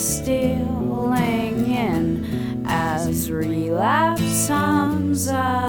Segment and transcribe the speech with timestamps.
[0.00, 5.59] stealing in as relapse hums above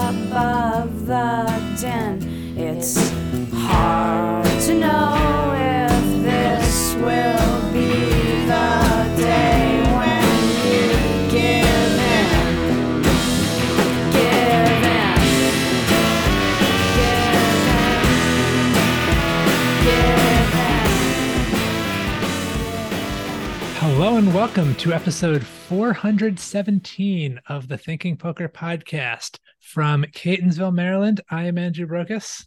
[24.22, 31.20] and welcome to episode 417 of the Thinking Poker podcast from Catonsville, Maryland.
[31.28, 32.44] I am Andrew Brokos.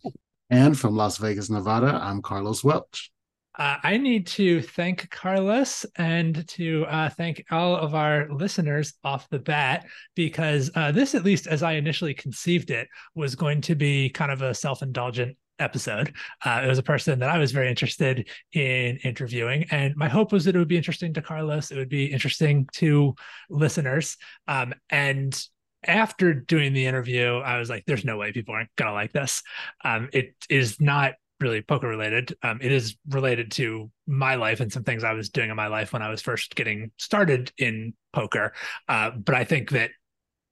[0.50, 3.12] And from Las Vegas, Nevada, I'm Carlos Welch.
[3.60, 9.28] Uh, I need to thank Carlos and to uh, thank all of our listeners off
[9.28, 13.76] the bat because uh, this, at least as I initially conceived it, was going to
[13.76, 16.14] be kind of a self indulgent episode.
[16.44, 20.32] Uh, it was a person that I was very interested in interviewing, and my hope
[20.32, 21.72] was that it would be interesting to Carlos.
[21.72, 23.16] It would be interesting to
[23.50, 25.40] listeners, um, and
[25.88, 29.44] after doing the interview, I was like, "There's no way people aren't gonna like this."
[29.84, 32.36] Um, it is not really poker related.
[32.44, 35.68] Um, it is related to my life and some things I was doing in my
[35.68, 38.54] life when I was first getting started in poker.
[38.88, 39.92] Uh, but I think that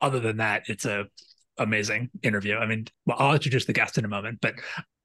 [0.02, 1.06] other than that, it's a
[1.58, 2.58] amazing interview.
[2.58, 4.56] I mean, well, I'll introduce the guest in a moment, but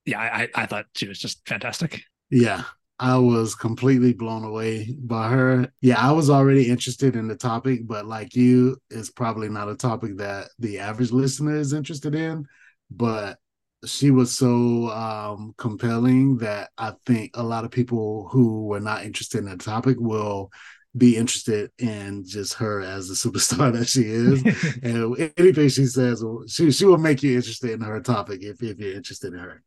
[0.08, 2.02] yeah, I, I thought she was just fantastic.
[2.30, 2.64] Yeah,
[2.98, 5.72] I was completely blown away by her.
[5.82, 9.76] Yeah, I was already interested in the topic, but like you, it's probably not a
[9.76, 12.46] topic that the average listener is interested in.
[12.90, 13.38] But
[13.84, 19.04] she was so um, compelling that I think a lot of people who were not
[19.04, 20.50] interested in the topic will
[20.96, 24.42] be interested in just her as the superstar that she is.
[24.82, 28.78] and anything she says, she she will make you interested in her topic if, if
[28.78, 29.62] you're interested in her.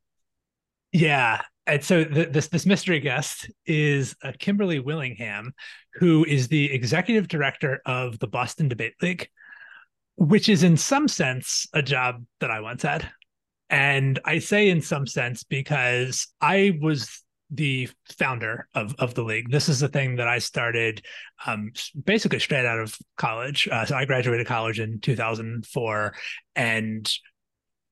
[0.92, 1.42] Yeah.
[1.67, 5.53] And so th- this this mystery guest is uh, Kimberly Willingham,
[5.95, 9.30] who is the executive director of the Boston Debate League,
[10.16, 13.09] which is in some sense a job that I once had.
[13.69, 19.51] And I say in some sense because I was the founder of, of the league.
[19.51, 21.06] This is the thing that I started
[21.46, 21.72] um,
[22.06, 23.68] basically straight out of college.
[23.69, 26.13] Uh, so I graduated college in 2004,
[26.56, 27.13] and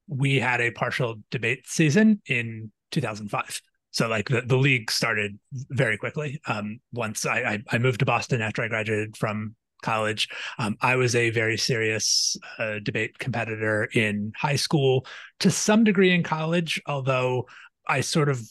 [0.07, 3.61] we had a partial debate season in 2005.
[3.91, 6.39] So like the, the league started very quickly.
[6.47, 10.27] Um, once I, I, I moved to Boston after I graduated from college,
[10.59, 15.05] um, I was a very serious uh, debate competitor in high school,
[15.39, 16.81] to some degree in college.
[16.85, 17.47] Although
[17.87, 18.41] I sort of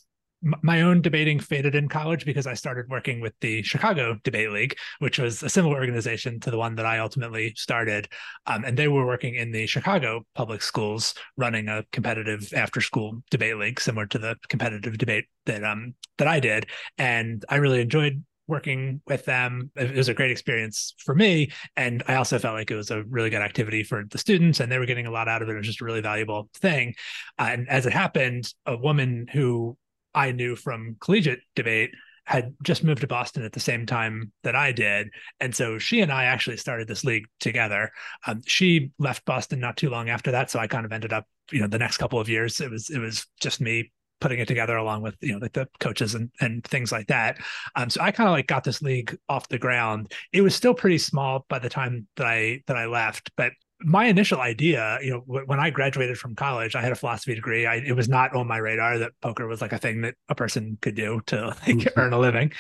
[0.43, 4.77] my own debating faded in college because I started working with the Chicago Debate League,
[5.01, 8.09] which was a similar organization to the one that I ultimately started.
[8.47, 13.57] Um, and they were working in the Chicago public schools, running a competitive after-school debate
[13.57, 16.67] league, similar to the competitive debate that um, that I did.
[16.99, 19.71] And I really enjoyed working with them.
[19.77, 21.53] It was a great experience for me.
[21.77, 24.73] And I also felt like it was a really good activity for the students and
[24.73, 25.53] they were getting a lot out of it.
[25.53, 26.95] It was just a really valuable thing.
[27.39, 29.77] Uh, and as it happened, a woman who
[30.15, 31.91] I knew from collegiate debate
[32.25, 35.09] had just moved to Boston at the same time that I did.
[35.41, 37.91] And so she and I actually started this league together.
[38.27, 40.51] Um, she left Boston not too long after that.
[40.51, 42.91] So I kind of ended up, you know, the next couple of years, it was,
[42.91, 46.31] it was just me putting it together along with, you know, like the coaches and,
[46.39, 47.39] and things like that.
[47.77, 50.13] Um, so I kind of like got this league off the ground.
[50.31, 54.07] It was still pretty small by the time that I, that I left, but my
[54.07, 57.65] initial idea, you know, when I graduated from college, I had a philosophy degree.
[57.65, 60.35] I, it was not on my radar that poker was like a thing that a
[60.35, 62.01] person could do to like mm-hmm.
[62.01, 62.53] earn a living,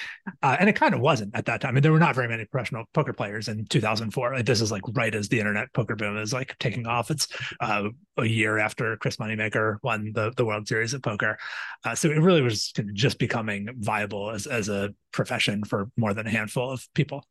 [0.43, 1.71] uh, and it kind of wasn't at that time.
[1.71, 4.35] I mean, there were not very many professional poker players in 2004.
[4.35, 7.11] Like, this is like right as the internet poker boom is like taking off.
[7.11, 7.27] It's
[7.61, 11.37] uh, a year after Chris Moneymaker won the the World Series of Poker,
[11.85, 16.27] uh, so it really was just becoming viable as as a profession for more than
[16.27, 17.25] a handful of people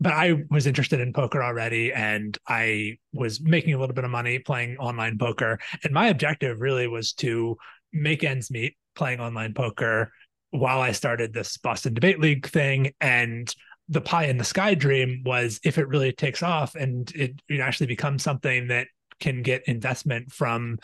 [0.00, 4.10] but I was interested in poker already and I was making a little bit of
[4.10, 5.58] money playing online poker.
[5.84, 7.56] And my objective really was to
[7.92, 10.10] make ends meet playing online poker
[10.50, 12.92] while I started this Boston Debate League thing.
[13.00, 13.54] And
[13.88, 17.86] the pie in the sky dream was if it really takes off and it, actually
[17.86, 18.86] becomes something that
[19.20, 20.78] can get investment from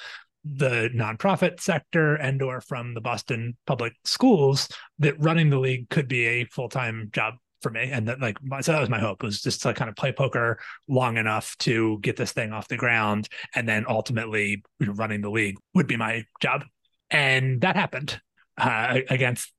[0.44, 4.68] the nonprofit sector and or from the Boston public schools
[4.98, 7.34] that running the league could be a full-time job
[7.66, 7.90] for me.
[7.90, 10.60] And that like so that was my hope was just to kind of play poker
[10.86, 13.28] long enough to get this thing off the ground.
[13.56, 16.64] And then ultimately running the league would be my job.
[17.10, 18.20] And that happened
[18.56, 19.52] uh, against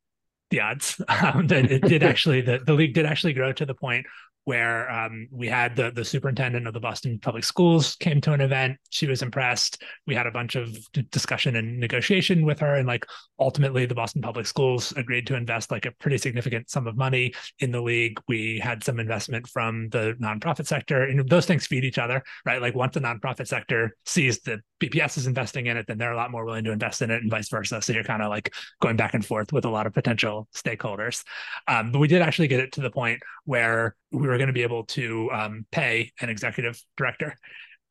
[0.51, 1.01] the odds.
[1.09, 4.05] Um, that it did actually the, the league did actually grow to the point
[4.47, 8.39] where um, we had the the superintendent of the Boston Public Schools came to an
[8.39, 8.77] event.
[8.91, 9.83] She was impressed.
[10.05, 10.73] We had a bunch of
[11.11, 13.05] discussion and negotiation with her, and like
[13.39, 17.33] ultimately, the Boston Public Schools agreed to invest like a pretty significant sum of money
[17.59, 18.21] in the league.
[18.29, 22.61] We had some investment from the nonprofit sector, and those things feed each other, right?
[22.61, 26.15] Like once the nonprofit sector sees that BPS is investing in it, then they're a
[26.15, 27.81] lot more willing to invest in it, and vice versa.
[27.81, 31.25] So you're kind of like going back and forth with a lot of potential stakeholders.
[31.67, 34.53] Um, but we did actually get it to the point where we were going to
[34.53, 37.35] be able to um, pay an executive director.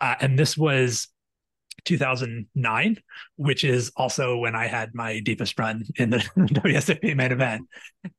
[0.00, 1.08] Uh, and this was
[1.84, 2.98] 2009,
[3.36, 7.62] which is also when I had my deepest run in the WSOP main event.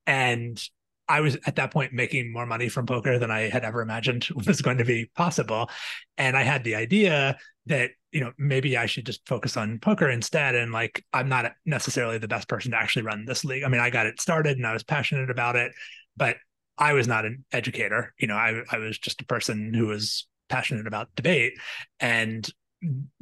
[0.06, 0.62] And
[1.10, 4.28] I was at that point making more money from poker than I had ever imagined
[4.48, 5.70] was going to be possible.
[6.18, 10.10] And I had the idea that, you know, maybe I should just focus on poker
[10.10, 10.56] instead.
[10.56, 13.64] And like, I'm not necessarily the best person to actually run this league.
[13.64, 15.72] I mean, I got it started and I was passionate about it,
[16.16, 16.38] but
[16.78, 18.14] I was not an educator.
[18.20, 21.54] You know, I, I was just a person who was passionate about debate,
[22.00, 22.48] and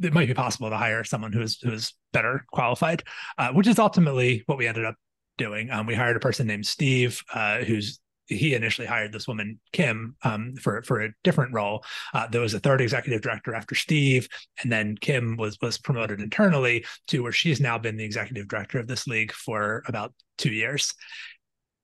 [0.02, 3.04] it might be possible to hire someone who is who is better qualified,
[3.38, 4.96] uh, which is ultimately what we ended up
[5.38, 5.70] doing.
[5.72, 10.16] Um, we hired a person named Steve, uh, who's he initially hired this woman Kim
[10.24, 11.84] um, for for a different role.
[12.14, 14.28] Uh, there was a third executive director after Steve,
[14.62, 18.80] and then Kim was was promoted internally to where she's now been the executive director
[18.80, 20.94] of this league for about two years.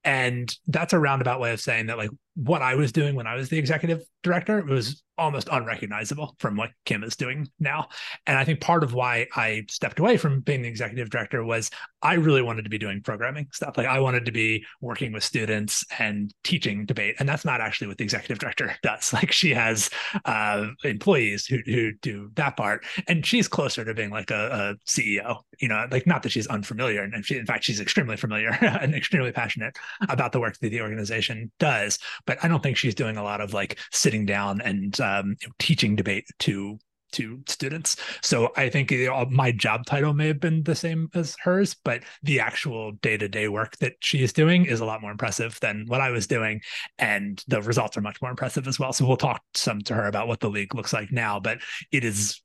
[0.03, 3.35] And that's a roundabout way of saying that like what I was doing when I
[3.35, 7.87] was the executive director was almost unrecognizable from what Kim is doing now.
[8.25, 11.69] And I think part of why I stepped away from being the executive director was
[12.01, 13.77] I really wanted to be doing programming stuff.
[13.77, 17.15] Like I wanted to be working with students and teaching debate.
[17.19, 19.13] And that's not actually what the executive director does.
[19.13, 19.89] Like she has
[20.25, 22.83] uh, employees who, who do that part.
[23.07, 26.47] And she's closer to being like a, a CEO, you know, like not that she's
[26.47, 27.03] unfamiliar.
[27.03, 29.77] And she, in fact, she's extremely familiar and extremely passionate
[30.09, 31.99] about the work that the organization does.
[32.25, 35.95] But I don't think she's doing a lot of like sitting down and um, teaching
[35.95, 36.79] debate to
[37.13, 37.97] to students.
[38.21, 38.93] So I think
[39.29, 43.27] my job title may have been the same as hers, but the actual day to
[43.27, 46.27] day work that she is doing is a lot more impressive than what I was
[46.27, 46.61] doing.
[46.97, 48.93] And the results are much more impressive as well.
[48.93, 51.59] So we'll talk some to her about what the league looks like now, but
[51.91, 52.41] it is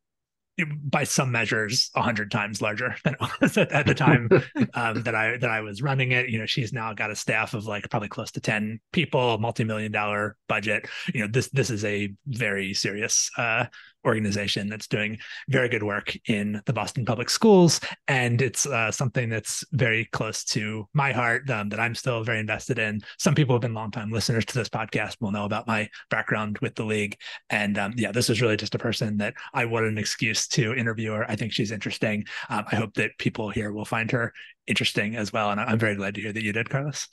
[0.85, 4.29] by some measures a hundred times larger than it was at, at the time
[4.75, 6.29] um, that I that I was running it.
[6.29, 9.93] You know, she's now got a staff of like probably close to ten people, multi-million
[9.93, 10.89] dollar budget.
[11.13, 13.67] You know, this this is a very serious uh,
[14.07, 15.19] organization that's doing
[15.49, 20.45] very good work in the Boston Public Schools, and it's uh, something that's very close
[20.45, 23.01] to my heart um, that I'm still very invested in.
[23.19, 26.75] Some people have been longtime listeners to this podcast will know about my background with
[26.75, 27.17] the league,
[27.51, 30.75] and um, yeah, this is really just a person that I wanted an excuse to
[30.75, 31.31] interview her.
[31.31, 32.25] I think she's interesting.
[32.49, 34.33] Um, I hope that people here will find her
[34.67, 37.09] interesting as well, and I'm very glad to hear that you did, Carlos.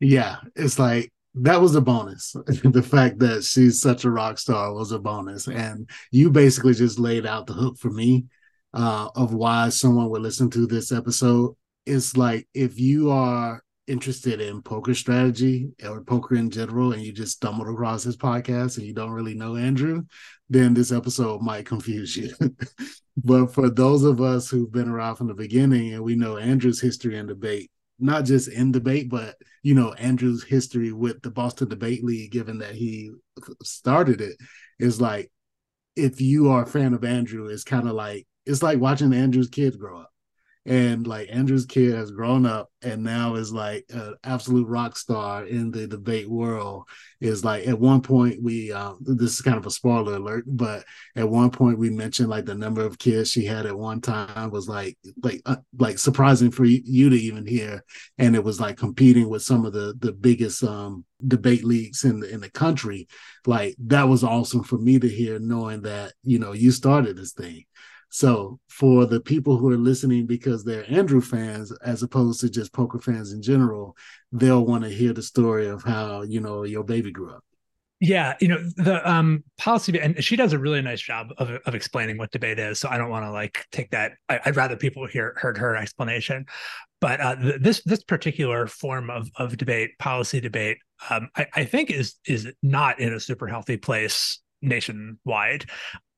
[0.00, 2.34] Yeah, it's like that was a bonus.
[2.46, 5.46] the fact that she's such a rock star was a bonus.
[5.48, 8.24] And you basically just laid out the hook for me
[8.72, 11.54] uh, of why someone would listen to this episode.
[11.84, 17.12] It's like if you are interested in poker strategy or poker in general and you
[17.12, 20.04] just stumbled across this podcast and you don't really know Andrew,
[20.48, 22.34] then this episode might confuse you.
[23.16, 26.80] but for those of us who've been around from the beginning and we know Andrew's
[26.80, 29.36] history and debate, not just in debate, but
[29.66, 33.10] you know Andrew's history with the Boston Debate League, given that he
[33.64, 34.36] started it,
[34.78, 35.28] is like
[35.96, 39.48] if you are a fan of Andrew, it's kind of like it's like watching Andrew's
[39.48, 40.12] kids grow up
[40.66, 45.46] and like Andrew's kid has grown up and now is like an absolute rock star
[45.46, 46.88] in the debate world.
[47.20, 50.84] Is like at one point we um, this is kind of a spoiler alert, but
[51.14, 54.50] at one point we mentioned like the number of kids she had at one time
[54.50, 57.84] was like like uh, like surprising for you to even hear,
[58.18, 62.20] and it was like competing with some of the the biggest um debate leagues in
[62.20, 63.06] the in the country.
[63.46, 67.32] Like that was awesome for me to hear, knowing that you know you started this
[67.32, 67.64] thing
[68.08, 72.72] so for the people who are listening because they're Andrew fans, as opposed to just
[72.72, 73.96] poker fans in general,
[74.32, 77.44] they'll want to hear the story of how you know your baby grew up.
[77.98, 81.74] Yeah, you know the um policy, and she does a really nice job of of
[81.74, 82.78] explaining what debate is.
[82.78, 84.12] So I don't want to like take that.
[84.28, 86.46] I, would rather people hear heard her explanation.
[87.00, 91.64] But uh, th- this this particular form of of debate, policy debate, um, I, I
[91.64, 95.66] think is is not in a super healthy place nationwide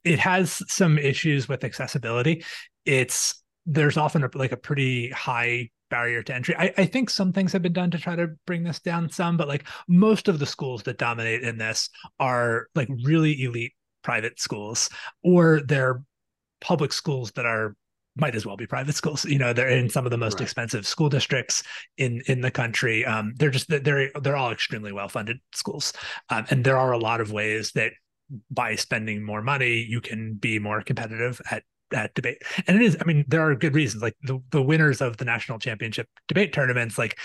[0.08, 2.44] it has some issues with accessibility.
[2.84, 6.56] It's there's often a, like a pretty high barrier to entry.
[6.56, 9.36] I, I, think some things have been done to try to bring this down some,
[9.36, 13.72] but like most of the schools that dominate in this are like really elite
[14.02, 14.88] private schools,
[15.22, 16.02] or they're
[16.60, 17.76] public schools that are
[18.16, 19.24] might as well be private schools.
[19.24, 20.42] You know, they're in some of the most Right.
[20.42, 21.62] expensive school districts
[21.98, 23.04] in in the country.
[23.04, 25.92] Um, they're just they're they're all extremely well funded schools,
[26.30, 27.92] um, and there are a lot of ways that
[28.50, 32.42] by spending more money you can be more competitive at at debate.
[32.66, 34.02] And it is, I mean, there are good reasons.
[34.02, 37.18] Like the the winners of the national championship debate tournaments, like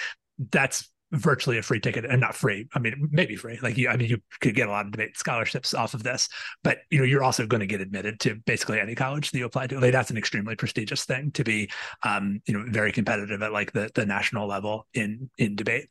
[0.51, 2.67] that's virtually a free ticket and not free.
[2.73, 3.59] I mean, maybe free.
[3.61, 6.27] Like you, I mean, you could get a lot of debate scholarships off of this,
[6.63, 9.45] but you know, you're also going to get admitted to basically any college that you
[9.45, 9.79] apply to.
[9.79, 11.69] Like that's an extremely prestigious thing to be,
[12.01, 15.87] um, you know, very competitive at like the the national level in in debate.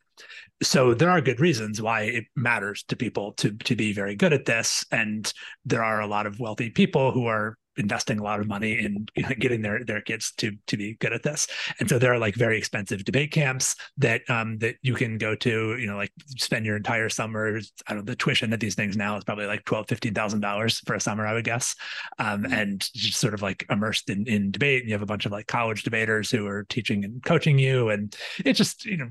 [0.61, 4.33] So there are good reasons why it matters to people to to be very good
[4.33, 5.31] at this, and
[5.65, 9.05] there are a lot of wealthy people who are investing a lot of money in
[9.39, 11.47] getting their their kids to to be good at this.
[11.79, 15.35] And so there are like very expensive debate camps that um that you can go
[15.35, 18.75] to you know like spend your entire summer i don't know the tuition at these
[18.75, 21.75] things now is probably like 12 15 thousand dollars for a summer i would guess.
[22.19, 24.81] Um and just sort of like immersed in in debate.
[24.81, 27.89] And you have a bunch of like college debaters who are teaching and coaching you.
[27.89, 28.15] And
[28.45, 29.09] it just you know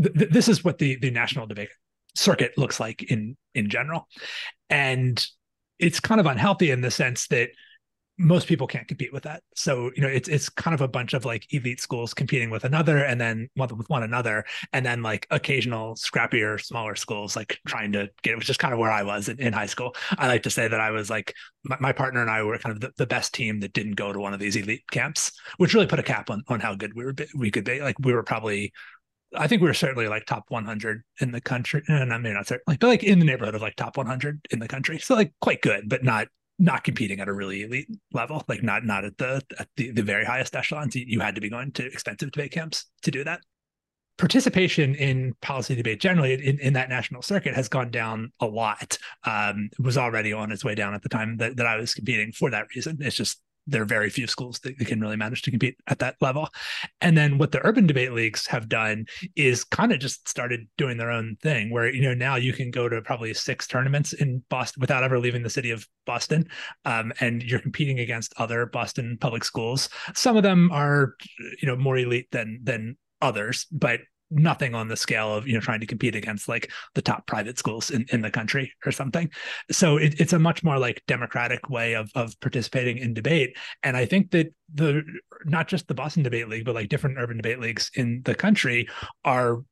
[0.00, 1.70] th- th- this is what the the national debate
[2.14, 4.08] circuit looks like in in general
[4.70, 5.26] and
[5.78, 7.50] it's kind of unhealthy in the sense that
[8.16, 9.42] most people can't compete with that.
[9.56, 12.64] So, you know, it's it's kind of a bunch of like elite schools competing with
[12.64, 17.92] another and then with one another, and then like occasional scrappier, smaller schools like trying
[17.92, 19.96] to get it, which is kind of where I was in, in high school.
[20.16, 21.34] I like to say that I was like
[21.64, 24.12] my, my partner and I were kind of the, the best team that didn't go
[24.12, 26.94] to one of these elite camps, which really put a cap on on how good
[26.94, 27.80] we were we could be.
[27.80, 28.72] Like we were probably
[29.36, 32.46] I think we were certainly like top 100 in the country, and I mean not
[32.46, 34.98] certainly, but like in the neighborhood of like top 100 in the country.
[34.98, 38.84] So like quite good, but not not competing at a really elite level, like not
[38.84, 40.94] not at the at the, the very highest echelons.
[40.94, 43.40] You, had to be going to expensive debate camps to do that.
[44.16, 48.96] Participation in policy debate generally in, in that national circuit has gone down a lot.
[49.24, 52.30] Um, was already on its way down at the time that, that I was competing
[52.30, 52.98] for that reason.
[53.00, 56.16] It's just there are very few schools that, can really manage to compete at that
[56.20, 56.48] level.
[57.00, 59.06] And then what the urban debate leagues have done
[59.36, 62.70] is kind of just started doing their own thing where, you know, now you can
[62.70, 66.46] go to probably six tournaments in Boston without ever leaving the city of Boston.
[66.84, 69.88] Um, and you're competing against other Boston public schools.
[70.14, 71.14] Some of them are,
[71.60, 75.60] you know, more elite than than others, but nothing on the scale of you know
[75.60, 79.30] trying to compete against like the top private schools in, in the country or something.
[79.70, 83.56] So it, it's a much more like democratic way of of participating in debate.
[83.82, 85.02] And i think that the
[85.44, 88.88] not just the boston debate league but like different urban debate leagues in the country
[89.24, 89.62] are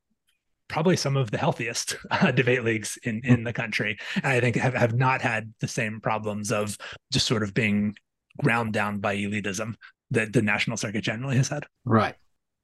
[0.68, 3.98] probably some of the healthiest uh, debate leagues in in the country.
[4.16, 6.76] And i think have, have not had the same problems of
[7.12, 7.94] just sort of being
[8.42, 9.74] ground down by elitism
[10.10, 11.66] that the national circuit generally has had.
[11.84, 12.14] Right.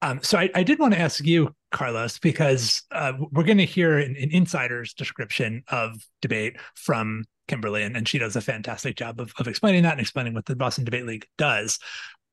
[0.03, 3.65] Um, so I, I, did want to ask you, Carlos, because uh, we're going to
[3.65, 8.97] hear an, an, insider's description of debate from Kimberly, and, and she does a fantastic
[8.97, 11.81] job of, of, explaining that and explaining what the Boston Debate League does.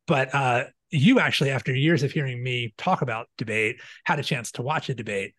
[0.06, 4.52] But uh, you actually, after years of hearing me talk about debate, had a chance
[4.54, 5.34] to watch a debate.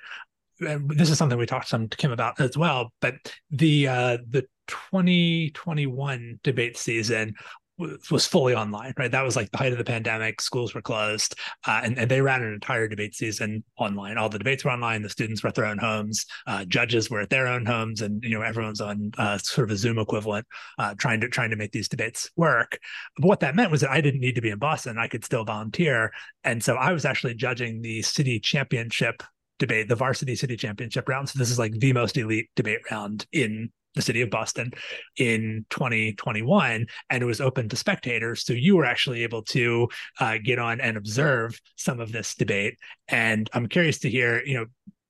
[0.61, 2.93] And this is something we talked some to Kim about as well.
[3.01, 3.15] But
[3.51, 7.35] the uh, the 2021 debate season
[7.79, 9.11] was fully online, right?
[9.11, 10.41] That was like the height of the pandemic.
[10.41, 11.35] Schools were closed,
[11.67, 14.17] uh, and, and they ran an entire debate season online.
[14.17, 15.03] All the debates were online.
[15.03, 16.25] The students were at their own homes.
[16.47, 19.75] Uh, judges were at their own homes, and you know everyone's on uh, sort of
[19.75, 20.47] a Zoom equivalent,
[20.79, 22.79] uh, trying to trying to make these debates work.
[23.19, 24.99] But what that meant was that I didn't need to be in Boston.
[24.99, 26.13] I could still volunteer,
[26.45, 29.23] and so I was actually judging the city championship
[29.59, 31.29] debate, the varsity city championship round.
[31.29, 34.73] So this is like the most elite debate round in the city of Boston
[35.17, 38.45] in 2021, and it was open to spectators.
[38.45, 39.89] So you were actually able to
[40.21, 42.79] uh, get on and observe some of this debate.
[43.09, 44.67] And I'm curious to hear, you know,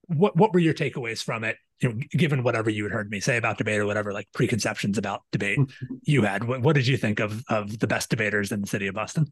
[0.07, 1.57] what what were your takeaways from it?
[1.81, 4.97] You know, given whatever you had heard me say about debate or whatever like preconceptions
[4.97, 5.59] about debate
[6.05, 8.87] you had, what, what did you think of of the best debaters in the city
[8.87, 9.27] of Boston?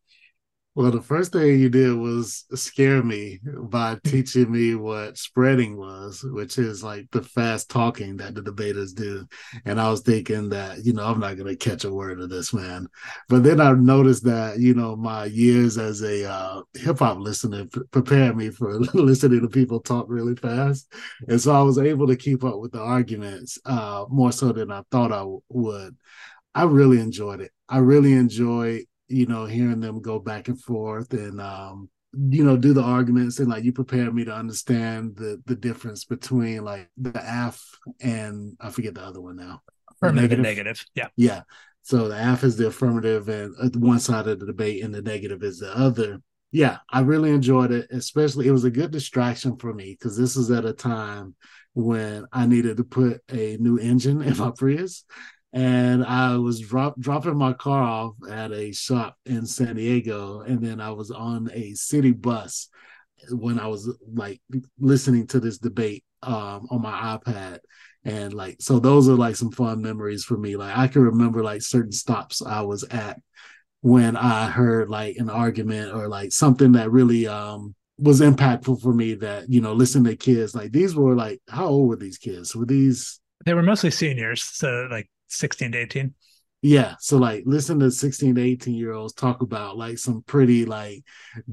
[0.76, 6.24] Well, the first thing you did was scare me by teaching me what spreading was,
[6.24, 9.24] which is like the fast talking that the debaters do.
[9.64, 12.28] And I was thinking that, you know, I'm not going to catch a word of
[12.28, 12.88] this, man.
[13.28, 17.66] But then I noticed that, you know, my years as a uh, hip hop listener
[17.66, 20.92] p- prepared me for listening to people talk really fast.
[21.28, 24.72] And so I was able to keep up with the arguments uh, more so than
[24.72, 25.96] I thought I w- would.
[26.52, 27.52] I really enjoyed it.
[27.68, 32.56] I really enjoyed you know, hearing them go back and forth and um, you know,
[32.56, 36.88] do the arguments and like you prepared me to understand the the difference between like
[36.96, 37.62] the AF
[38.00, 39.62] and I forget the other one now.
[39.90, 40.84] Affirmative and negative.
[40.94, 41.08] Yeah.
[41.16, 41.42] Yeah.
[41.82, 45.02] So the AF is the affirmative and uh, one side of the debate and the
[45.02, 46.18] negative is the other.
[46.50, 47.88] Yeah, I really enjoyed it.
[47.90, 51.34] Especially it was a good distraction for me because this is at a time
[51.74, 55.04] when I needed to put a new engine in my Prius
[55.54, 60.60] and I was drop, dropping my car off at a shop in San Diego, and
[60.60, 62.68] then I was on a city bus
[63.30, 64.40] when I was like
[64.80, 67.60] listening to this debate um, on my iPad,
[68.04, 70.56] and like so those are like some fun memories for me.
[70.56, 73.20] Like I can remember like certain stops I was at
[73.80, 78.92] when I heard like an argument or like something that really um was impactful for
[78.92, 82.18] me that you know listening to kids like these were like how old were these
[82.18, 86.14] kids were these they were mostly seniors so like 16 to 18
[86.62, 90.64] yeah so like listen to 16 to 18 year olds talk about like some pretty
[90.64, 91.02] like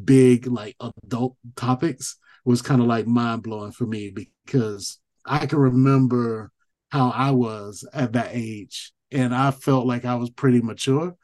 [0.05, 5.59] big like adult topics was kind of like mind blowing for me because i can
[5.59, 6.51] remember
[6.91, 11.15] how i was at that age and i felt like i was pretty mature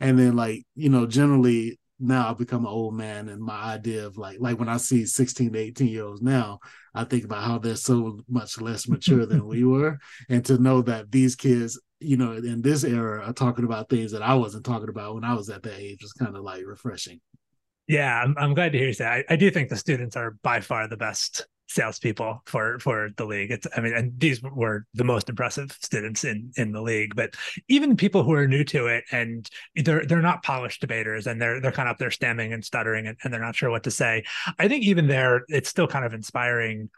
[0.00, 4.06] and then like you know generally now I've become an old man and my idea
[4.06, 6.58] of like like when I see 16 to 18 year olds now,
[6.94, 9.98] I think about how they're so much less mature than we were.
[10.28, 14.12] And to know that these kids, you know, in this era are talking about things
[14.12, 16.64] that I wasn't talking about when I was at that age was kind of like
[16.66, 17.20] refreshing.
[17.86, 19.06] Yeah, I'm, I'm glad to hear you say.
[19.06, 23.24] I, I do think the students are by far the best salespeople for for the
[23.24, 23.50] league.
[23.50, 27.14] It's I mean, and these were the most impressive students in in the league.
[27.14, 27.34] But
[27.68, 31.60] even people who are new to it and they're they're not polished debaters and they're
[31.60, 33.90] they're kind of up there stammering and stuttering and, and they're not sure what to
[33.90, 34.24] say.
[34.58, 36.90] I think even there, it's still kind of inspiring,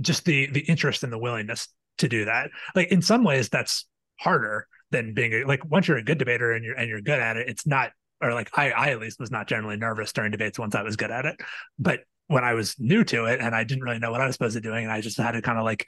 [0.00, 2.50] just the the interest and the willingness to do that.
[2.74, 3.86] Like in some ways, that's
[4.18, 7.20] harder than being a, like once you're a good debater and you're and you're good
[7.20, 7.48] at it.
[7.48, 7.92] It's not
[8.22, 10.96] or like I, I at least was not generally nervous during debates once I was
[10.96, 11.36] good at it.
[11.78, 14.34] But when I was new to it and I didn't really know what I was
[14.34, 15.86] supposed to be doing, and I just had to kind of like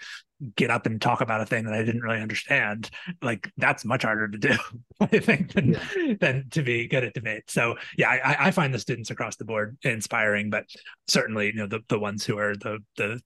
[0.54, 2.90] get up and talk about a thing that I didn't really understand.
[3.22, 4.56] Like that's much harder to do,
[5.00, 6.14] I think, than, yeah.
[6.20, 7.44] than to be good at debate.
[7.48, 10.66] So yeah, I, I find the students across the board inspiring, but
[11.08, 13.20] certainly you know the the ones who are the the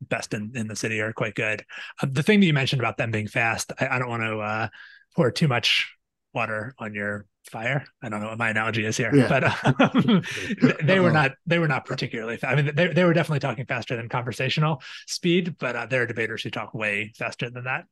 [0.00, 1.64] best in, in the city are quite good.
[2.02, 4.38] Uh, the thing that you mentioned about them being fast, I, I don't want to
[4.38, 4.68] uh,
[5.14, 5.92] pour too much
[6.34, 7.84] water on your fire.
[8.02, 9.28] I don't know what my analogy is here, yeah.
[9.28, 10.22] but um,
[10.82, 12.36] they were not they were not particularly.
[12.36, 12.52] Fast.
[12.52, 16.06] I mean, they they were definitely talking faster than conversational speed, but uh, there are
[16.06, 17.84] debaters who talk way faster than that.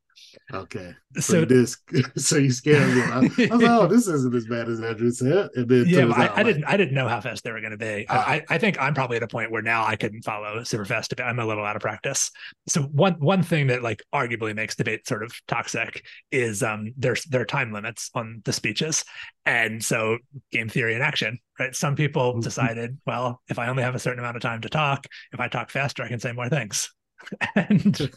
[0.53, 0.95] Okay.
[1.19, 1.77] So this,
[2.17, 3.03] so you scared me.
[3.03, 5.51] I, I was like, oh, this isn't as bad as Andrew said.
[5.55, 7.73] And then yeah, I, I like, didn't, I didn't know how fast they were going
[7.73, 8.07] to be.
[8.09, 10.85] Uh, I, I think I'm probably at a point where now I couldn't follow super
[10.85, 11.27] fast debate.
[11.27, 12.31] I'm a little out of practice.
[12.69, 17.25] So one, one thing that like arguably makes debate sort of toxic is um there's
[17.25, 19.05] there are time limits on the speeches,
[19.47, 20.19] and so
[20.53, 21.39] game theory in action.
[21.59, 21.75] Right.
[21.75, 22.41] Some people mm-hmm.
[22.41, 25.49] decided, well, if I only have a certain amount of time to talk, if I
[25.49, 26.91] talk faster, I can say more things
[27.55, 28.11] and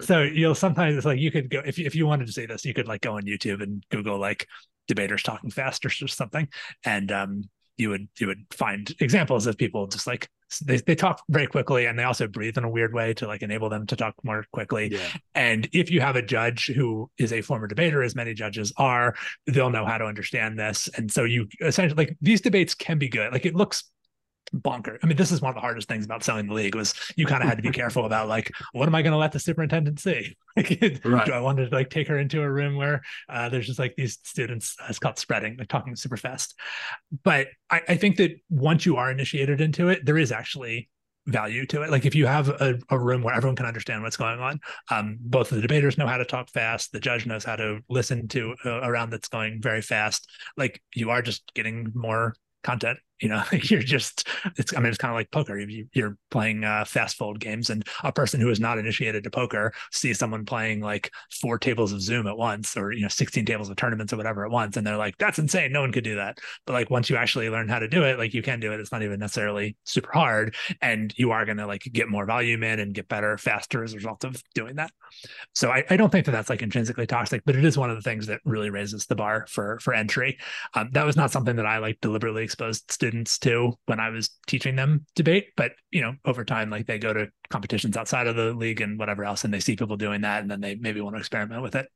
[0.00, 2.46] so you'll sometimes it's like you could go if you, if you wanted to say
[2.46, 4.46] this, you could like go on YouTube and Google like
[4.86, 6.48] debaters talking faster or something,
[6.84, 10.28] and um, you would you would find examples of people just like
[10.64, 13.42] they, they talk very quickly and they also breathe in a weird way to like
[13.42, 14.90] enable them to talk more quickly.
[14.92, 15.08] Yeah.
[15.34, 19.14] and if you have a judge who is a former debater as many judges are
[19.46, 20.88] they'll know how to understand this.
[20.96, 23.32] And so you essentially like these debates can be good.
[23.32, 23.84] Like it looks
[24.52, 24.98] bonker.
[25.02, 27.26] I mean, this is one of the hardest things about selling the league was you
[27.26, 29.40] kind of had to be careful about like, what am I going to let the
[29.40, 30.36] superintendent see?
[30.56, 31.26] right.
[31.26, 33.94] Do I want to like take her into a room where uh, there's just like
[33.96, 34.76] these students?
[34.80, 36.58] Uh, it's called spreading, like talking super fast.
[37.22, 40.88] But I, I think that once you are initiated into it, there is actually
[41.28, 41.90] value to it.
[41.90, 45.18] Like if you have a, a room where everyone can understand what's going on, um,
[45.20, 48.54] both the debaters know how to talk fast, the judge knows how to listen to
[48.64, 50.28] uh, a round that's going very fast.
[50.56, 52.34] Like you are just getting more
[52.64, 55.58] content you know you're just it's i mean it's kind of like poker.
[55.58, 59.30] You, are playing uh, fast fold games and a person who is not initiated to
[59.30, 63.44] poker sees someone playing like four tables of zoom at once or you know 16
[63.44, 65.72] tables of tournaments or whatever at once and they're like that's insane.
[65.72, 66.38] No one could do that.
[66.66, 68.80] But like once you actually learn how to do it like you can do it.
[68.80, 72.62] It's not even necessarily super hard and you are going to like get more volume
[72.62, 74.92] in and get better faster as a result of doing that.
[75.54, 77.96] So I, I don't think that that's like intrinsically toxic but it is one of
[77.96, 80.38] the things that really raises the bar for for entry.
[80.74, 84.10] Um, that was not something that i like deliberately exposed students students too when I
[84.10, 85.48] was teaching them debate.
[85.56, 88.98] But you know, over time, like they go to competitions outside of the league and
[88.98, 91.62] whatever else, and they see people doing that, and then they maybe want to experiment
[91.62, 91.88] with it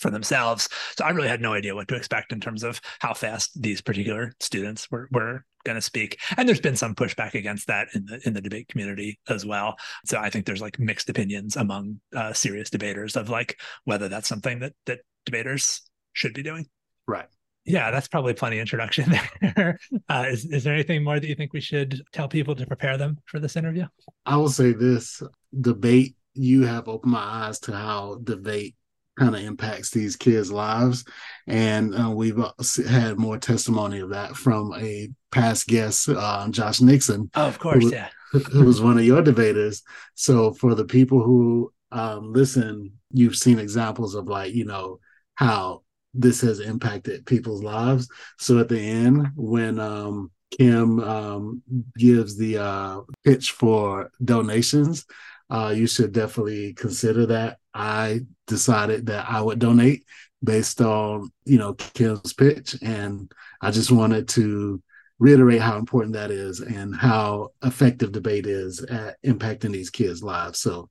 [0.00, 0.68] for themselves.
[0.96, 3.80] So I really had no idea what to expect in terms of how fast these
[3.80, 6.18] particular students were were going to speak.
[6.36, 9.76] And there's been some pushback against that in the in the debate community as well.
[10.04, 14.28] So I think there's like mixed opinions among uh, serious debaters of like whether that's
[14.28, 15.82] something that that debaters
[16.12, 16.66] should be doing.
[17.06, 17.28] Right
[17.64, 19.78] yeah, that's probably plenty introduction there.
[20.08, 22.96] Uh, is, is there anything more that you think we should tell people to prepare
[22.96, 23.86] them for this interview?
[24.26, 25.22] I will say this
[25.60, 28.76] debate, you have opened my eyes to how debate
[29.18, 31.04] kind of impacts these kids' lives.
[31.46, 32.52] And uh, we've uh,
[32.88, 37.30] had more testimony of that from a past guest, uh, Josh Nixon.
[37.34, 38.08] Oh, of course, who, yeah.
[38.32, 39.82] who was one of your debaters.
[40.14, 45.00] So for the people who um, listen, you've seen examples of like, you know,
[45.34, 45.82] how
[46.14, 48.08] this has impacted people's lives.
[48.38, 51.62] So at the end, when um, Kim um,
[51.96, 55.06] gives the uh, pitch for donations,
[55.50, 57.58] uh, you should definitely consider that.
[57.74, 60.04] I decided that I would donate
[60.42, 64.82] based on you know Kim's pitch, and I just wanted to
[65.18, 70.60] reiterate how important that is and how effective debate is at impacting these kids' lives.
[70.60, 70.88] So,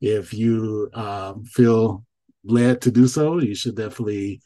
[0.00, 2.04] if you um, feel
[2.44, 4.40] led to do so, you should definitely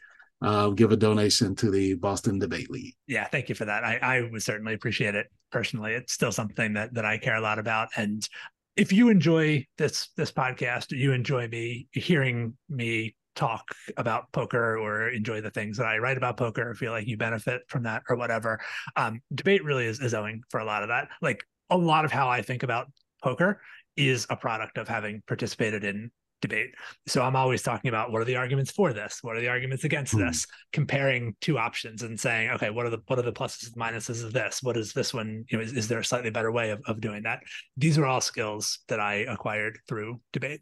[0.44, 2.94] uh, give a donation to the Boston Debate League.
[3.06, 3.84] Yeah, thank you for that.
[3.84, 5.94] I, I would certainly appreciate it personally.
[5.94, 8.28] It's still something that that I care a lot about, and
[8.76, 13.64] if you enjoy this this podcast, you enjoy me hearing me talk
[13.96, 17.16] about poker or enjoy the things that I write about poker or feel like you
[17.16, 18.60] benefit from that or whatever.
[18.96, 21.08] Um, debate really is, is owing for a lot of that.
[21.20, 22.86] Like a lot of how I think about
[23.22, 23.60] poker
[23.96, 26.10] is a product of having participated in
[26.46, 26.74] debate.
[27.06, 29.20] So I'm always talking about what are the arguments for this?
[29.22, 30.26] What are the arguments against mm.
[30.26, 30.46] this?
[30.72, 34.22] Comparing two options and saying, okay, what are the what are the pluses and minuses
[34.22, 34.62] of this?
[34.62, 35.46] What is this one?
[35.50, 37.40] You know, is, is there a slightly better way of, of doing that?
[37.78, 40.60] These are all skills that I acquired through debate.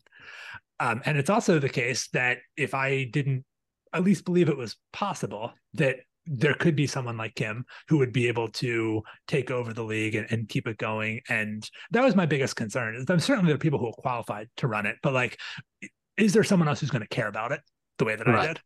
[0.78, 3.44] Um, and it's also the case that if I didn't
[3.92, 8.12] at least believe it was possible that there could be someone like Kim who would
[8.12, 11.20] be able to take over the league and, and, keep it going.
[11.28, 13.04] And that was my biggest concern.
[13.08, 15.40] I'm certainly there are people who are qualified to run it, but like,
[16.16, 17.60] is there someone else who's going to care about it
[17.98, 18.38] the way that right.
[18.38, 18.60] I did?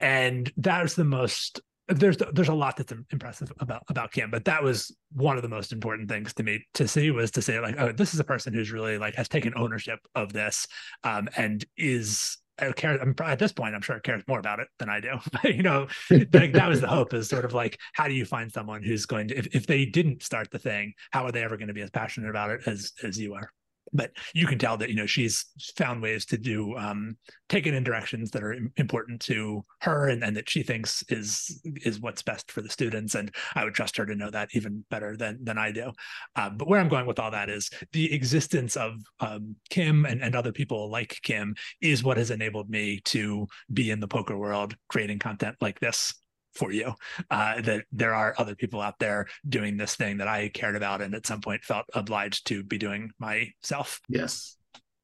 [0.00, 1.60] And that was the most.
[1.86, 5.50] There's there's a lot that's impressive about about Kim, but that was one of the
[5.50, 8.24] most important things to me to see was to say like, oh, this is a
[8.24, 10.66] person who's really like has taken ownership of this,
[11.04, 12.38] um, and is
[12.76, 15.18] cares I'm, at this point i'm sure it cares more about it than i do
[15.44, 18.52] you know like, that was the hope is sort of like how do you find
[18.52, 21.56] someone who's going to if, if they didn't start the thing how are they ever
[21.56, 23.50] going to be as passionate about it as as you are
[23.94, 27.16] but you can tell that you know she's found ways to do um,
[27.48, 31.62] take it in directions that are important to her and, and that she thinks is
[31.76, 34.84] is what's best for the students and i would trust her to know that even
[34.90, 35.92] better than than i do.
[36.36, 40.22] Um, but where i'm going with all that is the existence of um, kim and,
[40.22, 44.36] and other people like kim is what has enabled me to be in the poker
[44.36, 46.14] world creating content like this
[46.54, 46.92] for you
[47.30, 51.00] uh, that there are other people out there doing this thing that I cared about
[51.00, 54.00] and at some point felt obliged to be doing myself.
[54.08, 54.56] Yes.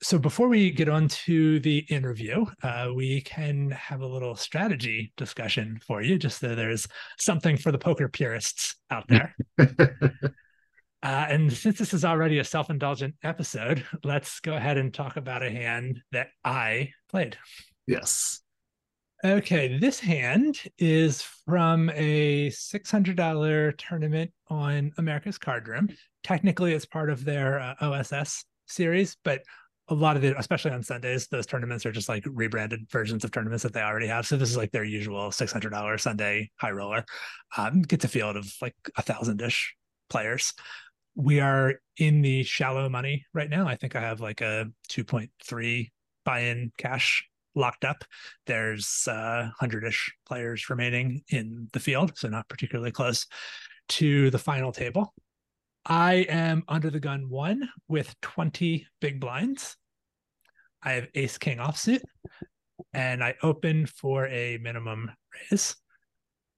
[0.02, 5.12] So before we get on to the interview, uh, we can have a little strategy
[5.18, 6.86] discussion for you, just so there's
[7.18, 9.36] something for the poker purists out there.
[9.58, 9.66] uh,
[11.02, 15.50] and since this is already a self-indulgent episode, let's go ahead and talk about a
[15.50, 17.36] hand that I played.
[17.86, 18.40] Yes.
[19.22, 25.90] Okay, this hand is from a $600 tournament on America's Card Room.
[26.24, 29.42] Technically, it's part of their uh, OSS series, but
[29.88, 33.30] a lot of it, especially on Sundays, those tournaments are just like rebranded versions of
[33.30, 34.26] tournaments that they already have.
[34.26, 37.04] So this is like their usual $600 Sunday high roller.
[37.58, 39.74] Um, gets a field of like a thousand ish
[40.08, 40.54] players.
[41.14, 43.68] We are in the shallow money right now.
[43.68, 45.88] I think I have like a 2.3
[46.24, 48.04] buy in cash locked up.
[48.46, 53.26] There's uh, 100-ish players remaining in the field, so not particularly close
[53.90, 55.14] to the final table.
[55.84, 59.76] I am under the gun one with 20 big blinds.
[60.82, 62.02] I have ace king offsuit,
[62.92, 65.10] and I open for a minimum
[65.50, 65.76] raise.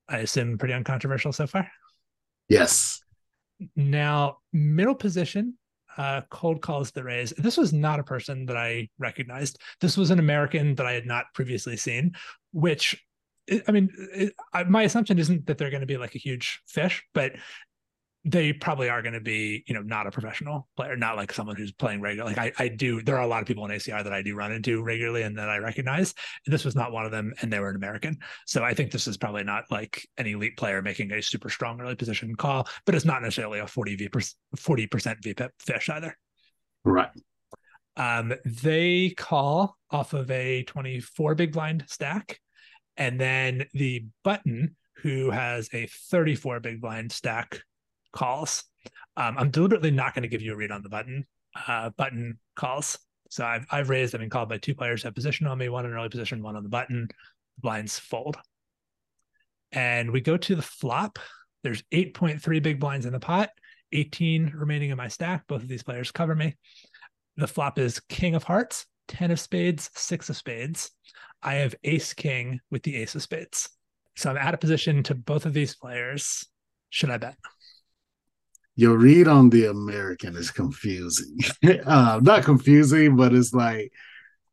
[0.09, 1.71] I assume pretty uncontroversial so far.
[2.49, 3.03] Yes.
[3.77, 5.57] Now, middle position,
[5.97, 7.31] uh, cold calls the raise.
[7.39, 9.61] This was not a person that I recognized.
[9.81, 12.13] This was an American that I had not previously seen,
[12.53, 13.03] which
[13.67, 16.61] I mean, it, I, my assumption isn't that they're going to be like a huge
[16.67, 17.33] fish, but
[18.25, 21.57] they probably are going to be, you know, not a professional player, not like someone
[21.57, 22.31] who's playing regular.
[22.31, 24.37] Like I, I do, there are a lot of people in ACR that I do
[24.37, 26.15] run into regularly and that I recognize.
[26.47, 28.19] This was not one of them, and they were an American.
[28.47, 31.81] So I think this is probably not like an elite player making a super strong
[31.81, 36.17] early position call, but it's not necessarily a 40 V 40% VPIP fish either.
[36.85, 37.11] Right.
[37.97, 42.39] Um, they call off of a 24 big blind stack.
[42.97, 47.63] And then the button who has a 34 big blind stack
[48.13, 48.65] calls.
[49.17, 51.27] Um, I'm deliberately not going to give you a read on the button
[51.69, 52.99] uh, button calls.
[53.31, 54.15] So I've I've raised.
[54.15, 56.57] I've been called by two players have position on me, one in early position, one
[56.57, 57.09] on the button.
[57.59, 58.37] Blinds fold,
[59.73, 61.19] and we go to the flop.
[61.63, 63.51] There's 8.3 big blinds in the pot,
[63.93, 65.47] 18 remaining in my stack.
[65.47, 66.57] Both of these players cover me.
[67.37, 70.91] The flop is King of Hearts, 10 of Spades, six of Spades.
[71.43, 73.69] I have Ace King with the Ace of Spades.
[74.17, 76.47] So I'm out of position to both of these players.
[76.91, 77.37] Should I bet?
[78.83, 81.39] Your read on the American is confusing.
[81.87, 83.93] uh, not confusing, but it's like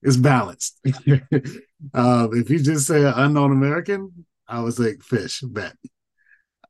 [0.03, 0.79] it's balanced.
[0.85, 5.73] uh, if you just say unknown American, I would say fish bet.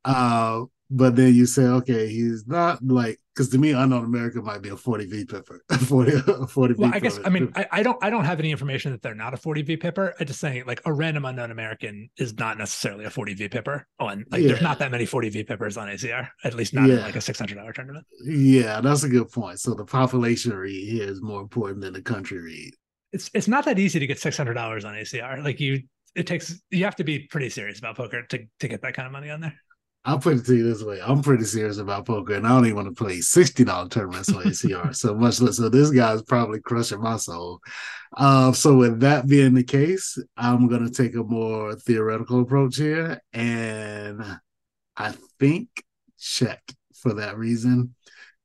[0.06, 4.62] Uh, but then you say, okay, he's not like because to me, unknown American might
[4.62, 5.64] be a 40 V pipper.
[5.72, 8.92] 40, 40 well, I guess I mean I, I, don't I don't have any information
[8.92, 10.14] that they're not a 40 V pipper.
[10.20, 13.88] I just saying like a random unknown American is not necessarily a 40 V pipper
[13.98, 14.50] on like yeah.
[14.50, 16.96] there's not that many 40 V pippers on ACR, at least not yeah.
[16.96, 18.06] in like a six hundred dollar tournament.
[18.26, 19.62] Yeah, that's a good point.
[19.62, 22.74] So the population read here is more important than the country read.
[23.14, 25.42] It's it's not that easy to get six hundred dollars on ACR.
[25.42, 28.82] Like you it takes you have to be pretty serious about poker to to get
[28.82, 29.56] that kind of money on there.
[30.06, 32.66] I'll put it to you this way: I'm pretty serious about poker, and I don't
[32.66, 34.96] even want to play sixty dollar tournaments on ACR.
[34.96, 35.58] so much less.
[35.58, 37.60] So this guy's probably crushing my soul.
[38.16, 42.78] Uh, so with that being the case, I'm going to take a more theoretical approach
[42.78, 44.24] here, and
[44.96, 45.68] I think
[46.18, 46.62] check
[46.96, 47.94] for that reason,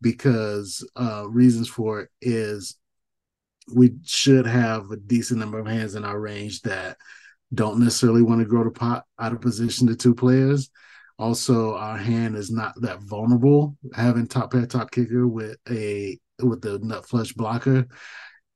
[0.01, 2.77] because uh, reasons for it is
[3.73, 6.97] we should have a decent number of hands in our range that
[7.55, 10.71] don't necessarily want to grow the pot out of position to two players
[11.19, 16.61] also, our hand is not that vulnerable having top pair top kicker with a with
[16.61, 17.87] the nut flush blocker,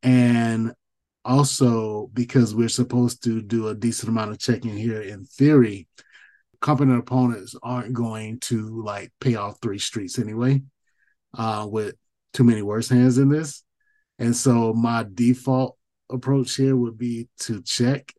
[0.03, 0.73] and
[1.25, 5.87] also because we're supposed to do a decent amount of checking here in theory,
[6.61, 10.61] competent opponents aren't going to like pay off three streets anyway,
[11.35, 11.95] uh, with
[12.33, 13.63] too many worse hands in this.
[14.19, 15.77] And so my default
[16.11, 18.13] approach here would be to check,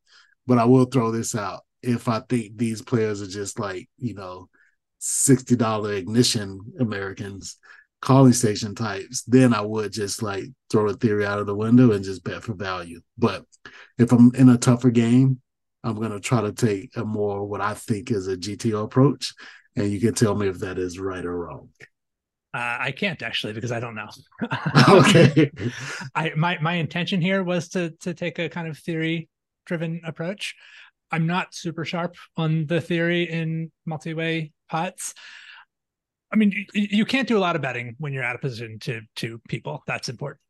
[0.47, 4.13] but I will throw this out if I think these players are just like, you
[4.13, 4.49] know,
[5.01, 7.57] $60 ignition Americans,
[8.01, 11.91] calling station types, then I would just like throw the theory out of the window
[11.91, 13.01] and just bet for value.
[13.17, 13.45] But
[13.97, 15.41] if I'm in a tougher game,
[15.83, 19.33] I'm going to try to take a more what I think is a GTO approach.
[19.75, 21.69] And you can tell me if that is right or wrong.
[22.53, 24.09] Uh, I can't actually because I don't know.
[24.89, 25.51] okay.
[26.15, 29.29] I my my intention here was to to take a kind of theory
[29.65, 30.55] driven approach.
[31.11, 35.13] I'm not super sharp on the theory in multi-way pots.
[36.31, 38.77] I mean, you, you, can't do a lot of betting when you're out of position
[38.79, 39.83] to to people.
[39.87, 40.41] That's important.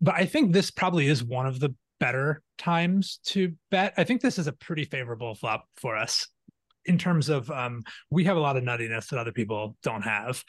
[0.00, 3.94] But I think this probably is one of the better times to bet.
[3.96, 6.26] I think this is a pretty favorable flop for us
[6.84, 10.42] in terms of um, we have a lot of nuttiness that other people don't have.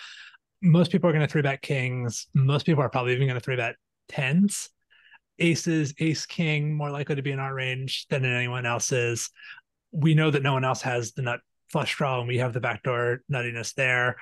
[0.63, 2.27] Most people are going to three bet kings.
[2.33, 3.75] Most people are probably even going to three bet
[4.09, 4.69] tens
[5.39, 9.29] aces, ace king, more likely to be in our range than anyone else's.
[9.91, 11.39] We know that no one else has the nut
[11.69, 14.17] flush draw, and we have the backdoor nuttiness there.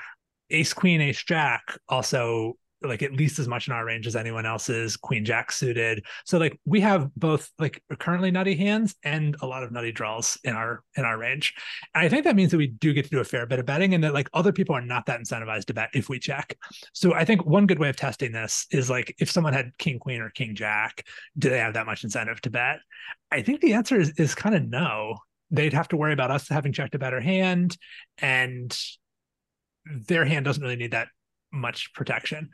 [0.50, 4.45] Ace queen, ace jack also like at least as much in our range as anyone
[4.45, 6.05] else's queen jack suited.
[6.25, 10.37] So like we have both like currently nutty hands and a lot of nutty draws
[10.43, 11.53] in our in our range.
[11.93, 13.65] And i think that means that we do get to do a fair bit of
[13.65, 16.57] betting and that like other people are not that incentivized to bet if we check.
[16.93, 19.99] So i think one good way of testing this is like if someone had king
[19.99, 21.05] queen or king jack
[21.37, 22.79] do they have that much incentive to bet?
[23.31, 25.17] I think the answer is, is kind of no.
[25.51, 27.77] They'd have to worry about us having checked a better hand
[28.19, 28.77] and
[29.85, 31.07] their hand doesn't really need that
[31.51, 32.49] much protection.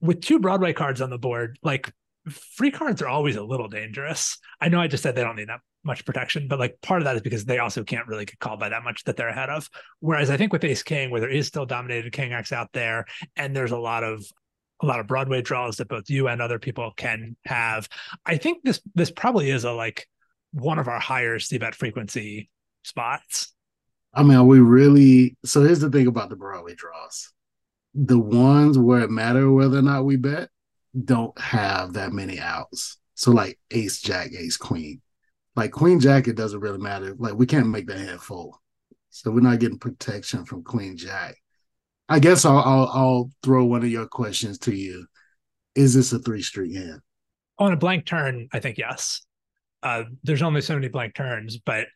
[0.00, 1.92] With two Broadway cards on the board, like
[2.30, 4.38] free cards are always a little dangerous.
[4.60, 7.04] I know I just said they don't need that much protection, but like part of
[7.04, 9.50] that is because they also can't really get called by that much that they're ahead
[9.50, 9.68] of.
[10.00, 13.06] Whereas I think with Ace King, where there is still dominated King X out there,
[13.36, 14.24] and there's a lot of
[14.80, 17.88] a lot of Broadway draws that both you and other people can have.
[18.26, 20.06] I think this this probably is a like
[20.52, 22.50] one of our higher C bet frequency
[22.82, 23.52] spots.
[24.14, 25.36] I mean, are we really?
[25.44, 27.32] So here's the thing about the Broadway draws
[27.94, 30.48] the ones where it matter whether or not we bet
[31.04, 32.98] don't have that many outs.
[33.14, 35.00] So like ace jack, ace queen.
[35.54, 37.14] Like queen jack, it doesn't really matter.
[37.18, 38.60] Like we can't make the hand full.
[39.10, 41.36] So we're not getting protection from queen jack.
[42.08, 45.06] I guess I'll, I'll, I'll throw one of your questions to you.
[45.74, 47.00] Is this a three street hand?
[47.58, 49.22] On a blank turn, I think yes.
[49.82, 51.86] Uh, there's only so many blank turns, but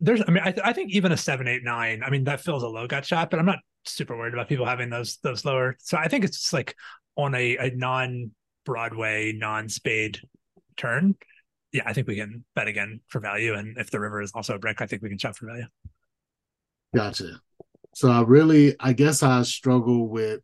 [0.00, 2.02] there's I mean I, th- I think even a seven eight nine.
[2.04, 4.66] I mean that feels a low gut shot, but I'm not super worried about people
[4.66, 5.76] having those those lower.
[5.78, 6.74] So I think it's just like
[7.16, 8.30] on a, a non
[8.64, 10.20] Broadway, non spade
[10.76, 11.14] turn.
[11.72, 13.54] Yeah, I think we can bet again for value.
[13.54, 15.66] And if the river is also a brick, I think we can shop for value.
[16.94, 17.40] Gotcha.
[17.94, 20.42] So I really, I guess I struggle with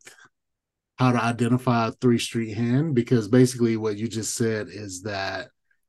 [0.97, 5.49] how to identify a three street hand because basically what you just said is that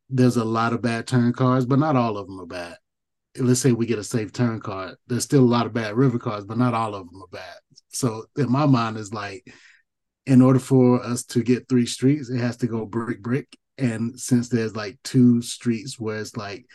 [0.09, 2.77] there's a lot of bad turn cards, but not all of them are bad
[3.37, 6.19] let's say we get a safe turn card, there's still a lot of bad river
[6.19, 7.55] cards, but not all of them are bad.
[7.89, 9.51] So in my mind, is like,
[10.25, 13.47] in order for us to get three streets, it has to go brick brick.
[13.77, 16.65] And since there's like two streets where it's like,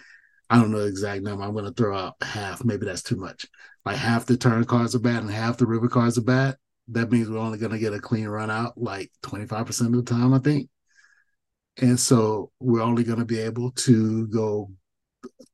[0.51, 2.64] I don't know the exact number, I'm gonna throw out half.
[2.64, 3.47] Maybe that's too much.
[3.85, 6.57] Like half the turn cards are bad and half the river cards are bad.
[6.88, 10.35] That means we're only gonna get a clean run out like 25% of the time,
[10.35, 10.68] I think.
[11.81, 14.71] And so we're only going to be able to go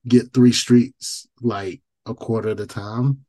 [0.06, 3.24] get three streets like a quarter at a time.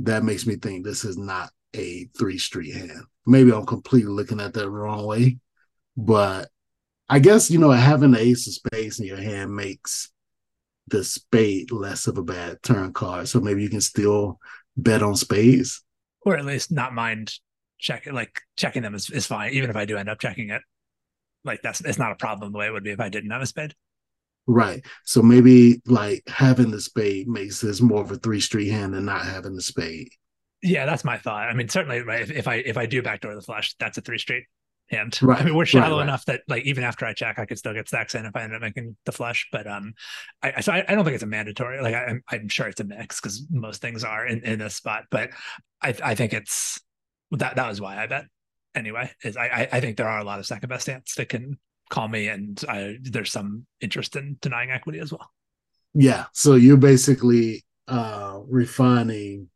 [0.00, 3.04] That makes me think this is not a three street hand.
[3.26, 5.38] Maybe I'm completely looking at that the wrong way,
[5.96, 6.48] but
[7.08, 10.10] I guess you know having the ace of spades in your hand makes
[10.88, 13.28] the spade less of a bad turn card.
[13.28, 14.38] So maybe you can still
[14.76, 15.82] bet on spades,
[16.22, 17.32] or at least not mind
[17.78, 18.12] checking.
[18.12, 20.62] Like checking them is, is fine, even if I do end up checking it.
[21.44, 23.42] Like that's it's not a problem the way it would be if I didn't have
[23.42, 23.74] a spade.
[24.46, 24.84] Right.
[25.04, 29.04] So maybe like having the spade makes this more of a three street hand than
[29.04, 30.08] not having the spade.
[30.62, 31.48] Yeah, that's my thought.
[31.48, 32.22] I mean, certainly, right.
[32.22, 34.44] If, if I if I do backdoor the flush, that's a three street
[34.88, 35.18] hand.
[35.20, 35.40] Right.
[35.40, 36.02] I mean, we're shallow right, right.
[36.04, 38.42] enough that like even after I check, I could still get stacks in if I
[38.42, 39.48] end up making the flush.
[39.50, 39.94] But um,
[40.42, 41.80] I so I, I don't think it's a mandatory.
[41.82, 44.76] Like I, I'm I'm sure it's a mix because most things are in in this
[44.76, 45.04] spot.
[45.10, 45.30] But
[45.82, 46.80] I I think it's
[47.32, 48.26] that that was why I bet
[48.74, 49.10] anyway.
[49.24, 51.58] Is I I, I think there are a lot of second best hands that can
[51.90, 55.30] call me, and I, there's some interest in denying equity as well.
[55.94, 56.26] Yeah.
[56.32, 59.48] So you're basically uh refining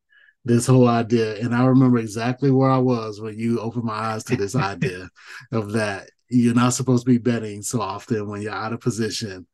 [0.45, 1.37] this whole idea.
[1.37, 5.09] And I remember exactly where I was when you opened my eyes to this idea
[5.53, 9.47] of that you're not supposed to be betting so often when you're out of position.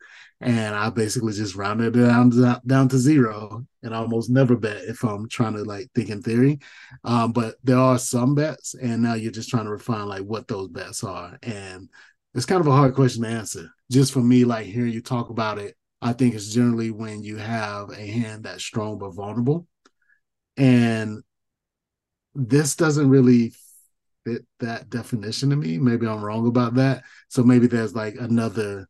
[0.42, 4.56] And I basically just rounded it down to, down to zero and I almost never
[4.56, 6.58] bet if I'm trying to like think in theory.
[7.04, 10.48] Um, but there are some bets, and now you're just trying to refine like what
[10.48, 11.38] those bets are.
[11.42, 11.88] And
[12.36, 13.70] it's kind of a hard question to answer.
[13.90, 17.36] Just for me, like hearing you talk about it, I think it's generally when you
[17.38, 19.66] have a hand that's strong but vulnerable.
[20.58, 21.22] And
[22.34, 23.54] this doesn't really
[24.26, 25.78] fit that definition to me.
[25.78, 27.04] Maybe I'm wrong about that.
[27.28, 28.86] So maybe there's like another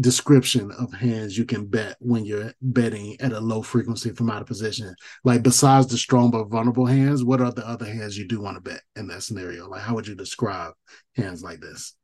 [0.00, 4.40] description of hands you can bet when you're betting at a low frequency from out
[4.40, 4.92] of position.
[5.22, 8.56] Like besides the strong but vulnerable hands, what are the other hands you do want
[8.56, 9.68] to bet in that scenario?
[9.68, 10.72] Like how would you describe
[11.14, 11.94] hands like this?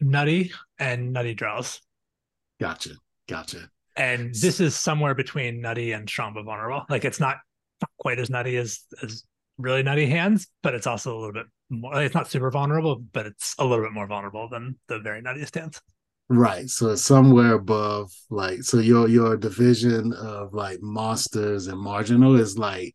[0.00, 1.80] Nutty and nutty draws.
[2.60, 2.90] Gotcha.
[3.28, 3.70] Gotcha.
[3.96, 6.84] And this is somewhere between nutty and but vulnerable.
[6.88, 7.38] Like it's not,
[7.80, 9.24] not quite as nutty as as
[9.58, 12.02] really nutty hands, but it's also a little bit more.
[12.02, 15.58] It's not super vulnerable, but it's a little bit more vulnerable than the very nuttiest
[15.58, 15.80] hands.
[16.28, 16.68] Right.
[16.68, 22.58] So it's somewhere above like so your your division of like monsters and marginal is
[22.58, 22.94] like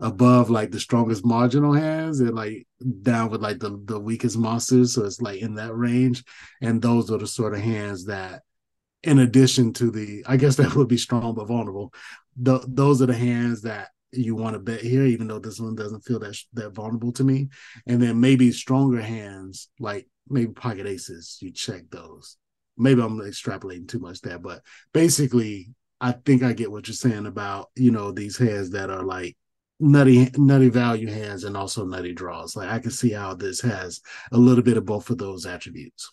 [0.00, 2.66] above like the strongest marginal hands and like
[3.02, 4.94] down with like the, the weakest monsters.
[4.94, 6.24] So it's like in that range.
[6.60, 8.42] And those are the sort of hands that
[9.02, 11.92] in addition to the I guess that would be strong but vulnerable.
[12.36, 15.74] The, those are the hands that you want to bet here, even though this one
[15.74, 17.48] doesn't feel that that vulnerable to me.
[17.86, 22.36] And then maybe stronger hands, like maybe pocket aces, you check those.
[22.76, 27.26] Maybe I'm extrapolating too much there, but basically, I think I get what you're saying
[27.26, 29.36] about you know these hands that are like
[29.84, 32.56] nutty nutty value hands and also nutty draws.
[32.56, 34.00] Like I can see how this has
[34.32, 36.10] a little bit of both of those attributes.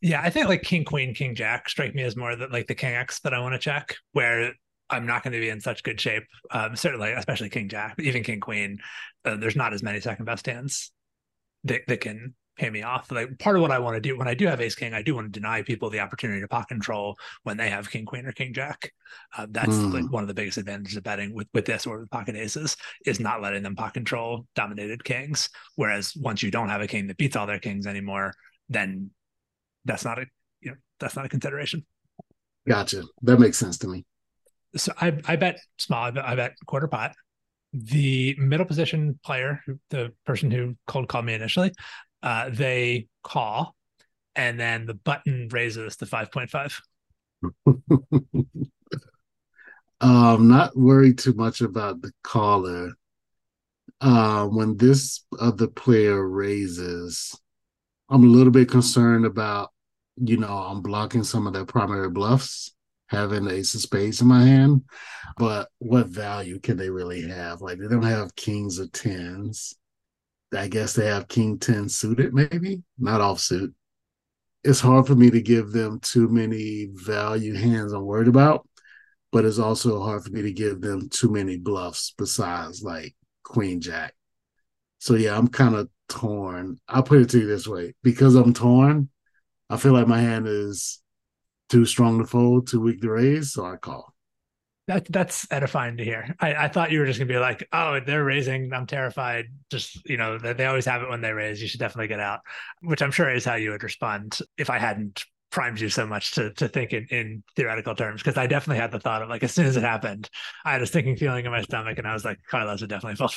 [0.00, 2.74] Yeah, I think like King Queen, King Jack strike me as more that like the
[2.74, 4.52] King X that I want to check, where
[4.90, 6.24] I'm not going to be in such good shape.
[6.50, 8.78] Um, certainly, especially King Jack, even King Queen.
[9.24, 10.92] Uh, there's not as many second best hands
[11.64, 13.10] that, that can pay me off.
[13.10, 15.02] Like part of what I want to do when I do have Ace King, I
[15.02, 18.26] do want to deny people the opportunity to pot control when they have King Queen
[18.26, 18.92] or King Jack.
[19.36, 19.92] Uh, that's mm.
[19.92, 22.76] like one of the biggest advantages of betting with with this or with pocket aces
[23.06, 25.48] is not letting them pot control dominated kings.
[25.76, 28.34] Whereas once you don't have a king that beats all their kings anymore,
[28.68, 29.10] then
[29.84, 30.26] that's not a
[30.60, 31.84] you know that's not a consideration.
[32.66, 33.04] Gotcha.
[33.22, 34.04] That makes sense to me
[34.76, 36.04] so I, I bet small.
[36.04, 37.14] I bet, I bet quarter pot.
[37.72, 41.72] The middle position player, the person who cold called me initially,
[42.24, 43.76] uh, they call,
[44.34, 46.80] and then the button raises to five point five.
[50.00, 52.92] um, not worried too much about the caller.
[54.00, 57.38] Uh, when this other player raises,
[58.08, 59.70] I'm a little bit concerned about,
[60.16, 62.74] you know, I'm blocking some of their primary bluffs
[63.08, 64.82] having ace of spades in my hand,
[65.36, 67.60] but what value can they really have?
[67.60, 69.74] Like they don't have kings or tens.
[70.54, 73.72] I guess they have king 10 suited, maybe not offsuit.
[74.62, 78.66] It's hard for me to give them too many value hands I'm worried about,
[79.30, 83.80] but it's also hard for me to give them too many bluffs besides like queen
[83.80, 84.14] jack.
[84.98, 86.78] So yeah, I'm kind of torn.
[86.88, 89.10] I'll put it to you this way because I'm torn,
[89.68, 91.02] I feel like my hand is
[91.68, 94.13] too strong to fold, too weak to raise, so I call.
[94.86, 96.34] That that's edifying to hear.
[96.40, 98.72] I, I thought you were just gonna be like, oh, they're raising.
[98.72, 99.46] I'm terrified.
[99.70, 101.62] Just you know, they, they always have it when they raise.
[101.62, 102.40] You should definitely get out,
[102.82, 106.32] which I'm sure is how you would respond if I hadn't primed you so much
[106.32, 109.44] to to think in, in theoretical terms because I definitely had the thought of like
[109.44, 110.28] as soon as it happened,
[110.64, 113.16] I had a sinking feeling in my stomach and I was like, Carlos would definitely
[113.16, 113.30] fall.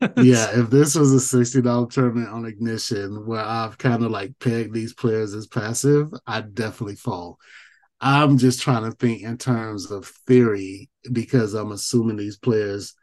[0.16, 4.38] yeah, if this was a sixty dollar tournament on ignition where I've kind of like
[4.40, 7.38] pegged these players as passive, I'd definitely fall.
[8.00, 12.94] I'm just trying to think in terms of theory because I'm assuming these players,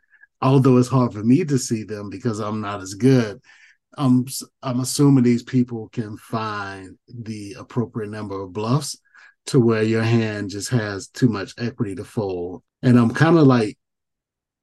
[0.41, 3.41] although it's hard for me to see them because I'm not as good,
[3.97, 4.25] I'm
[4.63, 8.97] I'm assuming these people can find the appropriate number of bluffs
[9.47, 12.63] to where your hand just has too much equity to fold.
[12.83, 13.77] And I'm kind of like,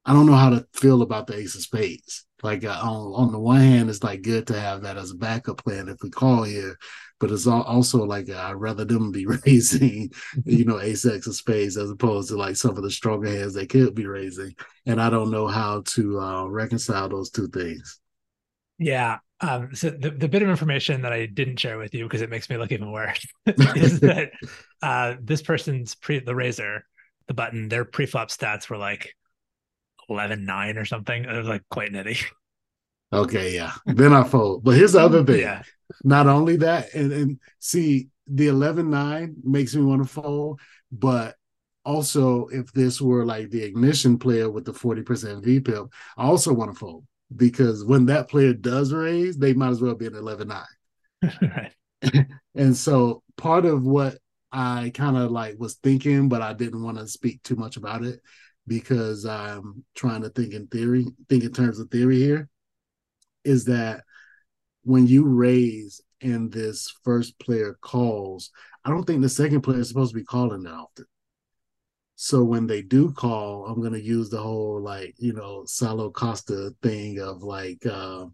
[0.09, 2.25] I don't know how to feel about the ace of spades.
[2.41, 5.15] Like uh, on on the one hand, it's like good to have that as a
[5.15, 6.79] backup plan if we call here,
[7.19, 10.09] but it's also like uh, I'd rather them be raising,
[10.45, 13.53] you know, ace x of spades as opposed to like some of the stronger hands
[13.53, 14.55] they could be raising.
[14.87, 17.99] And I don't know how to uh, reconcile those two things.
[18.79, 19.19] Yeah.
[19.41, 22.31] Um, so the, the bit of information that I didn't share with you because it
[22.31, 24.31] makes me look even worse is that
[24.81, 26.83] uh, this person's pre the raiser,
[27.27, 29.13] the button, their pre-flop stats were like
[30.09, 31.25] 11 9 or something.
[31.25, 32.23] It was like quite nitty.
[33.11, 33.73] Okay, yeah.
[33.85, 34.63] Then I fold.
[34.63, 35.39] But here's the other thing.
[35.39, 35.63] Yeah.
[36.03, 40.59] Not only that, and, and see, the 11 9 makes me want to fold,
[40.91, 41.35] but
[41.83, 46.71] also if this were like the ignition player with the 40% VPIP, I also want
[46.71, 47.05] to fold
[47.35, 50.63] because when that player does raise, they might as well be an 11 9.
[51.41, 51.73] right.
[52.55, 54.17] and so part of what
[54.51, 58.03] I kind of like was thinking, but I didn't want to speak too much about
[58.03, 58.21] it
[58.69, 62.47] because I'm trying to think in theory, think in terms of theory here,
[63.43, 64.03] is that
[64.83, 68.51] when you raise and this first player calls,
[68.85, 71.05] I don't think the second player is supposed to be calling that often.
[72.15, 76.75] So when they do call, I'm gonna use the whole like you know Salo Costa
[76.83, 78.25] thing of like uh,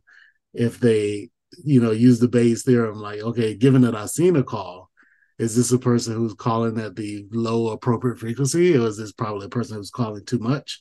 [0.54, 1.30] if they
[1.64, 4.90] you know use the Bayes theorem, like okay, given that I've seen a call,
[5.38, 9.46] is this a person who's calling at the low appropriate frequency, or is this probably
[9.46, 10.80] a person who's calling too much?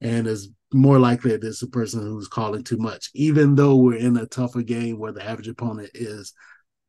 [0.00, 3.98] And is more likely that it's a person who's calling too much, even though we're
[3.98, 6.32] in a tougher game where the average opponent is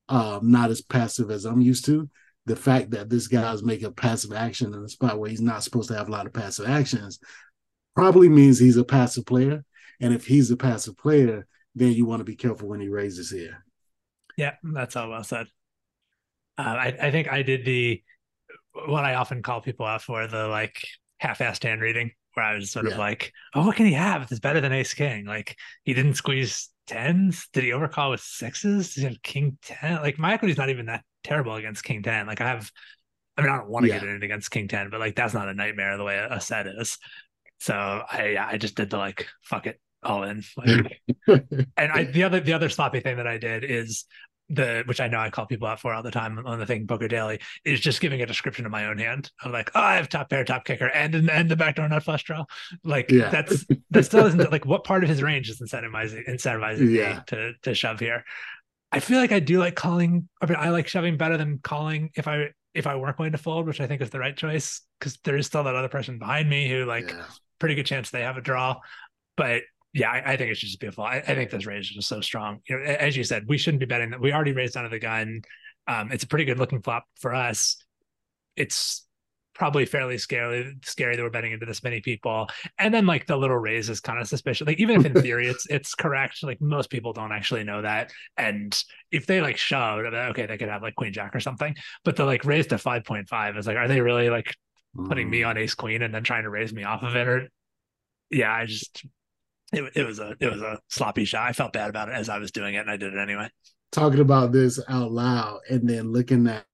[0.07, 2.09] um, not as passive as I'm used to
[2.45, 5.89] the fact that this guy's making passive action in a spot where he's not supposed
[5.89, 7.19] to have a lot of passive actions
[7.95, 9.63] probably means he's a passive player.
[9.99, 11.45] And if he's a passive player,
[11.75, 13.63] then you want to be careful when he raises here.
[14.37, 15.47] Yeah, that's all well said.
[16.57, 18.01] Uh, I, I think I did the
[18.87, 20.85] what I often call people out for the like
[21.19, 22.93] half-assed hand reading, where I was sort yeah.
[22.93, 24.23] of like, "Oh, what can he have?
[24.23, 27.47] It's better than Ace King." Like he didn't squeeze tens.
[27.53, 28.93] Did he overcall with sixes?
[28.93, 30.01] Did he have King ten?
[30.01, 32.27] Like my equity's not even that terrible against King 10.
[32.27, 32.71] Like I have,
[33.37, 33.99] I mean, I don't want to yeah.
[33.99, 36.41] get in against King 10, but like that's not a nightmare the way a, a
[36.41, 36.97] set is.
[37.59, 40.43] So I I just did the like fuck it all in.
[40.57, 41.01] Like,
[41.77, 44.05] and I the other the other sloppy thing that I did is
[44.53, 46.87] the which I know I call people out for all the time on the Thinking
[46.87, 49.31] Poker Daily is just giving a description of my own hand.
[49.43, 52.23] I'm like, oh, I have top pair, top kicker, and and the backdoor nut flush
[52.23, 52.45] draw.
[52.83, 53.29] Like yeah.
[53.29, 57.15] that's that still isn't like what part of his range is incentivizing incentivizing yeah.
[57.15, 58.23] me to to shove here.
[58.91, 60.27] I feel like I do like calling.
[60.41, 63.37] I mean, I like shoving better than calling if I if I weren't going to
[63.37, 66.19] fold, which I think is the right choice because there is still that other person
[66.19, 67.25] behind me who like yeah.
[67.59, 68.77] pretty good chance they have a draw.
[69.37, 69.63] But
[69.93, 71.03] yeah, I, I think it's just be beautiful.
[71.03, 72.59] I, I, think this raise is just so strong.
[72.67, 74.21] You know, as you said, we shouldn't be betting that.
[74.21, 75.41] We already raised under the gun.
[75.87, 77.75] Um, it's a pretty good looking flop for us.
[78.55, 79.05] It's
[79.53, 82.47] probably fairly scary scary that we're betting into this many people
[82.79, 85.47] and then like the little raise is kind of suspicious like even if in theory
[85.47, 89.99] it's it's correct like most people don't actually know that and if they like shove
[89.99, 91.75] okay they could have like queen jack or something
[92.05, 94.55] but the like raise to 5.5 is like are they really like
[95.07, 97.49] putting me on ace queen and then trying to raise me off of it or
[98.29, 99.05] yeah i just
[99.71, 102.29] it, it was a it was a sloppy shot i felt bad about it as
[102.29, 103.49] i was doing it and i did it anyway
[103.91, 106.65] talking about this out loud and then looking at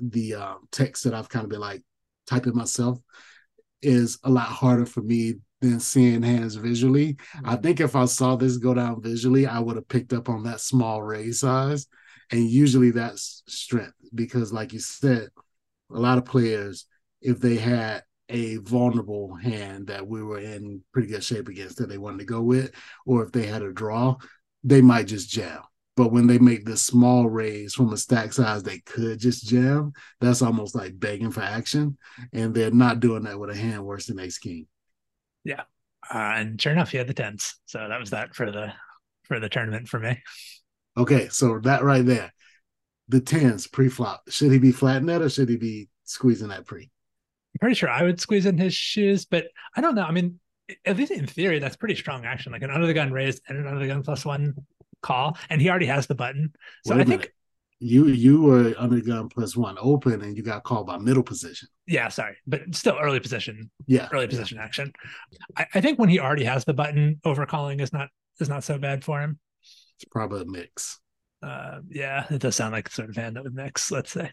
[0.00, 1.82] the um, text that I've kind of been like,
[2.26, 2.98] typing myself
[3.82, 7.14] is a lot harder for me than seeing hands visually.
[7.14, 7.48] Mm-hmm.
[7.48, 10.44] I think if I saw this go down visually, I would have picked up on
[10.44, 11.86] that small raise size.
[12.30, 15.28] And usually that's strength because, like you said,
[15.90, 16.84] a lot of players,
[17.22, 21.88] if they had a vulnerable hand that we were in pretty good shape against that
[21.88, 22.72] they wanted to go with,
[23.06, 24.16] or if they had a draw,
[24.64, 25.62] they might just jam.
[25.96, 29.92] But when they make this small raise from a stack size they could just jam,
[30.20, 31.98] that's almost like begging for action.
[32.32, 34.68] And they're not doing that with a hand worse than ace king.
[35.42, 35.62] Yeah.
[36.08, 37.56] Uh, and sure enough, he had the tens.
[37.66, 38.72] So that was that for the
[39.24, 40.22] for the tournament for me.
[40.96, 42.32] Okay, so that right there,
[43.08, 44.22] the tens pre-flop.
[44.28, 46.90] Should he be flattening that or should he be squeezing that pre?
[47.54, 49.46] I'm pretty sure I would squeeze in his shoes, but
[49.76, 50.04] I don't know.
[50.04, 50.38] I mean,
[50.84, 52.52] at least in theory, that's pretty strong action.
[52.52, 54.54] Like an under the gun raised and an under the gun plus one
[55.02, 56.52] call, and he already has the button.
[56.84, 57.32] So I think
[57.80, 61.22] You you were under the gun plus one open, and you got called by middle
[61.22, 61.68] position.
[61.86, 63.70] Yeah, sorry, but still early position.
[63.86, 64.92] Yeah, early position action.
[65.56, 68.08] I, I think when he already has the button, overcalling is not
[68.40, 69.38] is not so bad for him.
[69.96, 70.98] It's probably a mix.
[71.40, 73.90] Uh, yeah, it does sound like the sort of hand that would mix.
[73.92, 74.32] Let's say.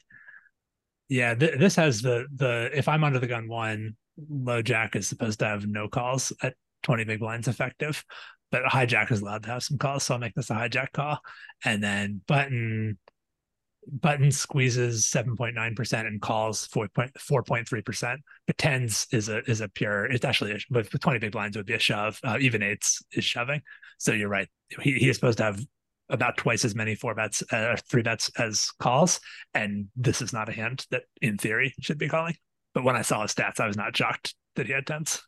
[1.09, 3.95] Yeah, th- this has the the if I'm under the gun one,
[4.29, 8.03] low jack is supposed to have no calls at 20 big blinds effective,
[8.51, 11.19] but hijack is allowed to have some calls, so I'll make this a hijack call,
[11.63, 12.97] and then button
[13.91, 18.17] button squeezes 7.9% and calls 4.3%.
[18.47, 21.65] But tens is a is a pure, it's actually, a, with 20 big blinds, would
[21.65, 22.19] be a shove.
[22.23, 23.61] Uh, even eights is shoving.
[23.97, 24.47] So you're right.
[24.81, 25.59] He, he is supposed to have
[26.09, 29.19] about twice as many four bets, uh, three bets as calls.
[29.53, 32.35] And this is not a hand that, in theory, should be calling.
[32.73, 35.21] But when I saw his stats, I was not shocked that he had tens.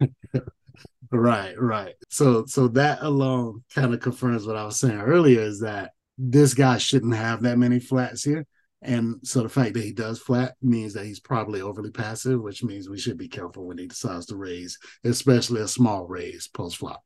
[1.10, 1.94] right, right.
[2.10, 6.54] So, so that alone kind of confirms what I was saying earlier: is that this
[6.54, 8.44] guy shouldn't have that many flats here.
[8.82, 12.62] And so the fact that he does flat means that he's probably overly passive, which
[12.62, 16.76] means we should be careful when he decides to raise, especially a small raise post
[16.76, 17.02] flop.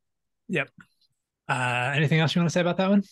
[0.48, 0.68] Yep.
[1.52, 3.02] Uh, anything else you want to say about that one?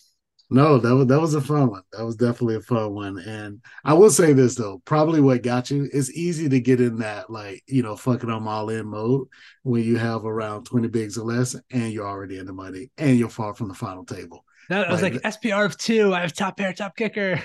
[0.49, 1.83] No, that was that was a fun one.
[1.93, 3.19] That was definitely a fun one.
[3.19, 6.97] And I will say this though, probably what got you, it's easy to get in
[6.97, 9.27] that like, you know, fucking I'm all in mode
[9.63, 13.17] when you have around 20 bigs or less and you're already in the money and
[13.17, 14.43] you're far from the final table.
[14.69, 16.13] That was like, like SPR of two.
[16.13, 17.41] I have top pair, top kicker.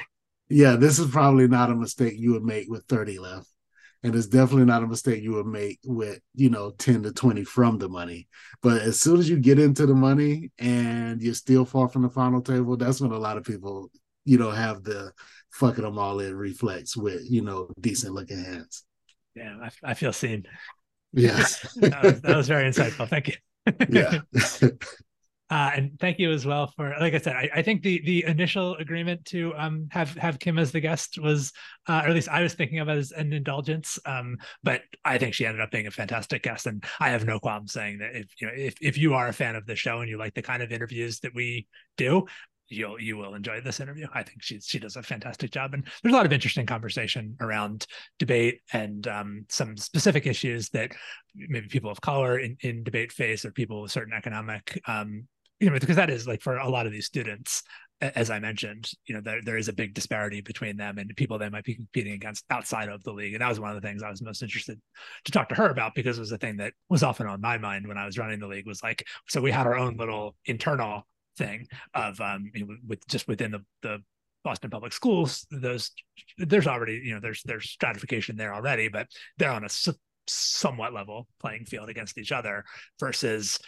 [0.49, 3.49] Yeah, this is probably not a mistake you would make with 30 left.
[4.07, 7.43] And it's definitely not a mistake you would make with, you know, 10 to 20
[7.43, 8.29] from the money.
[8.63, 12.09] But as soon as you get into the money and you're still far from the
[12.09, 13.91] final table, that's when a lot of people,
[14.25, 15.11] you know, have the
[15.51, 18.85] fucking them all in reflex with, you know, decent looking hands.
[19.35, 20.47] Yeah, I, I feel seen.
[21.13, 21.73] Yes.
[21.81, 23.09] that, was, that was very insightful.
[23.09, 23.35] Thank you.
[23.89, 24.21] yeah.
[25.49, 28.25] Uh, and thank you as well for, like I said, I, I, think the the
[28.25, 31.53] initial agreement to um, have have Kim as the guest was,
[31.89, 33.97] uh, or at least I was thinking of as an indulgence.
[34.07, 37.39] Um, but I think she ended up being a fantastic guest, and I have no
[37.39, 40.01] problem saying that if you know if if you are a fan of the show
[40.01, 42.27] and you like the kind of interviews that we do,
[42.69, 44.09] you'll you will enjoy this interview.
[44.13, 47.37] I think she she does a fantastic job, and there's a lot of interesting conversation
[47.41, 47.87] around
[48.19, 50.91] debate and um, some specific issues that
[51.37, 55.29] maybe people of color in, in debate face or people with certain economic um,
[55.61, 57.63] you know because that is like for a lot of these students
[58.01, 61.39] as i mentioned you know there, there is a big disparity between them and people
[61.39, 63.33] they might be competing against outside of the league.
[63.33, 64.81] And that was one of the things i was most interested
[65.25, 67.59] to talk to her about because it was a thing that was often on my
[67.59, 70.35] mind when i was running the league was like so we had our own little
[70.45, 71.07] internal
[71.39, 73.99] thing of um you know, with just within the the
[74.45, 75.91] Boston public schools those
[76.39, 79.69] there's already you know there's there's stratification there already but they're on a
[80.29, 82.65] somewhat level playing field against each other
[83.01, 83.59] versus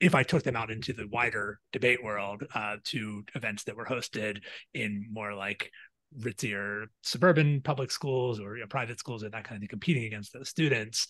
[0.00, 3.86] if I took them out into the wider debate world uh, to events that were
[3.86, 4.40] hosted
[4.72, 5.70] in more like
[6.20, 10.04] ritzier suburban public schools or you know, private schools and that kind of thing, competing
[10.04, 11.08] against those students,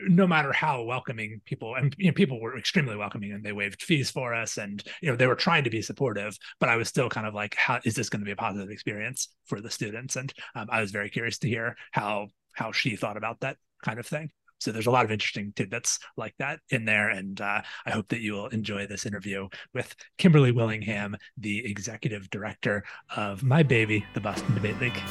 [0.00, 3.82] no matter how welcoming people and you know, people were extremely welcoming and they waived
[3.82, 6.88] fees for us and you know they were trying to be supportive but i was
[6.88, 9.70] still kind of like how is this going to be a positive experience for the
[9.70, 10.16] students?
[10.16, 14.00] And um, i was very curious to hear how how she thought about that kind
[14.00, 14.30] of thing
[14.64, 17.10] so there's a lot of interesting tidbits like that in there.
[17.10, 22.30] And uh, I hope that you will enjoy this interview with Kimberly Willingham, the executive
[22.30, 22.82] director
[23.14, 25.02] of My Baby, the Boston Debate League.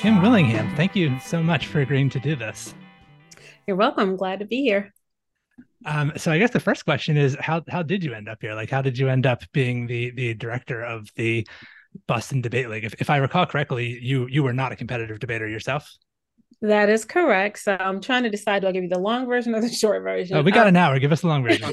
[0.00, 2.74] Kim Willingham, thank you so much for agreeing to do this.
[3.66, 4.16] You're welcome.
[4.16, 4.92] Glad to be here.
[5.84, 8.54] Um, so I guess the first question is how how did you end up here?
[8.54, 11.46] Like how did you end up being the the director of the
[12.06, 12.84] Boston Debate League?
[12.84, 15.90] If, if I recall correctly, you you were not a competitive debater yourself.
[16.60, 17.58] That is correct.
[17.58, 20.04] So I'm trying to decide do I give you the long version or the short
[20.04, 20.36] version?
[20.36, 20.96] Oh, we got um, an hour.
[21.00, 21.72] Give us the long version.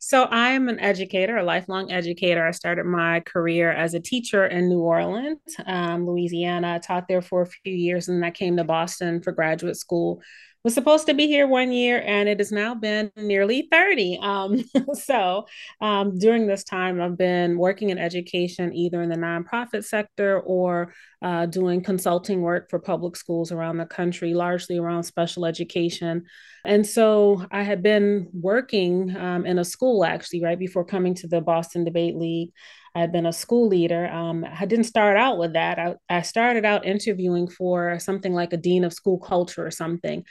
[0.00, 2.46] so I am an educator, a lifelong educator.
[2.46, 6.74] I started my career as a teacher in New Orleans, um, Louisiana.
[6.74, 9.76] I taught there for a few years, and then I came to Boston for graduate
[9.76, 10.22] school
[10.64, 14.18] was supposed to be here one year and it has now been nearly 30.
[14.22, 15.46] Um, so
[15.82, 20.94] um, during this time, I've been working in education either in the nonprofit sector or
[21.20, 26.24] uh, doing consulting work for public schools around the country, largely around special education.
[26.64, 31.26] And so I had been working um, in a school actually right before coming to
[31.26, 32.52] the Boston Debate League.
[32.94, 34.06] I had been a school leader.
[34.08, 35.78] Um, I didn't start out with that.
[35.78, 40.24] I, I started out interviewing for something like a dean of school culture or something.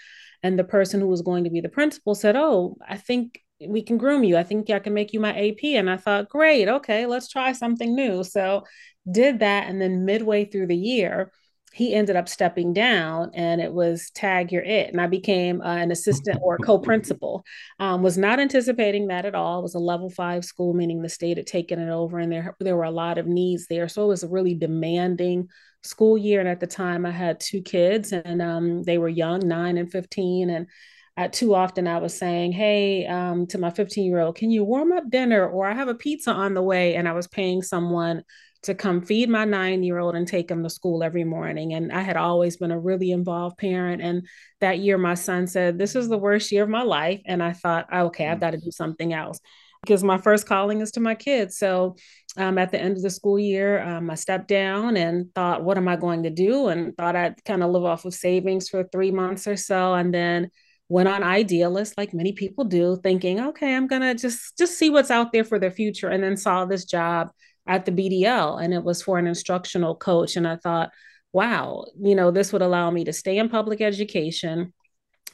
[0.43, 3.82] And the person who was going to be the principal said, Oh, I think we
[3.82, 4.38] can groom you.
[4.38, 5.76] I think I can make you my AP.
[5.76, 8.24] And I thought, great, okay, let's try something new.
[8.24, 8.64] So
[9.09, 9.68] did that.
[9.70, 11.32] And then midway through the year,
[11.74, 14.91] he ended up stepping down and it was tag you're it.
[14.91, 17.43] And i became uh, an assistant or co-principal.
[17.80, 19.59] Um, was not anticipating that at all.
[19.59, 22.55] It was a level five school meaning the state had taken it over and there,
[22.59, 23.88] there were a lot of needs there.
[23.88, 25.49] So it was a really demanding
[25.82, 26.39] school year.
[26.39, 29.91] And at the time i had two kids and um, they were young 9 and
[29.91, 30.67] 15 and
[31.15, 34.63] uh, too often I was saying, Hey, um, to my 15 year old, can you
[34.63, 35.47] warm up dinner?
[35.47, 36.95] Or I have a pizza on the way.
[36.95, 38.24] And I was paying someone
[38.64, 41.74] to come feed my nine year old and take him to school every morning.
[41.74, 44.01] And I had always been a really involved parent.
[44.01, 44.28] And
[44.61, 47.22] that year, my son said, This is the worst year of my life.
[47.26, 48.41] And I thought, okay, I've mm.
[48.41, 49.39] got to do something else
[49.82, 51.57] because my first calling is to my kids.
[51.57, 51.97] So
[52.38, 55.78] um, at the end of the school year, um, I stepped down and thought, What
[55.78, 56.70] am I going to do?
[56.70, 59.93] And thought I'd kind of live off of savings for three months or so.
[59.93, 60.49] And then
[60.89, 65.09] went on idealist like many people do thinking okay i'm gonna just just see what's
[65.09, 67.30] out there for the future and then saw this job
[67.68, 70.36] at the BDL and it was for an instructional coach.
[70.36, 70.91] And I thought,
[71.32, 74.74] wow, you know, this would allow me to stay in public education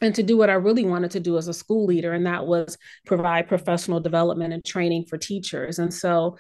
[0.01, 2.45] and to do what I really wanted to do as a school leader, and that
[2.45, 5.80] was provide professional development and training for teachers.
[5.80, 6.38] And so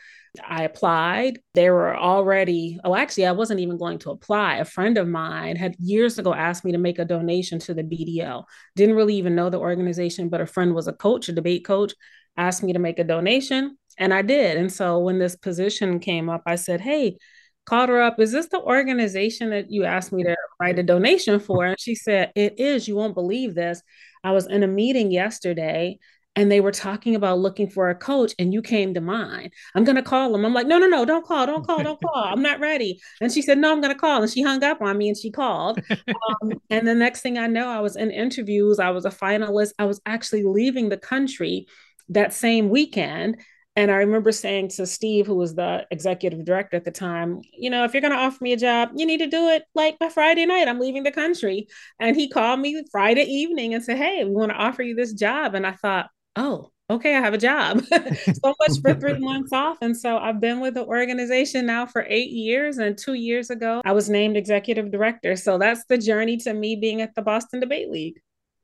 [0.47, 1.39] I applied.
[1.55, 4.57] They were already, oh, actually, I wasn't even going to apply.
[4.57, 7.83] A friend of mine had years ago asked me to make a donation to the
[7.83, 8.45] BDL.
[8.75, 11.93] Didn't really even know the organization, but a friend was a coach, a debate coach,
[12.37, 13.77] asked me to make a donation.
[13.99, 14.57] And I did.
[14.57, 17.17] And so when this position came up, I said, Hey,
[17.65, 18.19] called her up.
[18.19, 21.65] Is this the organization that you asked me to write a donation for?
[21.65, 22.87] And she said, It is.
[22.87, 23.83] You won't believe this.
[24.23, 25.99] I was in a meeting yesterday
[26.35, 29.51] and they were talking about looking for a coach and you came to mind.
[29.75, 30.45] I'm going to call them.
[30.45, 32.23] I'm like, no, no, no, don't call, don't call, don't call.
[32.23, 33.01] I'm not ready.
[33.19, 34.21] And she said, no, I'm going to call.
[34.21, 35.81] And she hung up on me and she called.
[35.89, 38.79] Um, and the next thing I know, I was in interviews.
[38.79, 39.71] I was a finalist.
[39.79, 41.67] I was actually leaving the country
[42.09, 43.37] that same weekend
[43.79, 47.69] and I remember saying to Steve, who was the executive director at the time, you
[47.69, 49.97] know, if you're going to offer me a job, you need to do it like
[49.99, 50.67] by Friday night.
[50.67, 51.69] I'm leaving the country.
[51.97, 55.13] And he called me Friday evening and said, Hey, we want to offer you this
[55.13, 55.55] job.
[55.55, 57.81] And I thought, Oh, okay, I have a job.
[57.85, 59.77] so much for three months off.
[59.81, 62.79] And so I've been with the organization now for eight years.
[62.79, 65.37] And two years ago, I was named executive director.
[65.37, 68.19] So that's the journey to me being at the Boston Debate League.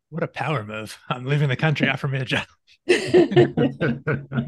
[0.09, 0.97] What a power move.
[1.09, 2.47] I'm leaving the country, offer me a job.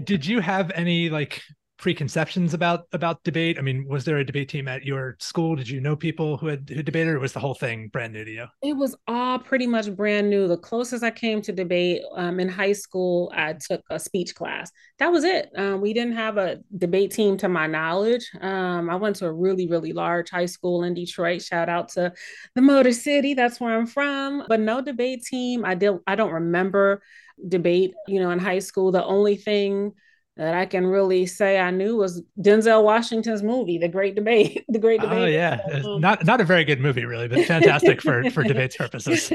[0.03, 1.41] Did you have any like
[1.77, 3.57] preconceptions about about debate?
[3.57, 5.55] I mean, was there a debate team at your school?
[5.55, 8.25] Did you know people who had who debated, or was the whole thing brand new
[8.25, 8.45] to you?
[8.63, 10.47] It was all pretty much brand new.
[10.47, 14.71] The closest I came to debate um, in high school, I took a speech class.
[14.99, 15.49] That was it.
[15.55, 18.29] Um, we didn't have a debate team to my knowledge.
[18.41, 21.41] Um, I went to a really really large high school in Detroit.
[21.41, 22.11] Shout out to
[22.55, 23.33] the Motor City.
[23.33, 24.43] That's where I'm from.
[24.47, 25.63] But no debate team.
[25.63, 25.93] I did.
[26.07, 27.03] I don't remember
[27.47, 27.93] debate.
[28.07, 29.93] You know, in high school, the only thing
[30.37, 34.63] that I can really say I knew was Denzel Washington's movie, The Great Debate.
[34.69, 35.17] the Great Debate.
[35.17, 38.77] Oh yeah, um, not not a very good movie really, but fantastic for for debates
[38.77, 39.31] purposes.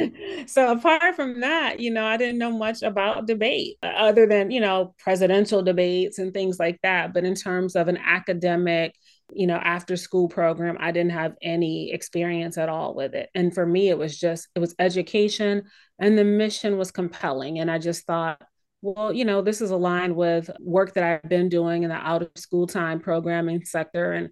[0.46, 4.50] so apart from that, you know, I didn't know much about debate uh, other than
[4.50, 7.12] you know presidential debates and things like that.
[7.12, 8.94] But in terms of an academic,
[9.32, 13.28] you know, after school program, I didn't have any experience at all with it.
[13.34, 15.64] And for me, it was just it was education,
[15.98, 18.40] and the mission was compelling, and I just thought
[18.83, 22.22] well, you know, this is aligned with work that I've been doing in the out
[22.22, 24.12] of school time programming sector.
[24.12, 24.30] And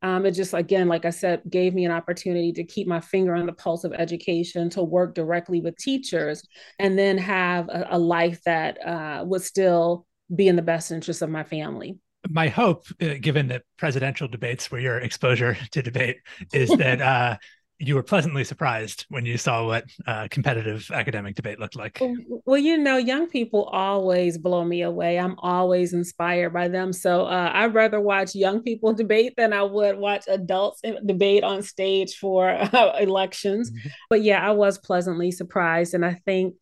[0.00, 3.34] um, it just, again, like I said, gave me an opportunity to keep my finger
[3.34, 6.42] on the pulse of education, to work directly with teachers,
[6.78, 11.20] and then have a, a life that uh, would still be in the best interest
[11.20, 11.98] of my family.
[12.28, 16.16] My hope, uh, given the presidential debates where your exposure to debate
[16.52, 17.36] is that uh,
[17.78, 22.00] you were pleasantly surprised when you saw what uh, competitive academic debate looked like.
[22.44, 25.18] Well, you know, young people always blow me away.
[25.18, 26.92] I'm always inspired by them.
[26.92, 31.62] So uh, I'd rather watch young people debate than I would watch adults debate on
[31.62, 33.70] stage for uh, elections.
[33.70, 33.88] Mm-hmm.
[34.08, 35.94] But yeah, I was pleasantly surprised.
[35.94, 36.54] And I think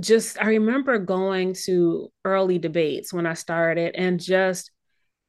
[0.00, 4.72] just, I remember going to early debates when I started and just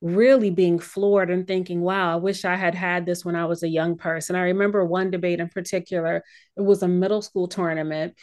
[0.06, 3.64] really being floored and thinking, wow, I wish I had had this when I was
[3.64, 4.36] a young person.
[4.36, 6.24] I remember one debate in particular,
[6.56, 8.14] it was a middle school tournament.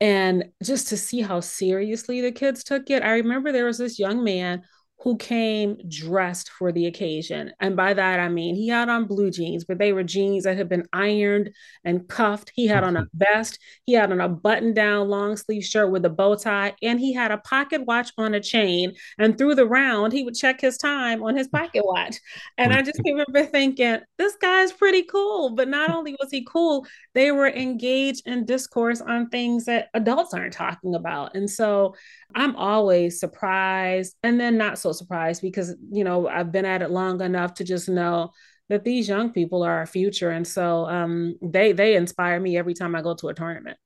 [0.00, 3.98] And just to see how seriously the kids took it, I remember there was this
[3.98, 4.62] young man
[5.00, 7.52] who came dressed for the occasion.
[7.60, 10.56] And by that, I mean he had on blue jeans, but they were jeans that
[10.56, 11.50] had been ironed
[11.84, 12.50] and cuffed.
[12.54, 13.18] He had on a mm-hmm.
[13.18, 16.98] vest, he had on a button down long sleeve shirt with a bow tie, and
[16.98, 18.94] he had a pocket watch on a chain.
[19.18, 22.16] And through the round, he would check his time on his pocket watch.
[22.56, 25.50] And I just remember thinking, this guy's pretty cool.
[25.50, 30.34] But not only was he cool, they were engaged in discourse on things that adults
[30.34, 31.36] aren't talking about.
[31.36, 31.94] And so
[32.34, 36.90] I'm always surprised and then not so surprised because, you know, I've been at it
[36.90, 38.30] long enough to just know
[38.68, 40.30] that these young people are our future.
[40.30, 43.78] And so um, they they inspire me every time I go to a tournament.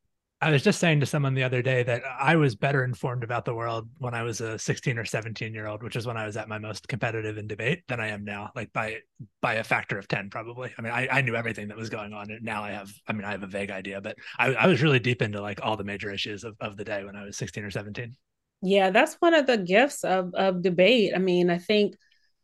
[0.42, 3.44] I was just saying to someone the other day that I was better informed about
[3.44, 6.24] the world when I was a 16 or 17 year old, which is when I
[6.24, 9.00] was at my most competitive in debate than I am now, like by
[9.42, 10.72] by a factor of 10 probably.
[10.78, 12.30] I mean, I, I knew everything that was going on.
[12.30, 14.82] And now I have, I mean, I have a vague idea, but I, I was
[14.82, 17.36] really deep into like all the major issues of, of the day when I was
[17.36, 18.16] 16 or 17.
[18.62, 21.12] Yeah, that's one of the gifts of of debate.
[21.14, 21.96] I mean, I think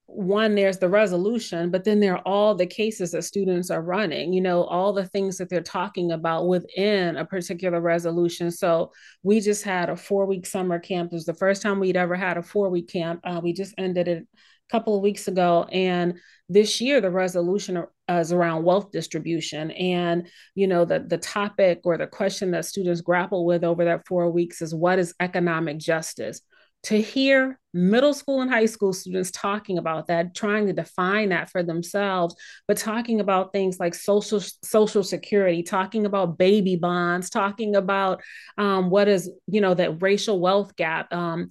[0.08, 4.32] one there's the resolution but then there are all the cases that students are running
[4.32, 8.50] you know all the things that they're talking about within a particular resolution.
[8.50, 8.92] So
[9.24, 11.12] we just had a four week summer camp.
[11.12, 13.20] It was the first time we'd ever had a four week camp.
[13.24, 17.84] Uh, we just ended it a couple of weeks ago and this year the resolution
[18.08, 19.70] is around wealth distribution.
[19.72, 24.06] And you know the the topic or the question that students grapple with over that
[24.06, 26.40] four weeks is what is economic justice
[26.86, 31.50] to hear middle school and high school students talking about that trying to define that
[31.50, 32.34] for themselves
[32.68, 38.22] but talking about things like social social security talking about baby bonds talking about
[38.56, 41.48] um, what is you know that racial wealth gap um,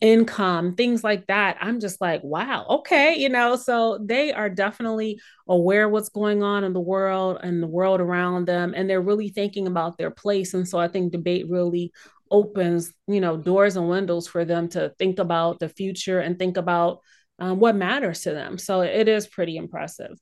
[0.00, 1.56] income things like that.
[1.60, 6.62] I'm just like wow okay you know so they are definitely aware what's going on
[6.62, 10.52] in the world and the world around them and they're really thinking about their place.
[10.54, 11.90] And so i think debate really
[12.30, 16.56] opens you know doors and windows for them to think about the future and think
[16.56, 17.00] about
[17.38, 18.58] um, what matters to them.
[18.58, 20.18] So it is pretty impressive.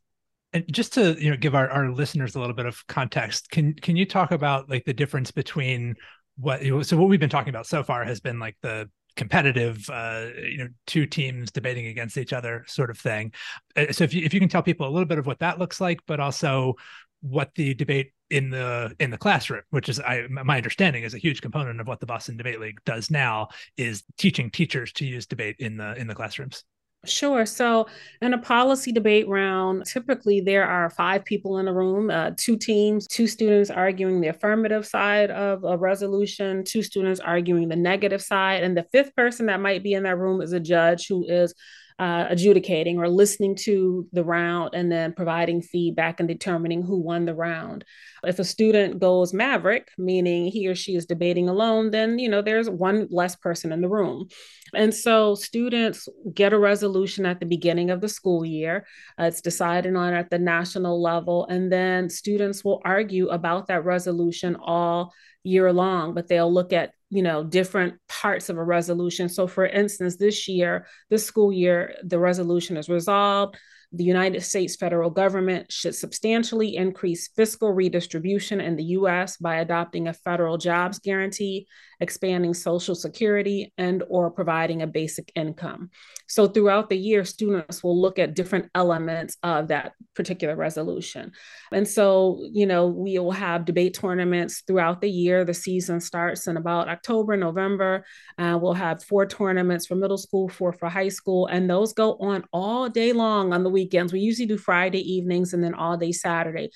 [0.53, 3.75] And just to you know give our, our listeners a little bit of context can
[3.75, 5.97] can you talk about like the difference between
[6.39, 10.27] what so what we've been talking about so far has been like the competitive uh
[10.37, 13.33] you know two teams debating against each other sort of thing.
[13.75, 15.59] Uh, so if you if you can tell people a little bit of what that
[15.59, 16.75] looks like but also
[17.23, 21.19] what the debate in the in the classroom which is i my understanding is a
[21.19, 25.27] huge component of what the boston debate league does now is teaching teachers to use
[25.27, 26.65] debate in the in the classrooms
[27.05, 27.47] Sure.
[27.47, 27.87] So,
[28.21, 32.57] in a policy debate round, typically there are five people in a room, uh, two
[32.57, 38.23] teams, two students arguing the affirmative side of a resolution, two students arguing the negative
[38.23, 38.63] side.
[38.63, 41.55] And the fifth person that might be in that room is a judge who is
[41.99, 47.25] uh, adjudicating or listening to the round and then providing feedback and determining who won
[47.25, 47.85] the round.
[48.23, 52.43] If a student goes maverick, meaning he or she is debating alone, then you know
[52.43, 54.29] there's one less person in the room.
[54.75, 58.87] And so students get a resolution at the beginning of the school year.
[59.19, 63.85] Uh, it's decided on at the national level, and then students will argue about that
[63.85, 69.29] resolution all year long, but they'll look at you know different parts of a resolution.
[69.29, 73.57] So for instance this year this school year the resolution is resolved
[73.97, 80.09] the United States federal government should substantially increase fiscal redistribution in the US by adopting
[80.09, 81.67] a federal jobs guarantee,
[82.01, 85.91] expanding social security and or providing a basic income.
[86.29, 91.33] So throughout the year students will look at different elements of that particular resolution.
[91.73, 95.45] And so, you know, we will have debate tournaments throughout the year.
[95.45, 98.05] The season starts in about October, November.
[98.37, 102.17] Uh, we'll have four tournaments for middle school, four for high school, and those go
[102.17, 104.13] on all day long on the weekends.
[104.13, 106.71] We usually do Friday evenings and then all day Saturday.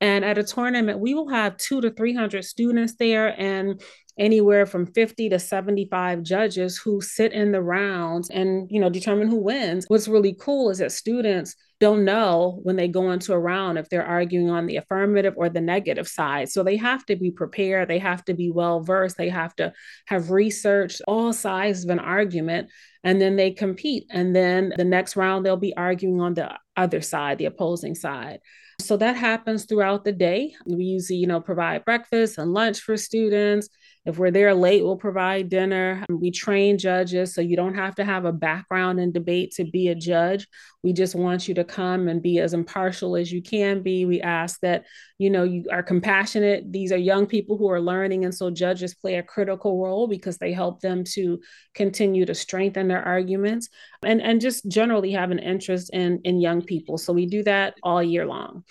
[0.00, 3.80] And at a tournament, we will have two to 300 students there and
[4.18, 9.28] anywhere from 50 to 75 judges who sit in the rounds and, you know, determine
[9.28, 9.84] who wins.
[9.88, 13.88] What's really cool is that students don't know when they go into a round if
[13.88, 16.48] they're arguing on the affirmative or the negative side.
[16.48, 19.72] So they have to be prepared, they have to be well versed, they have to
[20.06, 22.70] have researched all sides of an argument
[23.02, 24.06] and then they compete.
[24.10, 28.38] And then the next round, they'll be arguing on the other side, the opposing side.
[28.80, 30.54] So that happens throughout the day.
[30.64, 33.68] We usually, you know, provide breakfast and lunch for students.
[34.04, 36.04] If we're there late, we'll provide dinner.
[36.10, 39.88] We train judges, so you don't have to have a background in debate to be
[39.88, 40.48] a judge.
[40.82, 44.04] We just want you to come and be as impartial as you can be.
[44.04, 44.86] We ask that,
[45.18, 46.72] you know, you are compassionate.
[46.72, 50.36] These are young people who are learning, and so judges play a critical role because
[50.38, 51.40] they help them to
[51.74, 53.68] continue to strengthen their arguments
[54.04, 56.98] and, and just generally have an interest in, in young people.
[56.98, 58.64] So we do that all year long.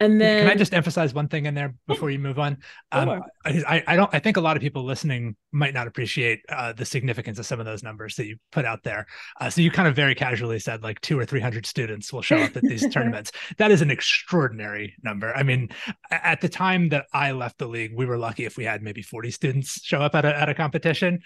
[0.00, 2.56] And then, can I just emphasize one thing in there before you move on?
[2.90, 4.08] Um, I, I don't.
[4.14, 7.60] I think a lot of people listening might not appreciate uh, the significance of some
[7.60, 9.06] of those numbers that you put out there.
[9.38, 12.22] Uh, so you kind of very casually said like two or three hundred students will
[12.22, 13.30] show up at these tournaments.
[13.58, 15.36] That is an extraordinary number.
[15.36, 15.68] I mean,
[16.10, 19.02] at the time that I left the league, we were lucky if we had maybe
[19.02, 21.20] forty students show up at a at a competition.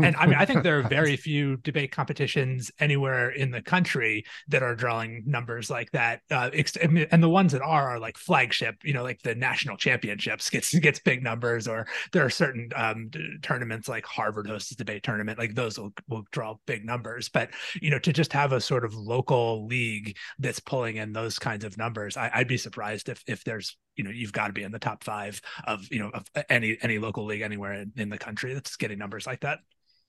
[0.00, 4.24] And I mean, I think there are very few debate competitions anywhere in the country
[4.48, 6.20] that are drawing numbers like that.
[6.30, 9.22] Uh, ex- I mean, and the ones that are are like flagship, you know, like
[9.22, 13.10] the national championships gets gets big numbers, or there are certain um,
[13.42, 17.28] tournaments like Harvard hosts debate tournament, like those will, will draw big numbers.
[17.28, 21.38] But you know, to just have a sort of local league that's pulling in those
[21.38, 24.52] kinds of numbers, I, I'd be surprised if if there's you know you've got to
[24.52, 27.92] be in the top five of you know of any any local league anywhere in,
[27.96, 29.58] in the country that's getting numbers like that.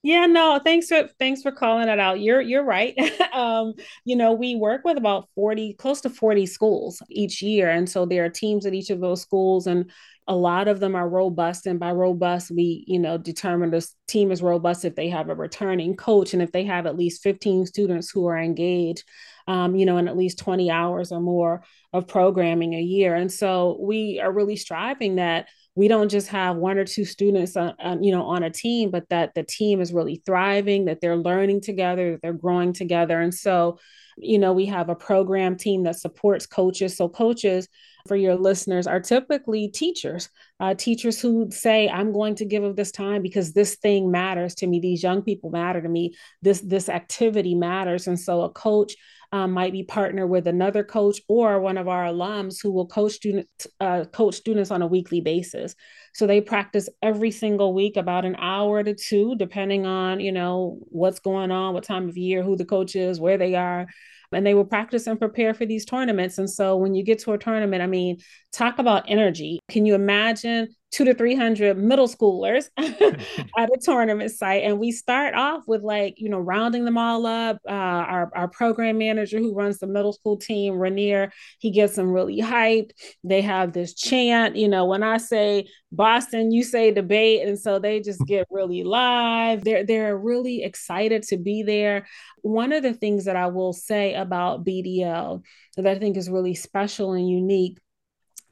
[0.02, 2.20] Yeah, no, thanks for thanks for calling that out.
[2.20, 2.94] You're you're right.
[3.34, 3.74] um,
[4.04, 7.68] you know, we work with about 40, close to 40 schools each year.
[7.68, 9.90] And so there are teams at each of those schools and
[10.26, 11.66] a lot of them are robust.
[11.66, 15.34] And by robust, we, you know, determine this team is robust if they have a
[15.34, 19.04] returning coach and if they have at least 15 students who are engaged,
[19.48, 23.14] um, you know, in at least 20 hours or more of programming a year.
[23.14, 27.56] And so we are really striving that we don't just have one or two students
[27.56, 31.00] uh, uh, you know on a team but that the team is really thriving that
[31.00, 33.20] they're learning together that they're growing together.
[33.20, 33.78] And so
[34.22, 36.96] you know we have a program team that supports coaches.
[36.96, 37.68] So coaches
[38.08, 42.74] for your listeners are typically teachers uh, teachers who say i'm going to give of
[42.74, 44.80] this time because this thing matters to me.
[44.80, 46.14] These young people matter to me.
[46.42, 48.06] This this activity matters.
[48.06, 48.94] And so a coach
[49.32, 53.12] um, might be partnered with another coach or one of our alums who will coach
[53.12, 55.74] students uh, coach students on a weekly basis.
[56.14, 60.78] So they practice every single week about an hour to two depending on you know
[60.88, 63.86] what's going on what time of year who the coach is where they are
[64.32, 66.38] and they will practice and prepare for these tournaments.
[66.38, 68.18] And so when you get to a tournament i mean
[68.52, 69.60] talk about energy.
[69.68, 74.64] Can you imagine two to 300 middle schoolers at a tournament site.
[74.64, 77.58] And we start off with like, you know, rounding them all up.
[77.66, 82.10] Uh, our, our program manager who runs the middle school team, Rainier, he gets them
[82.10, 82.90] really hyped.
[83.22, 87.46] They have this chant, you know, when I say Boston, you say debate.
[87.46, 89.64] And so they just get really live.
[89.64, 92.06] They're, they're really excited to be there.
[92.42, 95.42] One of the things that I will say about BDL
[95.76, 97.78] that I think is really special and unique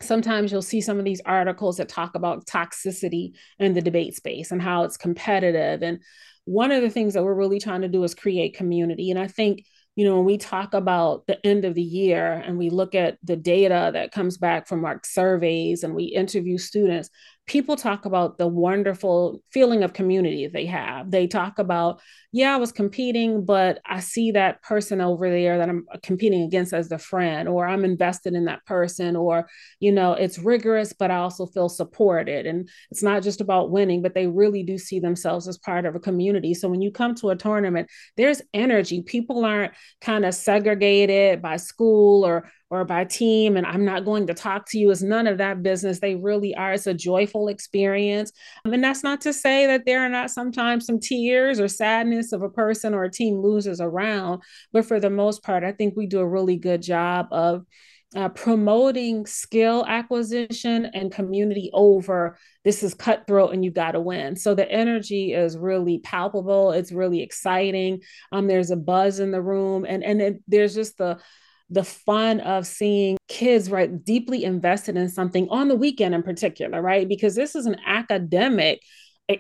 [0.01, 4.51] sometimes you'll see some of these articles that talk about toxicity in the debate space
[4.51, 5.82] and how it's competitive.
[5.82, 6.01] And
[6.44, 9.11] one of the things that we're really trying to do is create community.
[9.11, 9.64] And I think,
[9.96, 13.18] you know, when we talk about the end of the year and we look at
[13.24, 17.11] the data that comes back from our surveys and we interview students,
[17.49, 21.11] people talk about the wonderful feeling of community they have.
[21.11, 25.68] They talk about, yeah, I was competing, but I see that person over there that
[25.68, 29.49] I'm competing against as the friend, or I'm invested in that person, or,
[29.80, 32.46] you know, it's rigorous, but I also feel supported.
[32.46, 35.94] And it's not just about winning, but they really do see themselves as part of
[35.94, 36.53] a community.
[36.53, 37.88] So when you come to a tournament,
[38.18, 39.03] there's energy.
[39.03, 39.72] People aren't
[40.03, 44.68] kind of segregated by school or or by team and I'm not going to talk
[44.70, 46.00] to you is none of that business.
[46.00, 46.74] They really are.
[46.74, 48.32] It's a joyful experience.
[48.64, 52.42] And that's not to say that there are not sometimes some tears or sadness of
[52.42, 54.42] a person or a team loses around,
[54.72, 57.64] but for the most part, I think we do a really good job of
[58.16, 64.34] uh, promoting skill acquisition and community over this is cutthroat and you got to win.
[64.34, 66.72] So the energy is really palpable.
[66.72, 68.00] It's really exciting.
[68.32, 71.18] Um, there's a buzz in the room, and and it, there's just the
[71.70, 76.80] the fun of seeing kids right deeply invested in something on the weekend in particular
[76.80, 77.08] right?
[77.08, 78.80] Because this is an academic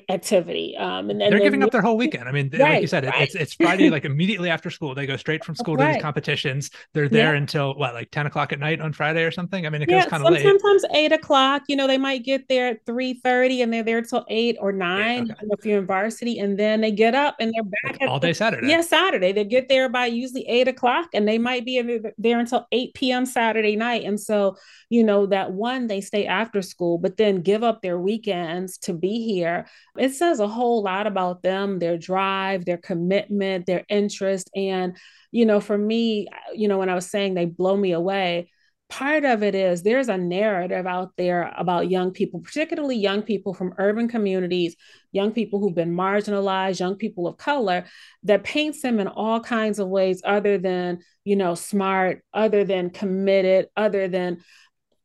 [0.08, 0.76] activity.
[0.76, 2.28] Um, and, and they're giving up their whole weekend.
[2.28, 3.22] I mean, right, like you said, right.
[3.22, 4.94] it's it's Friday, like immediately after school.
[4.94, 5.88] They go straight from school right.
[5.88, 6.70] to these competitions.
[6.94, 7.40] They're there yeah.
[7.40, 9.66] until what, like ten o'clock at night on Friday or something.
[9.66, 10.42] I mean, it yeah, goes kind of late.
[10.42, 11.62] Sometimes eight o'clock.
[11.68, 14.72] You know, they might get there at three thirty, and they're there till eight or
[14.72, 15.46] nine okay.
[15.50, 18.68] if you're in varsity, and then they get up and they're back all day Saturday.
[18.68, 19.32] Yeah, Saturday.
[19.32, 23.24] They get there by usually eight o'clock, and they might be there until eight p.m.
[23.24, 24.04] Saturday night.
[24.04, 24.56] And so,
[24.90, 28.92] you know, that one they stay after school, but then give up their weekends to
[28.92, 29.66] be here.
[29.96, 34.50] It says a whole lot about them, their drive, their commitment, their interest.
[34.54, 34.96] And,
[35.30, 38.50] you know, for me, you know, when I was saying they blow me away,
[38.88, 43.52] part of it is there's a narrative out there about young people, particularly young people
[43.52, 44.76] from urban communities,
[45.12, 47.84] young people who've been marginalized, young people of color,
[48.22, 52.88] that paints them in all kinds of ways other than, you know, smart, other than
[52.88, 54.38] committed, other than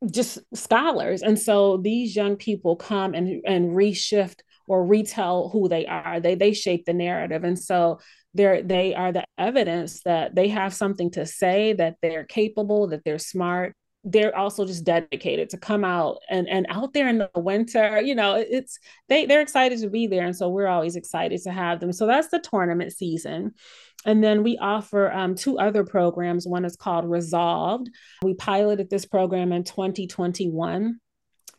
[0.10, 1.22] just scholars.
[1.22, 6.20] And so these young people come and, and reshift or retell who they are.
[6.20, 7.44] They they shape the narrative.
[7.44, 8.00] And so
[8.34, 13.04] they're they are the evidence that they have something to say, that they're capable, that
[13.04, 17.30] they're smart, they're also just dedicated to come out and and out there in the
[17.36, 18.02] winter.
[18.02, 20.26] You know it's they they're excited to be there.
[20.26, 21.94] And so we're always excited to have them.
[21.94, 23.54] So that's the tournament season.
[24.06, 26.46] And then we offer um, two other programs.
[26.46, 27.90] One is called resolved.
[28.22, 31.00] We piloted this program in 2021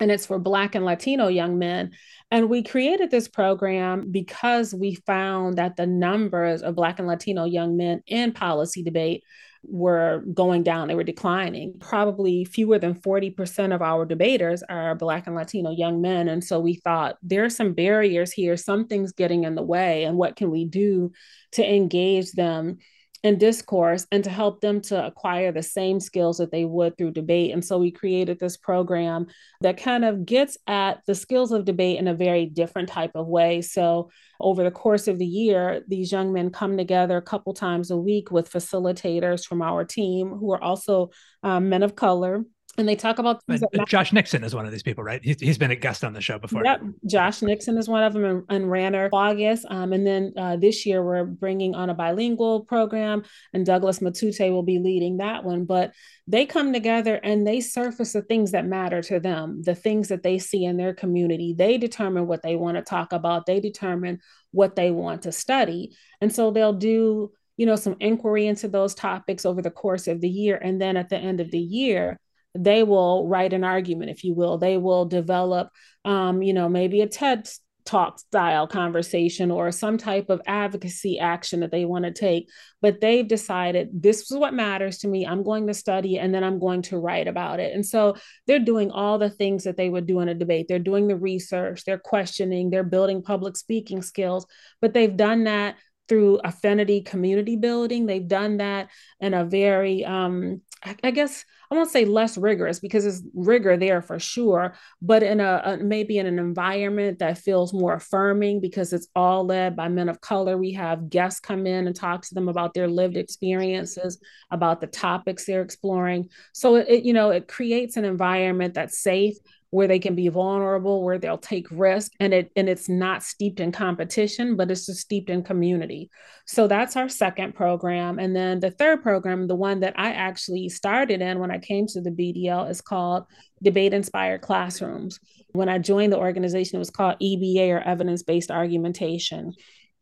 [0.04, 1.92] and it's for Black and Latino young men.
[2.30, 7.44] And we created this program because we found that the numbers of Black and Latino
[7.44, 9.24] young men in policy debate
[9.62, 11.78] were going down, they were declining.
[11.80, 16.28] Probably fewer than 40% of our debaters are Black and Latino young men.
[16.28, 20.18] And so we thought there are some barriers here, something's getting in the way, and
[20.18, 21.12] what can we do
[21.52, 22.76] to engage them
[23.24, 27.10] in discourse and to help them to acquire the same skills that they would through
[27.10, 27.52] debate.
[27.52, 29.26] And so we created this program
[29.62, 33.26] that kind of gets at the skills of debate in a very different type of
[33.26, 33.62] way.
[33.62, 34.10] So
[34.40, 37.96] over the course of the year, these young men come together a couple times a
[37.96, 41.08] week with facilitators from our team who are also
[41.42, 42.44] um, men of color
[42.76, 43.42] and they talk about
[43.86, 45.22] Josh Nixon is one of these people, right?
[45.22, 46.62] He's, he's been a guest on the show before.
[46.64, 49.66] Yep, Josh Nixon is one of them, and, and Ranner August.
[49.70, 53.22] Um, and then uh, this year we're bringing on a bilingual program,
[53.52, 55.64] and Douglas Matute will be leading that one.
[55.64, 55.92] But
[56.26, 60.22] they come together and they surface the things that matter to them, the things that
[60.22, 61.54] they see in their community.
[61.56, 63.46] They determine what they want to talk about.
[63.46, 64.20] They determine
[64.50, 68.94] what they want to study, and so they'll do you know some inquiry into those
[68.94, 72.18] topics over the course of the year, and then at the end of the year
[72.54, 74.58] they will write an argument, if you will.
[74.58, 75.70] They will develop,
[76.04, 77.48] um, you know, maybe a TED
[77.84, 82.48] talk style conversation or some type of advocacy action that they want to take.
[82.80, 85.26] But they've decided this is what matters to me.
[85.26, 87.74] I'm going to study and then I'm going to write about it.
[87.74, 90.66] And so they're doing all the things that they would do in a debate.
[90.68, 94.46] They're doing the research, they're questioning, they're building public speaking skills,
[94.80, 95.76] but they've done that
[96.08, 98.06] through affinity community building.
[98.06, 98.90] They've done that
[99.20, 103.76] in a very, um, I, I guess, I won't say less rigorous because there's rigor
[103.76, 108.60] there for sure, but in a, a, maybe in an environment that feels more affirming
[108.60, 110.58] because it's all led by men of color.
[110.58, 114.86] We have guests come in and talk to them about their lived experiences, about the
[114.86, 116.28] topics they're exploring.
[116.52, 119.36] So it, it you know, it creates an environment that's safe
[119.74, 123.58] where they can be vulnerable, where they'll take risk, and it and it's not steeped
[123.58, 126.08] in competition, but it's just steeped in community.
[126.46, 130.68] So that's our second program, and then the third program, the one that I actually
[130.68, 133.24] started in when I came to the BDL, is called
[133.64, 135.18] Debate Inspired Classrooms.
[135.54, 139.54] When I joined the organization, it was called EBA or Evidence Based Argumentation.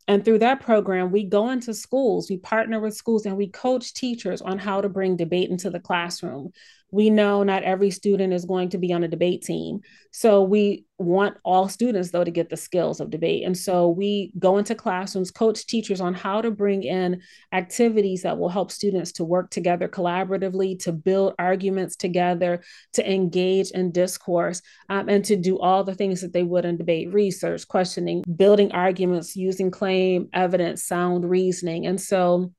[0.07, 3.95] And through that program, we go into schools, we partner with schools, and we coach
[3.95, 6.51] teachers on how to bring debate into the classroom
[6.93, 9.81] we know not every student is going to be on a debate team.
[10.11, 13.45] So we want all students, though, to get the skills of debate.
[13.45, 18.37] And so we go into classrooms, coach teachers on how to bring in activities that
[18.37, 22.61] will help students to work together collaboratively, to build arguments together,
[22.93, 26.77] to engage in discourse, um, and to do all the things that they would in
[26.77, 31.87] debate research, questioning, building arguments, using claim, evidence, sound reasoning.
[31.87, 32.53] And so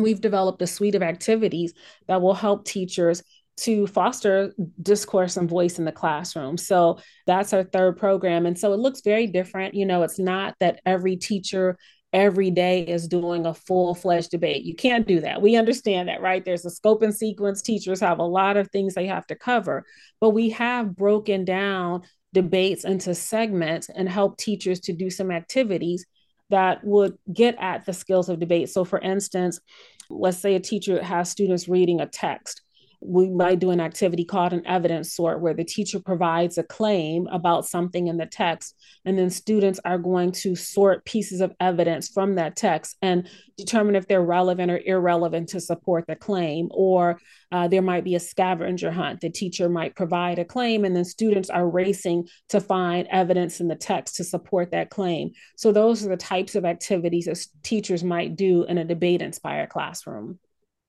[0.00, 1.74] we've developed a suite of activities
[2.06, 3.22] that will help teachers
[3.58, 6.56] to foster discourse and voice in the classroom.
[6.56, 8.46] So that's our third program.
[8.46, 9.74] And so it looks very different.
[9.74, 11.76] You know, it's not that every teacher
[12.12, 14.64] every day is doing a full fledged debate.
[14.64, 15.42] You can't do that.
[15.42, 16.42] We understand that, right?
[16.42, 17.60] There's a scope and sequence.
[17.60, 19.84] Teachers have a lot of things they have to cover,
[20.20, 22.02] but we have broken down
[22.32, 26.06] debates into segments and help teachers to do some activities
[26.50, 28.70] that would get at the skills of debate.
[28.70, 29.60] So, for instance,
[30.08, 32.62] let's say a teacher has students reading a text
[33.00, 37.26] we might do an activity called an evidence sort where the teacher provides a claim
[37.28, 38.74] about something in the text
[39.04, 43.94] and then students are going to sort pieces of evidence from that text and determine
[43.94, 46.68] if they're relevant or irrelevant to support the claim.
[46.72, 47.20] Or
[47.52, 49.20] uh, there might be a scavenger hunt.
[49.20, 53.68] The teacher might provide a claim and then students are racing to find evidence in
[53.68, 55.32] the text to support that claim.
[55.56, 59.68] So those are the types of activities that teachers might do in a debate inspired
[59.68, 60.38] classroom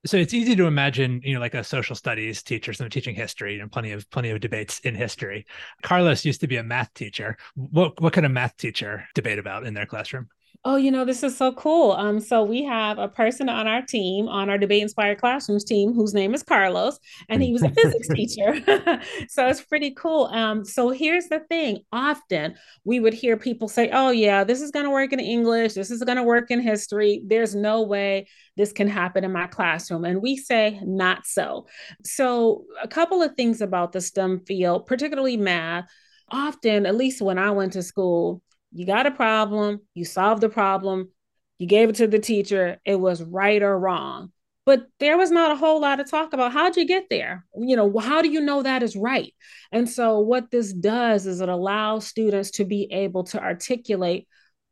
[0.05, 3.59] so it's easy to imagine you know like a social studies teacher someone teaching history
[3.59, 5.45] and plenty of plenty of debates in history
[5.83, 9.65] carlos used to be a math teacher what what kind of math teacher debate about
[9.65, 10.29] in their classroom
[10.65, 11.93] Oh, you know, this is so cool.
[11.93, 15.93] Um, so we have a person on our team, on our debate inspired classrooms team,
[15.93, 18.59] whose name is Carlos, and he was a physics teacher.
[19.29, 20.25] so it's pretty cool.
[20.25, 24.71] Um, so here's the thing: often we would hear people say, "Oh, yeah, this is
[24.71, 25.75] going to work in English.
[25.75, 27.21] This is going to work in history.
[27.25, 28.27] There's no way
[28.59, 31.67] this can happen in my classroom," and we say, "Not so."
[32.03, 35.89] So a couple of things about the STEM field, particularly math.
[36.31, 38.41] Often, at least when I went to school,
[38.71, 41.09] you got a problem, you solved the problem,
[41.57, 44.31] you gave it to the teacher, it was right or wrong.
[44.65, 47.75] but there was not a whole lot of talk about how'd you get there you
[47.75, 49.33] know how do you know that is right
[49.71, 54.27] and so what this does is it allows students to be able to articulate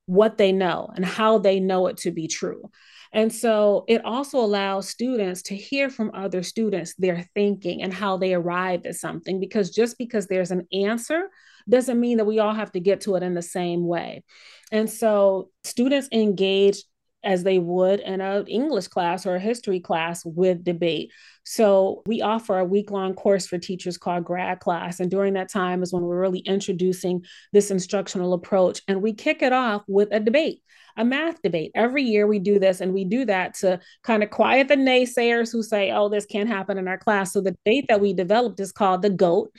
[0.05, 2.69] what they know and how they know it to be true
[3.17, 8.15] and so it also allows students to hear from other students their thinking and how
[8.15, 11.31] they arrived at something because just because there's an answer
[11.67, 14.23] doesn't mean that we all have to get to it in the same way.
[14.71, 16.83] And so students engage
[17.23, 21.11] as they would in an English class or a history class with debate.
[21.43, 24.99] So we offer a week long course for teachers called Grad Class.
[24.99, 28.81] And during that time is when we're really introducing this instructional approach.
[28.87, 30.61] And we kick it off with a debate
[30.97, 31.71] a math debate.
[31.75, 35.51] Every year we do this, and we do that to kind of quiet the naysayers
[35.51, 37.33] who say, oh, this can't happen in our class.
[37.33, 39.51] So the debate that we developed is called the GOAT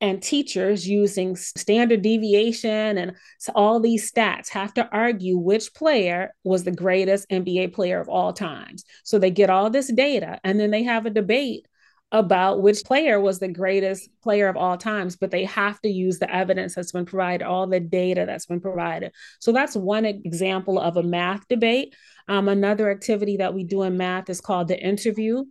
[0.00, 3.14] and teachers using standard deviation and
[3.54, 8.32] all these stats have to argue which player was the greatest NBA player of all
[8.32, 8.84] times.
[9.04, 11.66] So they get all this data and then they have a debate
[12.12, 16.18] about which player was the greatest player of all times, but they have to use
[16.18, 19.12] the evidence that's been provided, all the data that's been provided.
[19.38, 21.94] So that's one example of a math debate.
[22.26, 25.44] Um, another activity that we do in math is called the interview,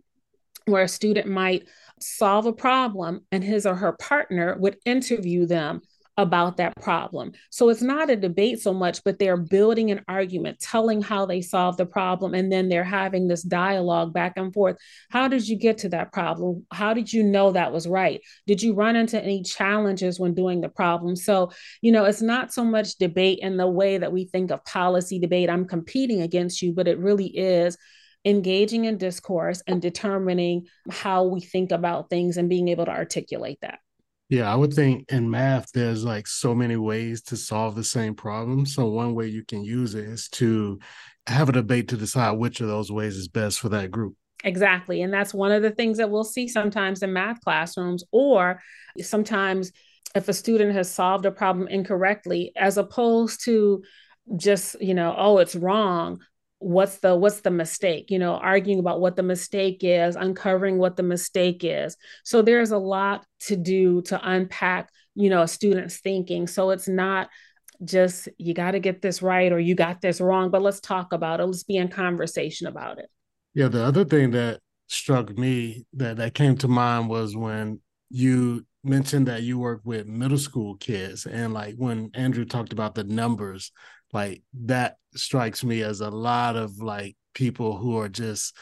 [0.66, 1.66] where a student might
[2.00, 5.80] solve a problem and his or her partner would interview them
[6.20, 7.32] about that problem.
[7.50, 11.40] So it's not a debate so much, but they're building an argument, telling how they
[11.40, 14.76] solved the problem, and then they're having this dialogue back and forth.
[15.08, 16.66] How did you get to that problem?
[16.70, 18.20] How did you know that was right?
[18.46, 21.16] Did you run into any challenges when doing the problem?
[21.16, 21.50] So,
[21.80, 25.18] you know, it's not so much debate in the way that we think of policy
[25.18, 25.48] debate.
[25.48, 27.78] I'm competing against you, but it really is
[28.26, 33.58] engaging in discourse and determining how we think about things and being able to articulate
[33.62, 33.78] that.
[34.30, 38.14] Yeah, I would think in math, there's like so many ways to solve the same
[38.14, 38.64] problem.
[38.64, 40.78] So, one way you can use it is to
[41.26, 44.14] have a debate to decide which of those ways is best for that group.
[44.44, 45.02] Exactly.
[45.02, 48.62] And that's one of the things that we'll see sometimes in math classrooms, or
[49.00, 49.72] sometimes
[50.14, 53.82] if a student has solved a problem incorrectly, as opposed to
[54.36, 56.20] just, you know, oh, it's wrong,
[56.60, 60.96] what's the what's the mistake you know arguing about what the mistake is uncovering what
[60.96, 61.96] the mistake is.
[62.22, 66.46] So there's a lot to do to unpack you know a student's thinking.
[66.46, 67.28] So it's not
[67.82, 71.14] just you got to get this right or you got this wrong but let's talk
[71.14, 71.46] about it.
[71.46, 73.10] Let's be in conversation about it.
[73.54, 77.80] Yeah the other thing that struck me that that came to mind was when
[78.10, 82.94] you mentioned that you work with middle school kids and like when andrew talked about
[82.94, 83.72] the numbers
[84.12, 88.56] like that strikes me as a lot of like people who are just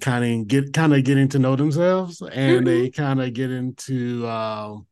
[0.00, 2.64] kind of get kind of getting to know themselves and mm-hmm.
[2.64, 4.86] they kind of get into um,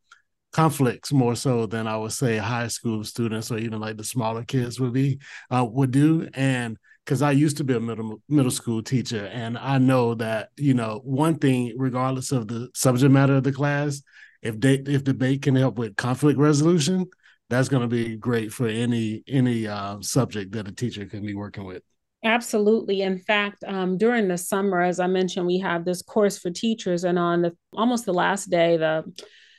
[0.52, 4.44] conflicts more so than I would say high school students or even like the smaller
[4.44, 5.18] kids would be
[5.50, 9.58] uh, would do and because I used to be a middle middle school teacher and
[9.58, 14.02] I know that you know one thing regardless of the subject matter of the class
[14.40, 17.06] if they if debate can help with conflict resolution
[17.52, 21.34] that's going to be great for any any uh, subject that a teacher can be
[21.34, 21.82] working with.
[22.24, 23.02] Absolutely.
[23.02, 27.04] In fact, um, during the summer, as I mentioned, we have this course for teachers,
[27.04, 29.04] and on the almost the last day, the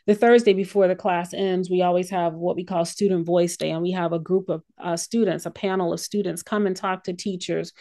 [0.06, 3.72] the Thursday before the class ends, we always have what we call Student Voice Day,
[3.72, 7.06] and we have a group of uh, students, a panel of students, come and talk
[7.06, 7.72] to teachers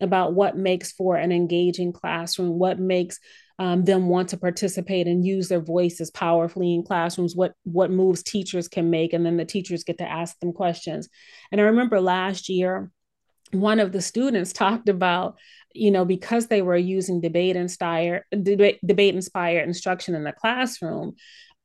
[0.00, 3.18] about what makes for an engaging classroom, what makes
[3.58, 8.22] um, them want to participate and use their voices powerfully in classrooms, what what moves
[8.22, 11.08] teachers can make, and then the teachers get to ask them questions.
[11.50, 12.90] And I remember last year,
[13.52, 15.38] one of the students talked about
[15.74, 21.14] you know because they were using debate inspired debate, debate inspired instruction in the classroom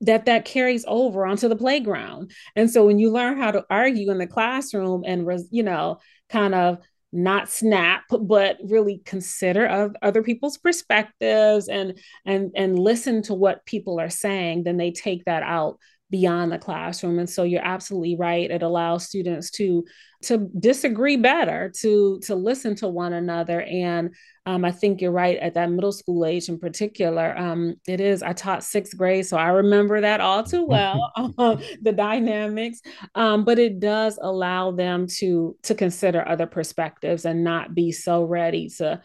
[0.01, 4.09] that that carries over onto the playground and so when you learn how to argue
[4.11, 5.97] in the classroom and you know
[6.29, 6.77] kind of
[7.13, 13.65] not snap but really consider of other people's perspectives and and and listen to what
[13.65, 15.77] people are saying then they take that out
[16.09, 17.19] beyond the classroom.
[17.19, 18.49] And so you're absolutely right.
[18.49, 19.85] It allows students to
[20.23, 23.61] to disagree better to to listen to one another.
[23.61, 24.15] And
[24.45, 28.23] um, i think you're right at that middle school age in particular um, it is
[28.23, 31.11] i taught sixth grade so i remember that all too well
[31.81, 32.81] the dynamics.
[33.15, 38.23] Um, but it does allow them to to consider other perspectives and not be so
[38.23, 39.01] ready to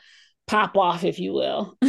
[0.46, 1.76] pop off if you will.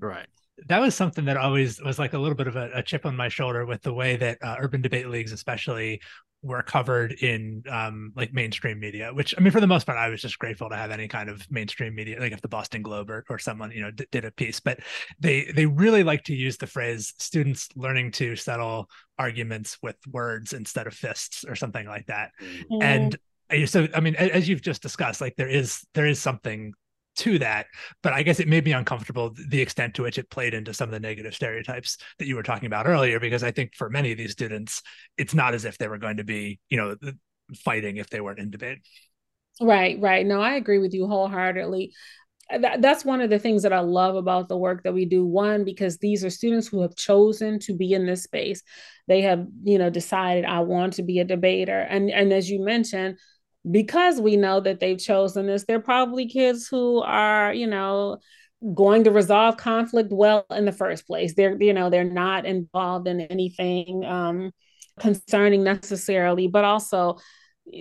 [0.00, 0.26] Right
[0.68, 3.16] that was something that always was like a little bit of a, a chip on
[3.16, 6.00] my shoulder with the way that uh, urban debate leagues, especially,
[6.42, 9.12] were covered in um, like mainstream media.
[9.12, 11.28] Which I mean, for the most part, I was just grateful to have any kind
[11.28, 14.24] of mainstream media, like if the Boston Globe or, or someone you know d- did
[14.24, 14.60] a piece.
[14.60, 14.80] But
[15.18, 18.88] they they really like to use the phrase "students learning to settle
[19.18, 22.30] arguments with words instead of fists" or something like that.
[22.42, 22.82] Mm-hmm.
[22.82, 23.18] And
[23.66, 26.72] so, I mean, as you've just discussed, like there is there is something
[27.20, 27.66] to that.
[28.02, 30.88] But I guess it made me uncomfortable the extent to which it played into some
[30.88, 34.12] of the negative stereotypes that you were talking about earlier, because I think for many
[34.12, 34.82] of these students,
[35.16, 36.96] it's not as if they were going to be, you know,
[37.64, 38.78] fighting if they weren't in debate.
[39.60, 40.24] Right, right.
[40.24, 41.92] No, I agree with you wholeheartedly.
[42.50, 45.04] Uh, that, that's one of the things that I love about the work that we
[45.04, 45.26] do.
[45.26, 48.62] One, because these are students who have chosen to be in this space.
[49.06, 51.78] They have, you know, decided I want to be a debater.
[51.78, 53.18] And and as you mentioned,
[53.68, 58.18] because we know that they've chosen this, they're probably kids who are, you know,
[58.74, 61.34] going to resolve conflict well in the first place.
[61.34, 64.52] They're, you know, they're not involved in anything um,
[64.98, 67.18] concerning necessarily, but also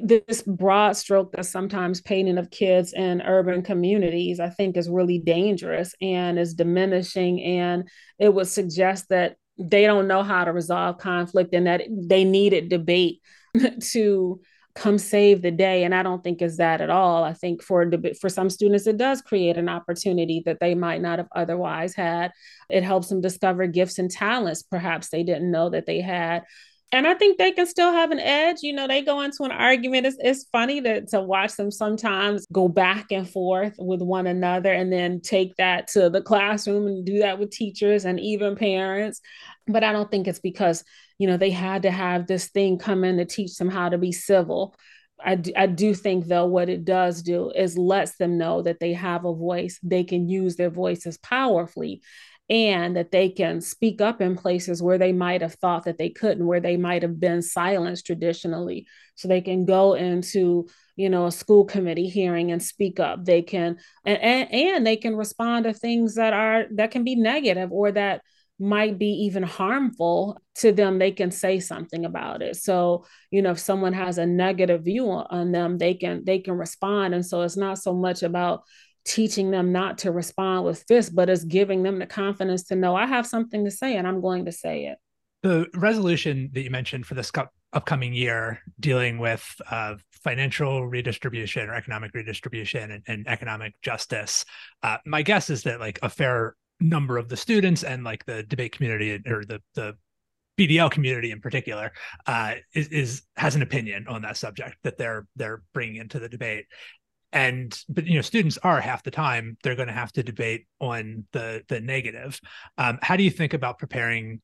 [0.03, 5.19] this broad stroke that's sometimes painting of kids in urban communities, I think is really
[5.19, 7.41] dangerous and is diminishing.
[7.41, 7.89] And
[8.19, 12.69] it would suggest that they don't know how to resolve conflict and that they needed
[12.69, 13.21] debate
[13.91, 14.39] to
[14.79, 17.89] come save the day and i don't think is that at all i think for
[18.19, 22.31] for some students it does create an opportunity that they might not have otherwise had
[22.69, 26.43] it helps them discover gifts and talents perhaps they didn't know that they had
[26.91, 28.57] and I think they can still have an edge.
[28.61, 30.07] You know, they go into an argument.
[30.07, 34.73] It's, it's funny to, to watch them sometimes go back and forth with one another
[34.73, 39.21] and then take that to the classroom and do that with teachers and even parents.
[39.67, 40.83] But I don't think it's because,
[41.19, 43.97] you know, they had to have this thing come in to teach them how to
[43.99, 44.75] be civil.
[45.23, 48.79] I do, I do think though what it does do is lets them know that
[48.79, 52.01] they have a voice they can use their voices powerfully
[52.49, 56.09] and that they can speak up in places where they might have thought that they
[56.09, 61.25] couldn't where they might have been silenced traditionally so they can go into you know
[61.25, 65.65] a school committee hearing and speak up they can and, and, and they can respond
[65.65, 68.21] to things that are that can be negative or that
[68.59, 73.51] might be even harmful to them they can say something about it so you know
[73.51, 77.41] if someone has a negative view on them they can they can respond and so
[77.41, 78.63] it's not so much about
[79.05, 82.95] teaching them not to respond with fists, but it's giving them the confidence to know
[82.95, 84.97] I have something to say and I'm going to say it.
[85.41, 87.31] The resolution that you mentioned for this
[87.71, 94.43] upcoming year dealing with uh, financial redistribution or economic redistribution and, and economic justice,
[94.83, 98.43] uh, my guess is that like a fair number of the students and like the
[98.43, 99.95] debate community or the the
[100.57, 101.91] BDL community in particular
[102.27, 106.27] uh, is, is has an opinion on that subject that they're they're bringing into the
[106.27, 106.65] debate,
[107.31, 110.65] and but you know students are half the time they're going to have to debate
[110.79, 112.39] on the the negative.
[112.77, 114.41] Um, how do you think about preparing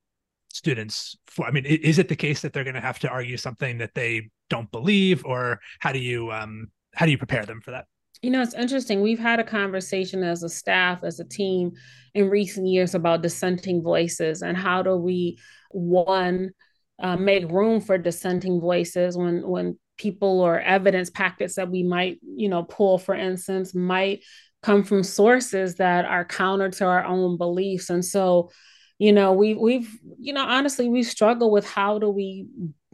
[0.56, 3.36] students for i mean is it the case that they're going to have to argue
[3.36, 7.60] something that they don't believe or how do you um how do you prepare them
[7.60, 7.88] for that
[8.26, 11.72] you know it's interesting we've had a conversation as a staff as a team
[12.14, 15.38] in recent years about dissenting voices and how do we
[15.72, 16.52] one
[16.99, 22.19] uh, make room for dissenting voices when when people or evidence packets that we might,
[22.23, 24.23] you know, pull, for instance, might
[24.61, 27.89] come from sources that are counter to our own beliefs.
[27.89, 28.49] And so,
[28.97, 29.89] you know, we we've,
[30.19, 32.47] you know, honestly, we struggle with how do we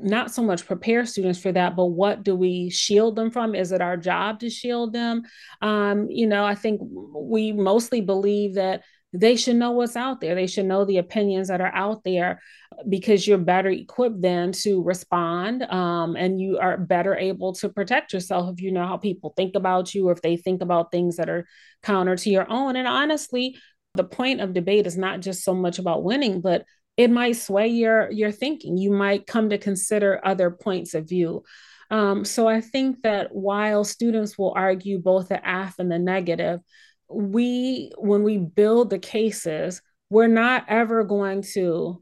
[0.03, 3.55] not so much prepare students for that, but what do we shield them from?
[3.55, 5.23] Is it our job to shield them?
[5.61, 8.83] Um, you know, I think we mostly believe that
[9.13, 10.35] they should know what's out there.
[10.35, 12.41] They should know the opinions that are out there
[12.87, 18.13] because you're better equipped then to respond um, and you are better able to protect
[18.13, 21.17] yourself if you know how people think about you or if they think about things
[21.17, 21.45] that are
[21.83, 22.77] counter to your own.
[22.77, 23.57] And honestly,
[23.95, 26.65] the point of debate is not just so much about winning, but
[26.97, 28.77] it might sway your your thinking.
[28.77, 31.43] You might come to consider other points of view.
[31.89, 36.61] Um, so I think that while students will argue both the AF and the negative,
[37.09, 42.01] we when we build the cases we're not ever going to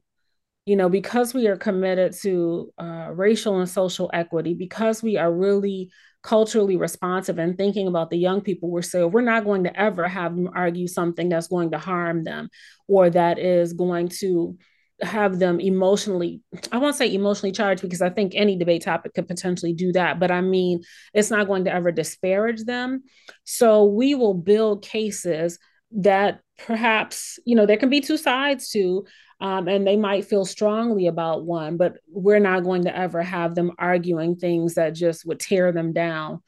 [0.65, 5.31] you know because we are committed to uh, racial and social equity because we are
[5.31, 5.89] really
[6.21, 10.07] culturally responsive and thinking about the young people we're so we're not going to ever
[10.07, 12.49] have them argue something that's going to harm them
[12.87, 14.57] or that is going to
[15.01, 19.27] have them emotionally i won't say emotionally charged because i think any debate topic could
[19.27, 20.81] potentially do that but i mean
[21.13, 23.03] it's not going to ever disparage them.
[23.43, 25.59] So we will build cases
[25.91, 29.05] that perhaps you know there can be two sides to
[29.41, 33.55] um, and they might feel strongly about one but we're not going to ever have
[33.55, 36.41] them arguing things that just would tear them down.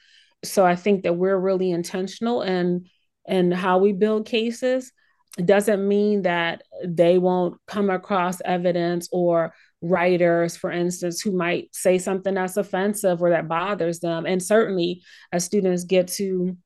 [0.44, 2.86] So i think that we're really intentional in
[3.26, 4.92] in how we build cases
[5.38, 11.98] doesn't mean that they won't come across evidence or writers, for instance, who might say
[11.98, 14.26] something that's offensive or that bothers them.
[14.26, 16.58] And certainly, as students get to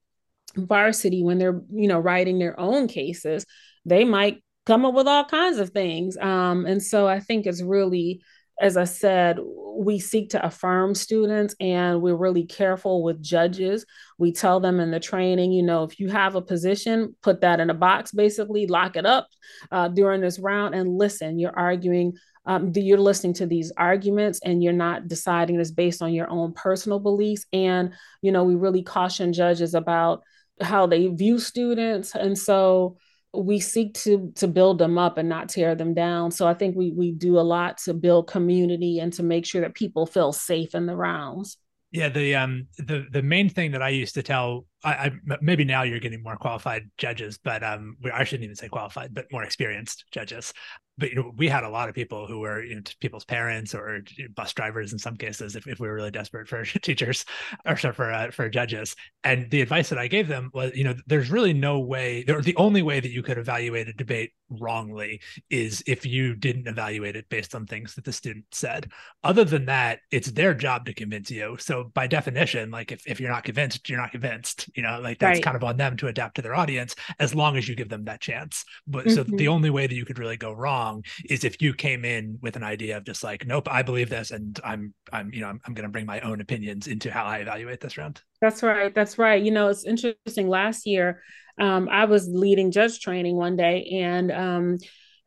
[0.56, 3.46] varsity, when they're you know writing their own cases,
[3.86, 6.18] they might come up with all kinds of things.
[6.18, 8.22] Um, and so I think it's really
[8.60, 9.40] as I said,
[9.78, 13.86] we seek to affirm students and we're really careful with judges.
[14.18, 17.60] We tell them in the training, you know, if you have a position, put that
[17.60, 19.28] in a box, basically, lock it up
[19.72, 21.40] uh, during this round and listen.
[21.40, 22.14] You're arguing,
[22.46, 26.54] um, you're listening to these arguments and you're not deciding this based on your own
[26.54, 27.46] personal beliefs.
[27.52, 30.24] And, you know, we really caution judges about
[30.62, 32.16] how they view students.
[32.16, 32.98] And so,
[33.44, 36.32] we seek to to build them up and not tear them down.
[36.32, 39.62] So I think we we do a lot to build community and to make sure
[39.62, 41.58] that people feel safe in the rounds.
[41.92, 45.66] Yeah, the um the the main thing that I used to tell I, I, maybe
[45.66, 49.44] now you're getting more qualified judges, but um, I shouldn't even say qualified, but more
[49.44, 50.54] experienced judges.
[50.98, 53.76] But you know, we had a lot of people who were you know, people's parents
[53.76, 54.02] or
[54.34, 57.26] bus drivers in some cases, if, if we were really desperate for teachers
[57.66, 58.96] or for uh, for judges.
[59.24, 62.56] And the advice that I gave them was, you know, there's really no way, the
[62.56, 67.28] only way that you could evaluate a debate wrongly is if you didn't evaluate it
[67.30, 68.90] based on things that the student said.
[69.24, 71.58] Other than that, it's their job to convince you.
[71.60, 75.20] So by definition, like if, if you're not convinced, you're not convinced you know like
[75.20, 75.44] that's right.
[75.44, 78.06] kind of on them to adapt to their audience as long as you give them
[78.06, 79.16] that chance but mm-hmm.
[79.16, 82.38] so the only way that you could really go wrong is if you came in
[82.42, 85.48] with an idea of just like nope i believe this and i'm i'm you know
[85.48, 88.62] i'm, I'm going to bring my own opinions into how i evaluate this round that's
[88.64, 91.22] right that's right you know it's interesting last year
[91.60, 94.78] um, i was leading judge training one day and um,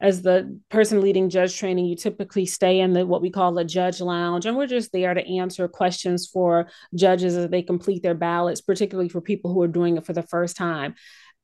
[0.00, 3.64] as the person leading judge training, you typically stay in the what we call the
[3.64, 8.14] judge lounge, and we're just there to answer questions for judges as they complete their
[8.14, 10.94] ballots, particularly for people who are doing it for the first time.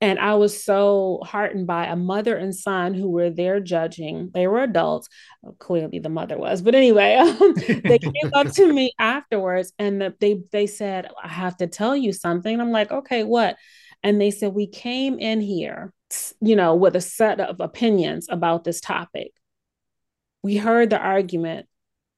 [0.01, 4.31] And I was so heartened by a mother and son who were there judging.
[4.35, 5.09] They were adults.
[5.59, 6.63] clearly, the mother was.
[6.63, 11.29] But anyway, um, they came up to me afterwards and the, they they said, "I
[11.29, 13.57] have to tell you something." I'm like, "Okay, what?"
[14.05, 15.93] And they said, "We came in here
[16.41, 19.33] you know, with a set of opinions about this topic.
[20.43, 21.67] We heard the argument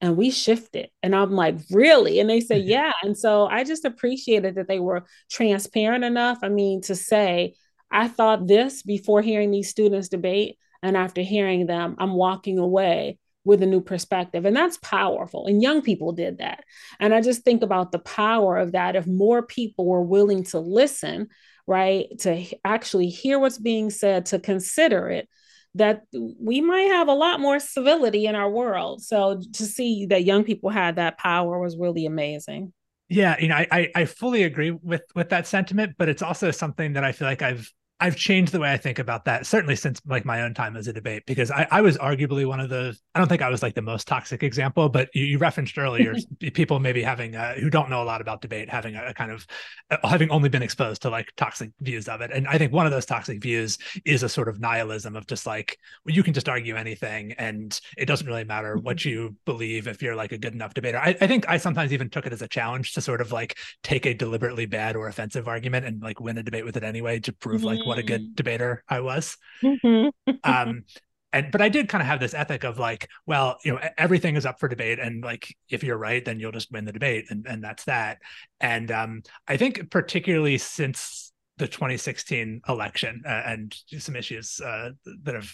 [0.01, 0.89] and we shifted.
[1.01, 2.19] And I'm like, really?
[2.19, 2.69] And they said, mm-hmm.
[2.71, 2.91] yeah.
[3.03, 6.39] And so I just appreciated that they were transparent enough.
[6.43, 7.55] I mean, to say,
[7.89, 10.57] I thought this before hearing these students debate.
[10.83, 14.45] And after hearing them, I'm walking away with a new perspective.
[14.45, 15.47] And that's powerful.
[15.47, 16.65] And young people did that.
[16.99, 18.95] And I just think about the power of that.
[18.95, 21.29] If more people were willing to listen,
[21.67, 25.27] right, to actually hear what's being said, to consider it,
[25.75, 26.03] that
[26.39, 29.03] we might have a lot more civility in our world.
[29.03, 32.73] So to see that young people had that power was really amazing.
[33.09, 36.93] Yeah, you know, I I fully agree with with that sentiment, but it's also something
[36.93, 39.99] that I feel like I've I've changed the way I think about that, certainly since
[40.05, 42.95] like my own time as a debate, because I, I was arguably one of the,
[43.15, 46.13] I don't think I was like the most toxic example, but you, you referenced earlier
[46.53, 49.31] people maybe having, uh, who don't know a lot about debate, having a, a, kind
[49.31, 49.47] of,
[49.89, 52.29] uh, having only been exposed to like toxic views of it.
[52.31, 55.47] And I think one of those toxic views is a sort of nihilism of just
[55.47, 55.75] like,
[56.05, 59.09] well, you can just argue anything and it doesn't really matter what mm-hmm.
[59.09, 60.99] you believe if you're like a good enough debater.
[60.99, 63.57] I, I think I sometimes even took it as a challenge to sort of like
[63.81, 67.19] take a deliberately bad or offensive argument and like win a debate with it anyway
[67.21, 68.33] to prove like, what a good mm-hmm.
[68.35, 69.37] debater I was.
[69.63, 70.31] Mm-hmm.
[70.43, 70.83] um,
[71.33, 74.35] and but I did kind of have this ethic of like, well, you know, everything
[74.35, 77.25] is up for debate, and like if you're right, then you'll just win the debate,
[77.29, 78.19] and and that's that.
[78.59, 84.91] And um, I think particularly since the 2016 election uh, and some issues uh,
[85.23, 85.51] that have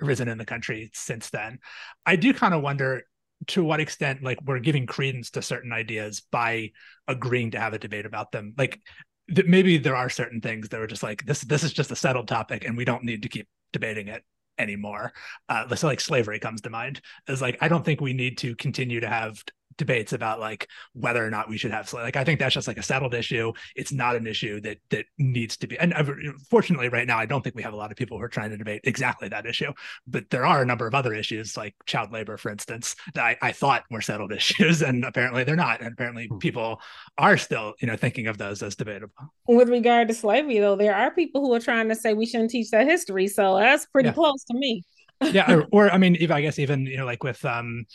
[0.00, 1.58] arisen in the country since then,
[2.06, 3.04] I do kind of wonder
[3.48, 6.70] to what extent like we're giving credence to certain ideas by
[7.08, 8.80] agreeing to have a debate about them like
[9.28, 11.96] that maybe there are certain things that are just like this this is just a
[11.96, 14.22] settled topic and we don't need to keep debating it
[14.58, 15.12] anymore.
[15.48, 17.00] Uh so like slavery comes to mind.
[17.28, 19.42] Is like i don't think we need to continue to have
[19.76, 22.78] debates about like whether or not we should have like I think that's just like
[22.78, 23.52] a settled issue.
[23.76, 25.78] It's not an issue that that needs to be.
[25.78, 26.10] And I've,
[26.50, 28.50] fortunately, right now, I don't think we have a lot of people who are trying
[28.50, 29.72] to debate exactly that issue.
[30.06, 33.36] But there are a number of other issues, like child labor, for instance, that I,
[33.42, 35.80] I thought were settled issues, and apparently they're not.
[35.80, 36.38] And apparently, hmm.
[36.38, 36.80] people
[37.18, 39.14] are still, you know, thinking of those as debatable.
[39.46, 42.50] With regard to slavery, though, there are people who are trying to say we shouldn't
[42.50, 43.28] teach that history.
[43.28, 44.14] So that's pretty yeah.
[44.14, 44.84] close to me.
[45.20, 47.86] yeah, or, or I mean, I guess even you know, like with um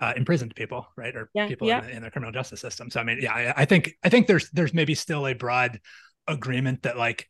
[0.00, 1.84] uh, imprisoned people, right, or yeah, people yeah.
[1.84, 2.90] In, in, the criminal justice system.
[2.90, 5.80] So I mean, yeah, I, I, think I think there's there's maybe still a broad
[6.26, 7.28] agreement that like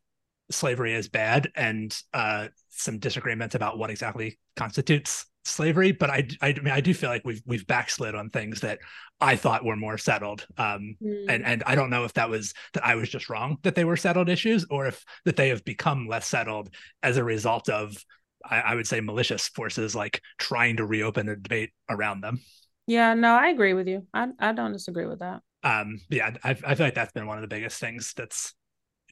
[0.50, 5.92] slavery is bad, and uh, some disagreements about what exactly constitutes slavery.
[5.92, 8.78] But I, I, I mean, I do feel like we've we've backslid on things that
[9.20, 10.46] I thought were more settled.
[10.56, 11.24] Um, mm.
[11.28, 13.84] and and I don't know if that was that I was just wrong that they
[13.84, 16.72] were settled issues, or if that they have become less settled
[17.02, 17.96] as a result of
[18.44, 22.40] I, I would say malicious forces like trying to reopen a debate around them.
[22.90, 24.04] Yeah, no, I agree with you.
[24.12, 25.42] I I don't disagree with that.
[25.62, 28.52] Um, yeah, I I feel like that's been one of the biggest things that's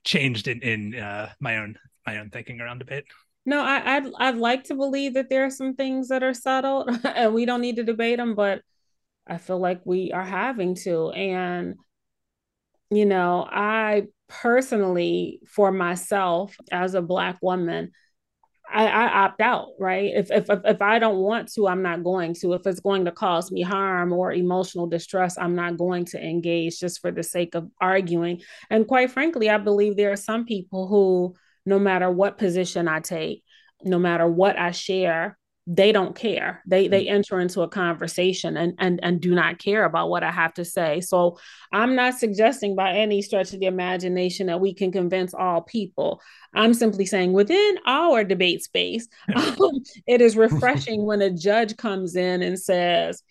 [0.03, 3.05] changed in in uh, my own my own thinking around debate.
[3.47, 6.91] No, I, I'd I'd like to believe that there are some things that are settled
[7.05, 8.63] and we don't need to debate them, but
[9.29, 11.11] I feel like we are having to.
[11.11, 11.77] And
[12.91, 17.93] you know, I personally, for myself as a black woman,
[18.71, 20.13] I, I, opt out, right?
[20.15, 22.53] If, if if I don't want to, I'm not going to.
[22.53, 26.79] If it's going to cause me harm or emotional distress, I'm not going to engage
[26.79, 28.43] just for the sake of arguing.
[28.69, 31.35] And quite frankly, I believe there are some people who,
[31.65, 33.43] no matter what position I take,
[33.85, 35.38] no matter what I share,
[35.71, 37.11] they don't care they they mm.
[37.11, 40.65] enter into a conversation and and and do not care about what i have to
[40.65, 41.39] say so
[41.75, 46.23] i'm not suggesting by any stretch of the imagination that we can convince all people
[46.55, 49.75] i'm simply saying within our debate space um,
[50.07, 53.23] it is refreshing when a judge comes in and says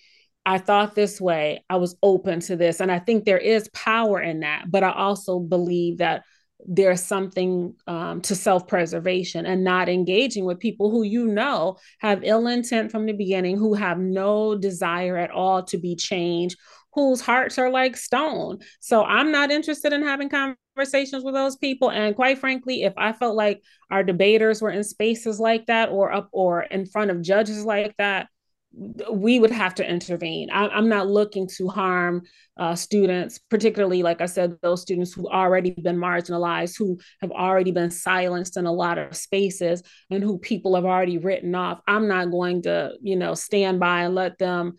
[0.45, 1.65] I thought this way.
[1.69, 2.80] I was open to this.
[2.80, 4.72] And I think there is power in that.
[4.72, 6.23] But I also believe that
[6.66, 12.48] there's something um, to self-preservation and not engaging with people who you know have ill
[12.48, 16.58] intent from the beginning who have no desire at all to be changed
[16.94, 18.58] whose hearts are like stone.
[18.80, 21.92] So i'm not interested in having conversations with those people.
[21.92, 23.62] And quite frankly if i felt like
[23.92, 27.96] our debaters were in spaces like that or up or in front of judges like
[27.98, 28.30] that
[28.73, 30.49] we would have to intervene.
[30.52, 32.23] I, am not looking to harm
[32.57, 37.72] uh, students, particularly, like I said, those students who've already been marginalized, who have already
[37.72, 41.80] been silenced in a lot of spaces, and who people have already written off.
[41.88, 44.77] I'm not going to, you know, stand by and let them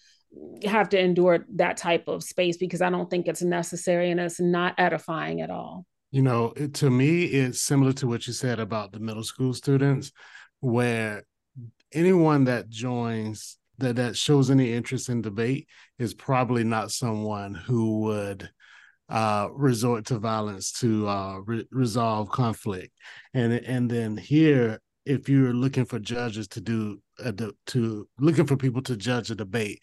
[0.64, 4.40] have to endure that type of space because I don't think it's necessary and it's
[4.40, 5.86] not edifying at all.
[6.10, 9.52] You know, it, to me, it's similar to what you said about the middle school
[9.54, 10.12] students,
[10.60, 11.24] where
[11.92, 15.68] anyone that joins that that shows any interest in debate
[15.98, 18.50] is probably not someone who would
[19.08, 22.92] uh, resort to violence to uh, re- resolve conflict.
[23.34, 28.46] And and then here, if you're looking for judges to do a de- to looking
[28.46, 29.80] for people to judge a debate,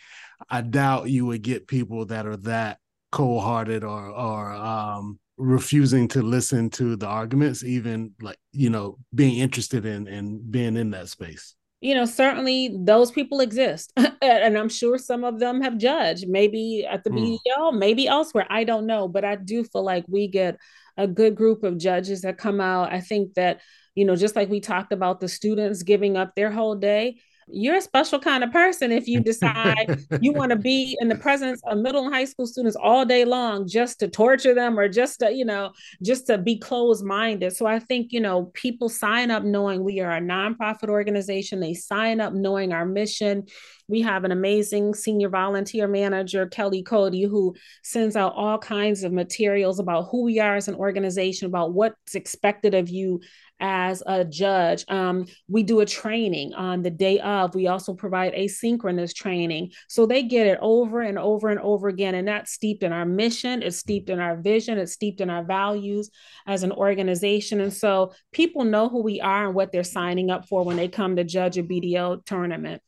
[0.50, 2.80] I doubt you would get people that are that
[3.12, 9.38] cold-hearted or or um, refusing to listen to the arguments, even like you know being
[9.38, 13.94] interested in in being in that space you know, certainly those people exist.
[14.22, 17.38] and I'm sure some of them have judged, maybe at the mm.
[17.48, 18.48] BDL, maybe elsewhere.
[18.50, 19.08] I don't know.
[19.08, 20.58] But I do feel like we get
[20.98, 22.94] a good group of judges that come out.
[22.94, 23.62] I think that,
[23.94, 27.18] you know, just like we talked about the students giving up their whole day,
[27.48, 31.16] you're a special kind of person if you decide you want to be in the
[31.16, 34.90] presence of middle and high school students all day long just to torture them or
[34.90, 35.72] just to you know
[36.04, 40.00] just to be closed minded so i think you know people sign up knowing we
[40.00, 41.60] are a nonprofit organization.
[41.60, 43.46] They sign up knowing our mission.
[43.88, 49.14] We have an amazing senior volunteer manager, Kelly Cody, who sends out all kinds of
[49.14, 53.22] materials about who we are as an organization, about what's expected of you
[53.60, 54.86] as a judge.
[54.88, 57.56] Um, we do a training on the day of.
[57.56, 59.72] We also provide asynchronous training.
[59.88, 62.16] So they get it over and over and over again.
[62.16, 65.44] And that's steeped in our mission, it's steeped in our vision, it's steeped in our
[65.44, 66.10] values
[66.48, 67.62] as an organization.
[67.62, 70.88] And so people know who we are and what they're signing up for when they
[70.88, 72.82] come to judge a BDL tournament.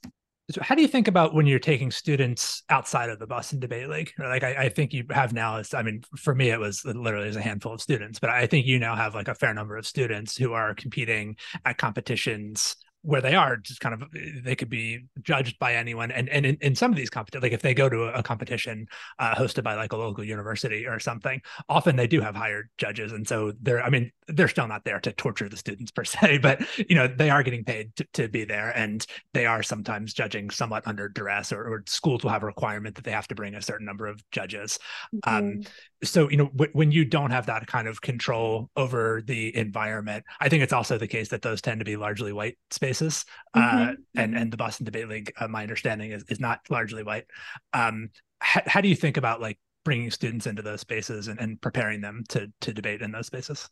[0.50, 3.90] So how do you think about when you're taking students outside of the Boston Debate
[3.90, 4.14] League?
[4.18, 5.62] Like I, I think you have now.
[5.74, 8.80] I mean, for me, it was literally a handful of students, but I think you
[8.80, 12.78] now have like a fair number of students who are competing at competitions
[13.08, 14.04] where they are just kind of
[14.44, 16.12] they could be judged by anyone.
[16.12, 18.24] And and in, in some of these competitions like if they go to a, a
[18.24, 18.86] competition
[19.18, 23.14] uh, hosted by like a local university or something often they do have hired judges.
[23.14, 26.40] And so they're i mean they're still not there to torture the students per se
[26.40, 28.72] but you know they are getting paid to, to be there.
[28.78, 32.96] And they are sometimes judging somewhat under duress or, or schools will have a requirement
[32.96, 34.80] that they have to bring a certain number of judges.
[35.16, 35.38] Mm-hmm.
[35.38, 35.62] um,
[36.04, 40.24] so you know w- when you don't have that kind of control over the environment
[40.40, 43.26] i think it's also the case that those tend to be largely white spaces.
[43.54, 43.90] Uh, mm-hmm.
[43.90, 47.26] Uh, and and the Boston Debate League, uh, my understanding is is not largely white.
[47.74, 48.10] Um,
[48.40, 52.02] how, how do you think about like bringing students into those spaces and, and preparing
[52.02, 53.70] them to to debate in those spaces?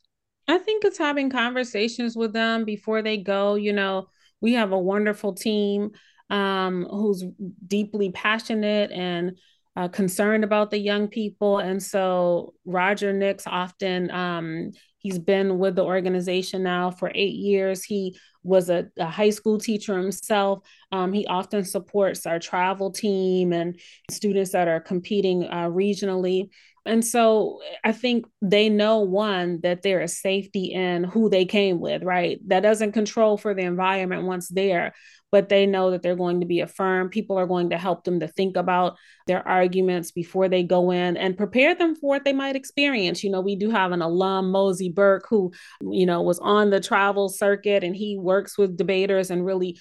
[0.48, 3.56] I think it's having conversations with them before they go.
[3.56, 4.08] You know,
[4.42, 5.92] we have a wonderful team
[6.30, 7.24] um, who's
[7.68, 9.38] deeply passionate and
[9.76, 11.60] uh, concerned about the young people.
[11.60, 17.84] And so Roger Nix often, um, he's been with the organization now for eight years.
[17.84, 20.60] He was a, a high school teacher himself.
[20.92, 23.80] Um, he often supports our travel team and
[24.10, 26.50] students that are competing uh, regionally.
[26.86, 31.80] And so I think they know one that there is safety in who they came
[31.80, 32.40] with, right?
[32.48, 34.94] That doesn't control for the environment once there,
[35.36, 37.12] but they know that they're going to be affirmed.
[37.12, 38.96] People are going to help them to think about
[39.28, 43.22] their arguments before they go in and prepare them for what they might experience.
[43.22, 45.52] You know, we do have an alum, Mosey Burke, who,
[45.82, 49.78] you know, was on the travel circuit and he works with debaters and really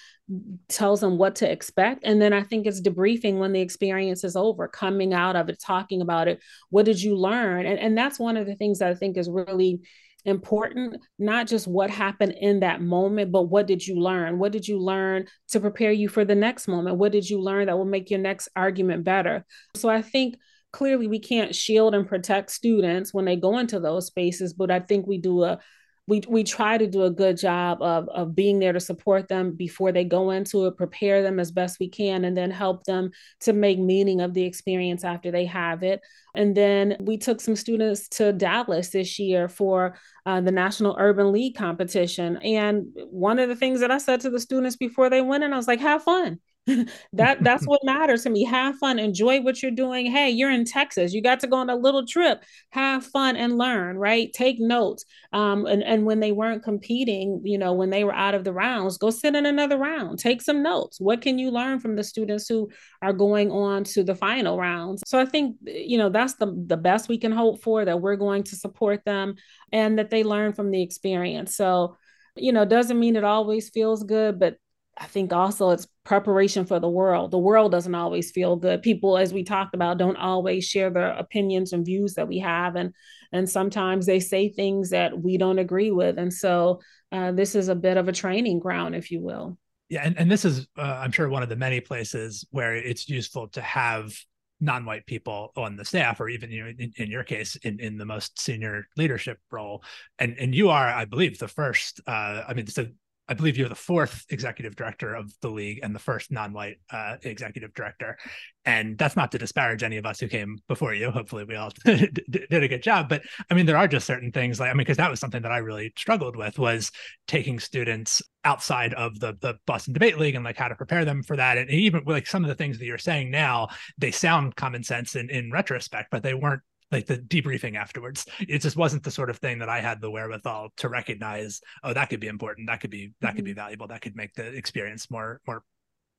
[0.68, 2.02] tells them what to expect.
[2.02, 5.62] And then I think it's debriefing when the experience is over, coming out of it,
[5.64, 6.42] talking about it.
[6.70, 7.64] What did you learn?
[7.64, 9.82] And, and that's one of the things that I think is really
[10.24, 14.38] important not just what happened in that moment but what did you learn?
[14.38, 16.96] What did you learn to prepare you for the next moment?
[16.96, 19.44] What did you learn that will make your next argument better?
[19.74, 20.36] So i think
[20.72, 24.80] clearly we can't shield and protect students when they go into those spaces but i
[24.80, 25.60] think we do a
[26.06, 29.52] we we try to do a good job of of being there to support them
[29.52, 33.10] before they go into it, prepare them as best we can, and then help them
[33.40, 36.00] to make meaning of the experience after they have it.
[36.34, 41.32] And then we took some students to Dallas this year for uh, the National Urban
[41.32, 42.36] League competition.
[42.38, 45.52] And one of the things that I said to the students before they went in,
[45.52, 46.40] I was like, "Have fun."
[47.12, 48.44] that that's what matters to me.
[48.44, 50.10] Have fun, enjoy what you're doing.
[50.10, 51.12] Hey, you're in Texas.
[51.12, 52.42] You got to go on a little trip.
[52.70, 54.32] Have fun and learn, right?
[54.32, 55.04] Take notes.
[55.32, 58.52] Um, and, and when they weren't competing, you know, when they were out of the
[58.52, 60.18] rounds, go sit in another round.
[60.18, 60.98] Take some notes.
[61.00, 62.70] What can you learn from the students who
[63.02, 65.02] are going on to the final rounds?
[65.06, 68.16] So I think, you know, that's the the best we can hope for that we're
[68.16, 69.34] going to support them
[69.70, 71.56] and that they learn from the experience.
[71.56, 71.96] So
[72.36, 74.56] you know, doesn't mean it always feels good, but
[74.96, 77.30] I think also it's preparation for the world.
[77.30, 78.82] The world doesn't always feel good.
[78.82, 82.76] People, as we talked about, don't always share their opinions and views that we have,
[82.76, 82.92] and
[83.32, 86.18] and sometimes they say things that we don't agree with.
[86.18, 86.80] And so
[87.10, 89.58] uh, this is a bit of a training ground, if you will.
[89.88, 93.08] Yeah, and, and this is, uh, I'm sure, one of the many places where it's
[93.08, 94.14] useful to have
[94.60, 97.98] non-white people on the staff or even you know in, in, your case in, in
[97.98, 99.82] the most senior leadership role
[100.20, 102.86] and and you are i believe the first uh i mean so
[103.28, 107.16] I believe you're the fourth executive director of the league and the first non-white uh,
[107.22, 108.18] executive director,
[108.64, 111.10] and that's not to disparage any of us who came before you.
[111.10, 113.08] Hopefully, we all did a good job.
[113.08, 115.42] But I mean, there are just certain things like I mean, because that was something
[115.42, 116.90] that I really struggled with was
[117.26, 121.22] taking students outside of the the Boston Debate League and like how to prepare them
[121.22, 121.56] for that.
[121.56, 125.16] And even like some of the things that you're saying now, they sound common sense
[125.16, 126.62] in in retrospect, but they weren't
[126.94, 128.26] like the debriefing afterwards.
[128.40, 131.60] It just wasn't the sort of thing that I had the wherewithal to recognize.
[131.82, 132.68] Oh, that could be important.
[132.68, 133.36] That could be that mm-hmm.
[133.36, 133.60] could be mm-hmm.
[133.60, 133.88] valuable.
[133.88, 135.62] That could make the experience more more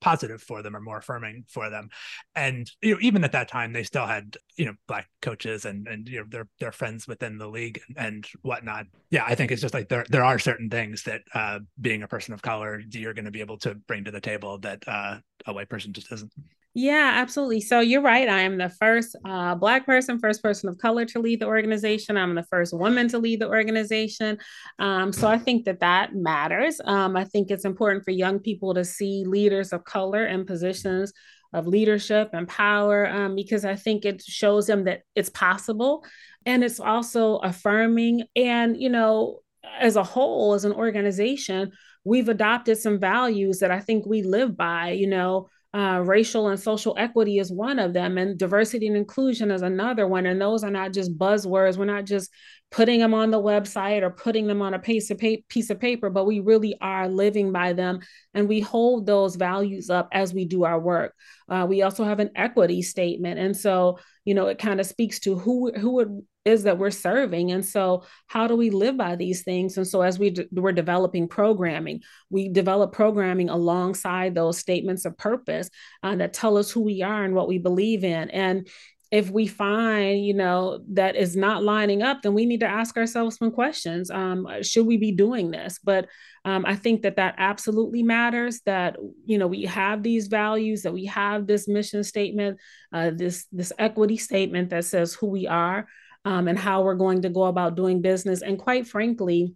[0.00, 1.88] positive for them or more affirming for them.
[2.34, 5.88] And you know, even at that time, they still had you know black coaches and
[5.88, 8.86] and you know their their friends within the league and whatnot.
[9.10, 12.08] Yeah, I think it's just like there there are certain things that uh, being a
[12.08, 15.18] person of color you're going to be able to bring to the table that uh,
[15.46, 16.32] a white person just isn't.
[16.78, 17.62] Yeah, absolutely.
[17.62, 18.28] So you're right.
[18.28, 22.18] I am the first uh, Black person, first person of color to lead the organization.
[22.18, 24.36] I'm the first woman to lead the organization.
[24.78, 26.78] Um, so I think that that matters.
[26.84, 31.14] Um, I think it's important for young people to see leaders of color in positions
[31.54, 36.04] of leadership and power um, because I think it shows them that it's possible.
[36.44, 38.24] And it's also affirming.
[38.36, 39.38] And, you know,
[39.80, 41.72] as a whole, as an organization,
[42.04, 46.58] we've adopted some values that I think we live by, you know uh, racial and
[46.58, 50.24] social equity is one of them, and diversity and inclusion is another one.
[50.24, 51.76] And those are not just buzzwords.
[51.76, 52.30] We're not just
[52.70, 55.78] putting them on the website or putting them on a piece of, pa- piece of
[55.80, 58.00] paper, but we really are living by them.
[58.34, 61.14] And we hold those values up as we do our work.
[61.48, 63.38] Uh, we also have an equity statement.
[63.38, 66.08] And so, you know, it kind of speaks to who, who it
[66.44, 67.50] is that we're serving.
[67.52, 69.76] And so, how do we live by these things?
[69.76, 75.18] And so, as we d- we're developing programming, we develop programming alongside those statements of
[75.18, 75.68] purpose
[76.02, 78.30] uh, that tell us who we are and what we believe in.
[78.30, 78.68] And
[79.12, 82.96] if we find you know that is not lining up then we need to ask
[82.96, 86.08] ourselves some questions um, should we be doing this but
[86.44, 90.92] um, i think that that absolutely matters that you know we have these values that
[90.92, 92.58] we have this mission statement
[92.92, 95.86] uh, this this equity statement that says who we are
[96.26, 98.42] um, and how we're going to go about doing business.
[98.42, 99.54] And quite frankly,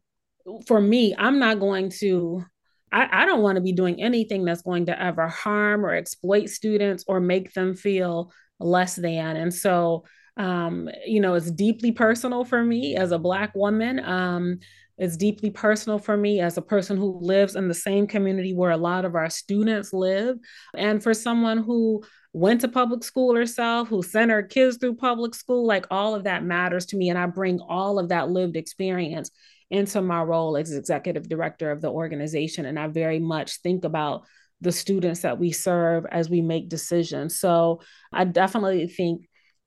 [0.67, 2.45] for me, I'm not going to,
[2.93, 6.49] I, I don't want to be doing anything that's going to ever harm or exploit
[6.49, 9.37] students or make them feel less than.
[9.37, 10.05] And so,
[10.37, 14.01] um, you know, it's deeply personal for me as a Black woman.
[14.01, 14.61] Um,
[14.99, 18.71] it's deeply personal for me as a person who lives in the same community where
[18.71, 20.37] a lot of our students live.
[20.75, 22.05] And for someone who
[22.35, 26.25] went to public school herself, who sent her kids through public school, like all of
[26.25, 27.09] that matters to me.
[27.09, 29.31] And I bring all of that lived experience
[29.71, 32.67] into my role as executive director of the organization.
[32.67, 34.25] And I very much think about
[34.61, 37.39] the students that we serve as we make decisions.
[37.39, 37.81] So
[38.13, 39.27] I definitely think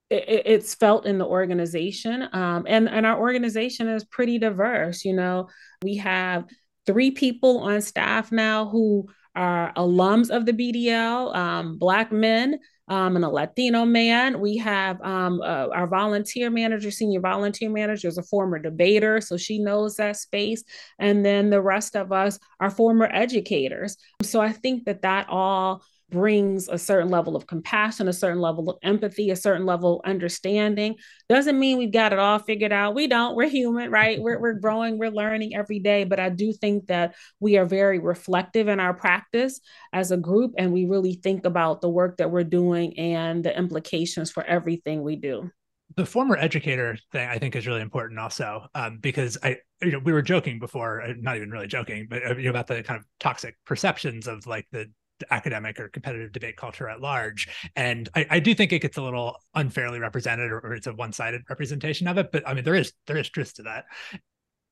[0.09, 5.47] it's felt in the organization um, and and our organization is pretty diverse you know
[5.81, 6.45] we have
[6.85, 13.15] three people on staff now who are alums of the BDL, um, Black men, um,
[13.15, 14.39] and a Latino man.
[14.39, 19.37] We have um, uh, our volunteer manager, senior volunteer manager, is a former debater, so
[19.37, 20.63] she knows that space.
[20.99, 23.97] And then the rest of us are former educators.
[24.21, 25.83] So I think that that all
[26.13, 30.09] brings a certain level of compassion, a certain level of empathy, a certain level of
[30.09, 30.95] understanding.
[31.27, 32.93] Doesn't mean we've got it all figured out.
[32.93, 33.35] We don't.
[33.35, 34.21] We're human, right?
[34.21, 36.03] We're, we're growing, we're learning every day.
[36.03, 39.59] But I do think that we are very reflective in our practice
[39.91, 43.57] as a group, and we really think about the work that we're doing and the
[43.57, 45.49] implications for everything we do
[45.95, 49.99] the former educator thing I think is really important also um, because I you know
[49.99, 52.81] we were joking before uh, not even really joking but uh, you know, about the
[52.81, 54.89] kind of toxic perceptions of like the
[55.29, 57.47] academic or competitive debate culture at large.
[57.75, 60.93] And I, I do think it gets a little unfairly represented or, or it's a
[60.93, 62.31] one-sided representation of it.
[62.31, 63.85] But I mean, there is there is truth to that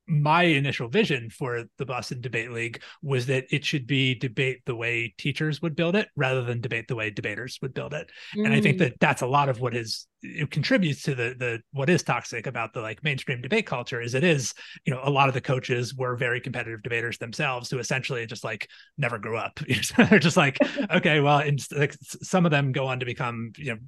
[0.06, 4.74] my initial vision for the Boston Debate League was that it should be debate the
[4.74, 8.10] way teachers would build it rather than debate the way debaters would build it.
[8.36, 8.46] Mm.
[8.46, 8.80] And I think mm.
[8.80, 12.46] that that's a lot of what is it contributes to the the what is toxic
[12.46, 14.54] about the like mainstream debate culture is it is
[14.84, 18.44] you know a lot of the coaches were very competitive debaters themselves who essentially just
[18.44, 19.58] like never grew up
[19.96, 20.58] they're just like
[20.94, 23.78] okay well and like some of them go on to become you know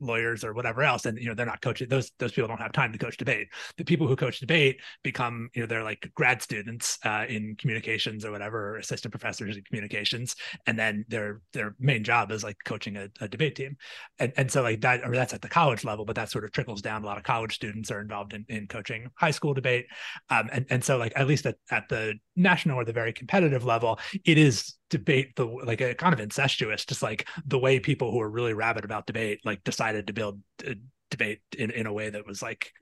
[0.00, 2.72] lawyers or whatever else and you know they're not coaching those those people don't have
[2.72, 3.48] time to coach debate.
[3.76, 8.24] The people who coach debate become you know they're like grad students uh, in communications
[8.24, 10.36] or whatever or assistant professors in communications
[10.66, 13.76] and then their their main job is like coaching a, a debate team.
[14.18, 16.52] And and so like that or that's at the college level but that sort of
[16.52, 17.02] trickles down.
[17.02, 19.86] A lot of college students are involved in, in coaching high school debate.
[20.28, 23.64] Um, and and so like at least at, at the national or the very competitive
[23.64, 28.10] level it is debate the like a kind of incestuous just like the way people
[28.10, 30.74] who are really rabid about debate like decided to build a
[31.10, 32.72] debate in, in a way that was like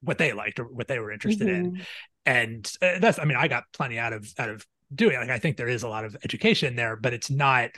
[0.00, 1.76] what they liked or what they were interested mm-hmm.
[1.76, 1.82] in
[2.26, 5.18] and uh, that's i mean i got plenty out of out of doing it.
[5.18, 7.70] like i think there is a lot of education there but it's not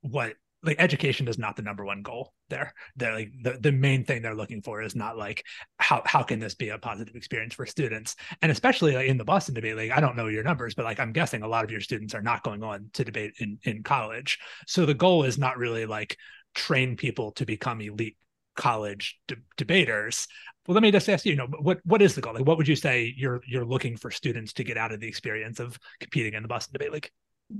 [0.00, 2.72] what like education is not the number one goal there.
[2.94, 5.44] They're like the, the main thing they're looking for is not like
[5.78, 8.14] how how can this be a positive experience for students?
[8.42, 11.00] And especially like in the boston debate league i don't know your numbers but like
[11.00, 13.82] i'm guessing a lot of your students are not going on to debate in in
[13.82, 14.38] college.
[14.66, 16.16] So the goal is not really like
[16.54, 18.16] train people to become elite
[18.54, 20.28] college de- debaters.
[20.66, 22.34] Well let me just ask you, you know what what is the goal?
[22.34, 25.08] Like what would you say you're you're looking for students to get out of the
[25.08, 26.92] experience of competing in the boston debate?
[26.92, 27.10] League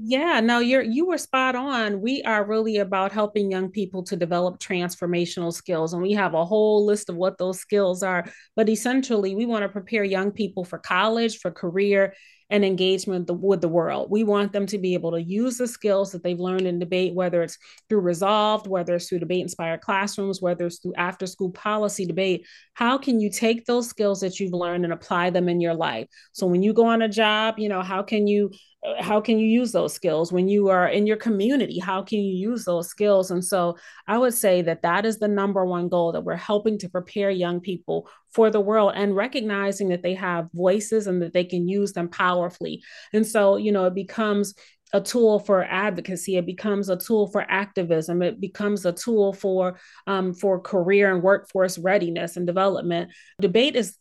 [0.01, 2.01] yeah, no, you're you were spot on.
[2.01, 6.45] We are really about helping young people to develop transformational skills and we have a
[6.45, 8.25] whole list of what those skills are,
[8.57, 12.15] but essentially we want to prepare young people for college, for career
[12.53, 14.11] and engagement with the world.
[14.11, 17.15] We want them to be able to use the skills that they've learned in debate,
[17.15, 17.57] whether it's
[17.89, 22.47] through Resolved, whether it's through debate inspired classrooms, whether it's through after school policy debate.
[22.75, 26.09] How can you take those skills that you've learned and apply them in your life?
[26.33, 28.51] So when you go on a job, you know, how can you
[28.99, 32.35] how can you use those skills when you are in your community how can you
[32.35, 33.77] use those skills and so
[34.09, 37.31] i would say that that is the number one goal that we're helping to prepare
[37.31, 41.69] young people for the world and recognizing that they have voices and that they can
[41.69, 42.83] use them powerfully
[43.13, 44.55] and so you know it becomes
[44.95, 46.37] a tool for advocacy.
[46.37, 48.21] It becomes a tool for activism.
[48.23, 53.11] It becomes a tool for um, for career and workforce readiness and development.
[53.41, 53.97] Debate is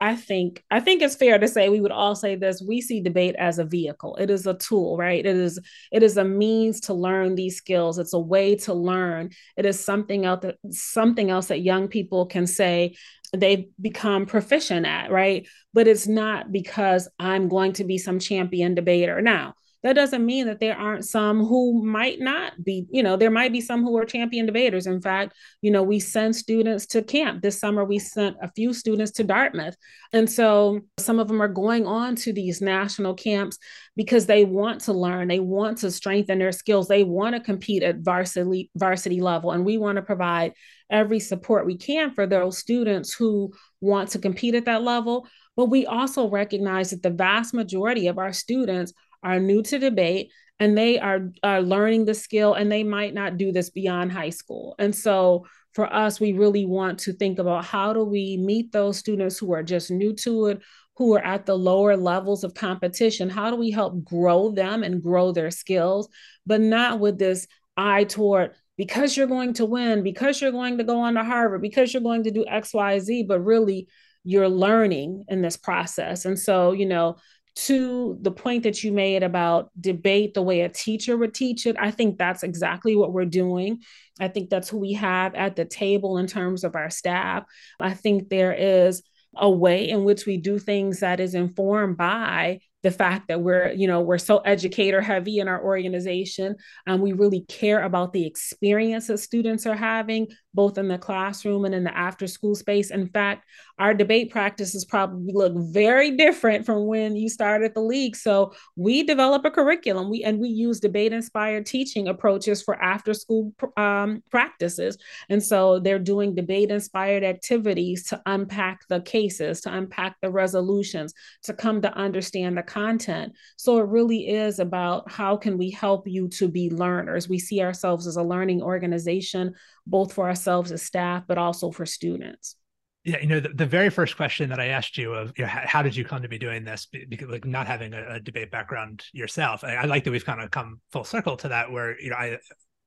[0.00, 3.00] I think I think it's fair to say we would all say this we see
[3.00, 4.16] debate as a vehicle.
[4.16, 5.24] It is a tool right?
[5.24, 5.58] It is
[5.92, 7.98] it is a means to learn these skills.
[7.98, 9.30] It's a way to learn.
[9.56, 12.96] It is something else that something else that young people can say
[13.34, 15.46] they become proficient at right?
[15.72, 19.22] But it's not because I'm going to be some champion debater.
[19.22, 19.54] Now
[19.84, 23.52] that doesn't mean that there aren't some who might not be, you know, there might
[23.52, 24.86] be some who are champion debaters.
[24.86, 27.42] In fact, you know, we send students to camp.
[27.42, 29.76] This summer, we sent a few students to Dartmouth.
[30.14, 33.58] And so some of them are going on to these national camps
[33.94, 37.82] because they want to learn, they want to strengthen their skills, they want to compete
[37.82, 39.52] at varsity, varsity level.
[39.52, 40.54] And we want to provide
[40.88, 43.52] every support we can for those students who
[43.82, 45.26] want to compete at that level.
[45.56, 48.94] But we also recognize that the vast majority of our students
[49.24, 50.30] are new to debate
[50.60, 54.30] and they are, are learning the skill and they might not do this beyond high
[54.30, 54.76] school.
[54.78, 58.96] And so for us, we really want to think about how do we meet those
[58.96, 60.62] students who are just new to it,
[60.96, 63.28] who are at the lower levels of competition?
[63.28, 66.08] How do we help grow them and grow their skills,
[66.46, 70.84] but not with this eye toward because you're going to win, because you're going to
[70.84, 73.88] go on to Harvard, because you're going to do X, Y, Z, but really
[74.24, 76.24] you're learning in this process.
[76.24, 77.16] And so, you know,
[77.56, 81.76] to the point that you made about debate the way a teacher would teach it,
[81.78, 83.82] I think that's exactly what we're doing.
[84.20, 87.44] I think that's who we have at the table in terms of our staff.
[87.78, 89.02] I think there is
[89.36, 93.72] a way in which we do things that is informed by the fact that we're
[93.72, 96.54] you know we're so educator heavy in our organization
[96.86, 101.64] and we really care about the experience that students are having both in the classroom
[101.64, 102.90] and in the after school space.
[102.90, 103.46] In fact
[103.78, 108.14] our debate practices probably look very different from when you started the league.
[108.14, 110.08] So we develop a curriculum.
[110.10, 114.96] We and we use debate inspired teaching approaches for after school um, practices.
[115.28, 121.12] And so they're doing debate inspired activities to unpack the cases to unpack the resolutions
[121.42, 123.32] to come to understand the content.
[123.56, 127.28] So it really is about how can we help you to be learners.
[127.28, 129.54] We see ourselves as a learning organization
[129.86, 132.56] both for ourselves as staff but also for students
[133.04, 135.50] yeah, you know, the, the very first question that I asked you of, you know,
[135.50, 136.86] how, how did you come to be doing this?
[136.86, 140.40] Because like not having a, a debate background yourself, I, I, like that we've kind
[140.40, 141.70] of come full circle to that.
[141.70, 142.38] Where you know, I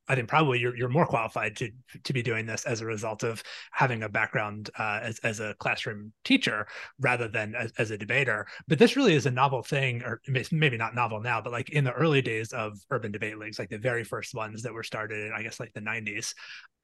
[0.08, 1.70] I think probably you're you're more qualified to
[2.04, 5.54] to be doing this as a result of having a background uh, as as a
[5.58, 6.66] classroom teacher
[7.00, 8.46] rather than as, as, a debater.
[8.66, 10.20] But this really is a novel thing, or
[10.50, 13.70] maybe not novel now, but like in the early days of urban debate leagues, like
[13.70, 16.34] the very first ones that were started in I guess like the 90s.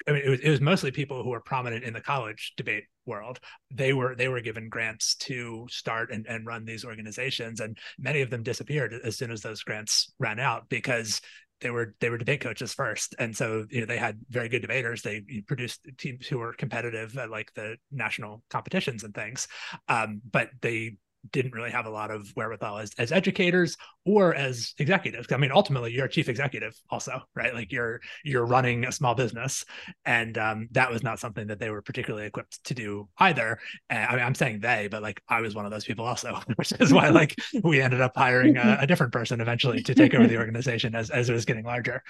[0.07, 2.85] I mean, it was it was mostly people who were prominent in the college debate
[3.07, 3.41] world.
[3.71, 8.21] They were they were given grants to start and, and run these organizations, and many
[8.21, 11.21] of them disappeared as soon as those grants ran out because
[11.61, 14.63] they were they were debate coaches first, and so you know they had very good
[14.63, 15.03] debaters.
[15.03, 19.49] They produced teams who were competitive at like the national competitions and things,
[19.89, 20.97] um, but they
[21.33, 25.33] didn't really have a lot of wherewithal as, as educators or as executives.
[25.33, 27.55] I mean, ultimately, you're a chief executive, also, right?
[27.55, 29.65] Like you're you're running a small business,
[30.05, 33.59] and um, that was not something that they were particularly equipped to do either.
[33.89, 36.39] And, I mean, I'm saying they, but like I was one of those people also,
[36.57, 40.15] which is why like we ended up hiring a, a different person eventually to take
[40.15, 42.03] over the organization as as it was getting larger.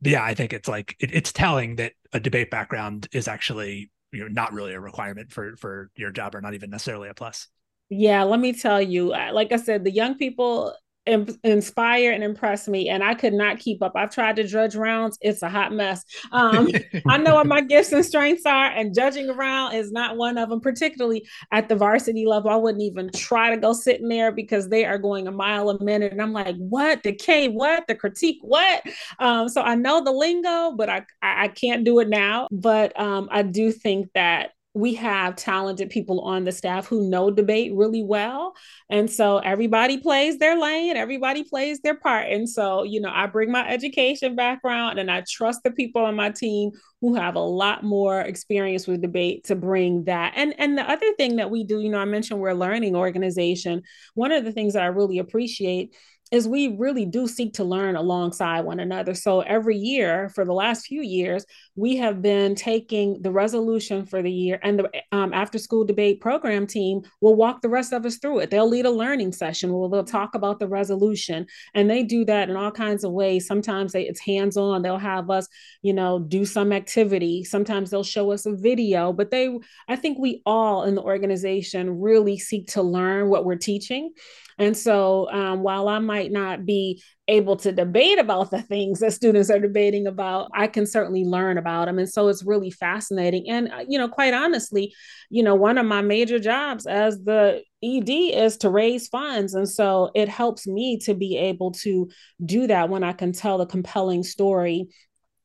[0.00, 3.90] But yeah, I think it's like it, it's telling that a debate background is actually
[4.12, 7.14] you know not really a requirement for for your job or not even necessarily a
[7.14, 7.48] plus.
[7.94, 10.74] Yeah, let me tell you, like I said, the young people
[11.04, 13.90] inspire and impress me and i could not keep up.
[13.96, 16.04] I've tried to judge rounds it's a hot mess.
[16.30, 16.68] Um,
[17.08, 20.48] i know what my gifts and strengths are and judging around is not one of
[20.48, 22.50] them particularly at the varsity level.
[22.50, 25.70] I wouldn't even try to go sit in there because they are going a mile
[25.70, 27.02] a minute and i'm like what?
[27.02, 27.88] The k what?
[27.88, 28.84] The critique what?
[29.18, 32.46] Um, so i know the lingo but i i can't do it now.
[32.52, 37.30] But um, i do think that we have talented people on the staff who know
[37.30, 38.54] debate really well.
[38.88, 42.28] And so everybody plays their lane, everybody plays their part.
[42.30, 46.16] And so, you know, I bring my education background and I trust the people on
[46.16, 46.70] my team
[47.02, 50.32] who have a lot more experience with debate to bring that.
[50.36, 52.96] And and the other thing that we do, you know, I mentioned we're a learning
[52.96, 53.82] organization.
[54.14, 55.94] One of the things that I really appreciate
[56.32, 59.14] is we really do seek to learn alongside one another.
[59.14, 61.44] So every year for the last few years,
[61.76, 66.22] we have been taking the resolution for the year and the um, after school debate
[66.22, 68.50] program team will walk the rest of us through it.
[68.50, 72.48] They'll lead a learning session where they'll talk about the resolution and they do that
[72.48, 73.46] in all kinds of ways.
[73.46, 74.80] Sometimes they, it's hands on.
[74.80, 75.48] They'll have us,
[75.82, 77.44] you know, do some activity.
[77.44, 79.54] Sometimes they'll show us a video, but they,
[79.86, 84.14] I think we all in the organization really seek to learn what we're teaching.
[84.58, 89.12] And so um, while I might not be able to debate about the things that
[89.12, 91.98] students are debating about, I can certainly learn about them.
[91.98, 93.48] And so it's really fascinating.
[93.48, 94.94] And, uh, you know, quite honestly,
[95.30, 99.54] you know, one of my major jobs as the ED is to raise funds.
[99.54, 102.10] And so it helps me to be able to
[102.44, 104.88] do that when I can tell a compelling story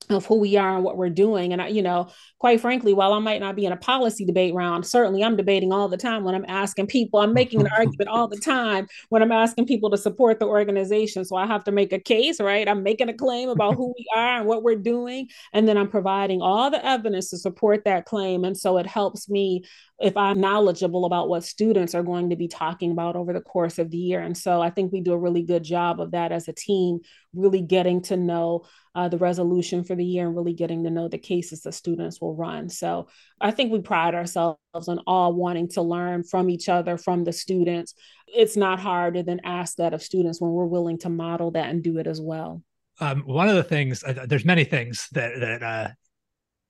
[0.10, 1.54] of who we are and what we're doing.
[1.54, 2.10] And I, you know,
[2.40, 5.72] quite frankly, while I might not be in a policy debate round, certainly I'm debating
[5.72, 9.22] all the time when I'm asking people, I'm making an argument all the time when
[9.22, 11.26] I'm asking people to support the organization.
[11.26, 12.68] So I have to make a case, right?
[12.68, 15.30] I'm making a claim about who we are and what we're doing.
[15.54, 18.44] And then I'm providing all the evidence to support that claim.
[18.44, 19.64] And so it helps me
[20.00, 23.80] if I'm knowledgeable about what students are going to be talking about over the course
[23.80, 24.20] of the year.
[24.20, 27.00] And so I think we do a really good job of that as a team,
[27.34, 31.08] really getting to know uh, the resolution for the year and really getting to know
[31.08, 32.70] the cases that students will run.
[32.70, 33.08] So
[33.40, 37.34] I think we pride ourselves on all wanting to learn from each other, from the
[37.34, 37.94] students.
[38.28, 41.84] It's not harder than ask that of students when we're willing to model that and
[41.84, 42.64] do it as well.
[43.00, 45.88] Um, one of the things, uh, there's many things that that uh,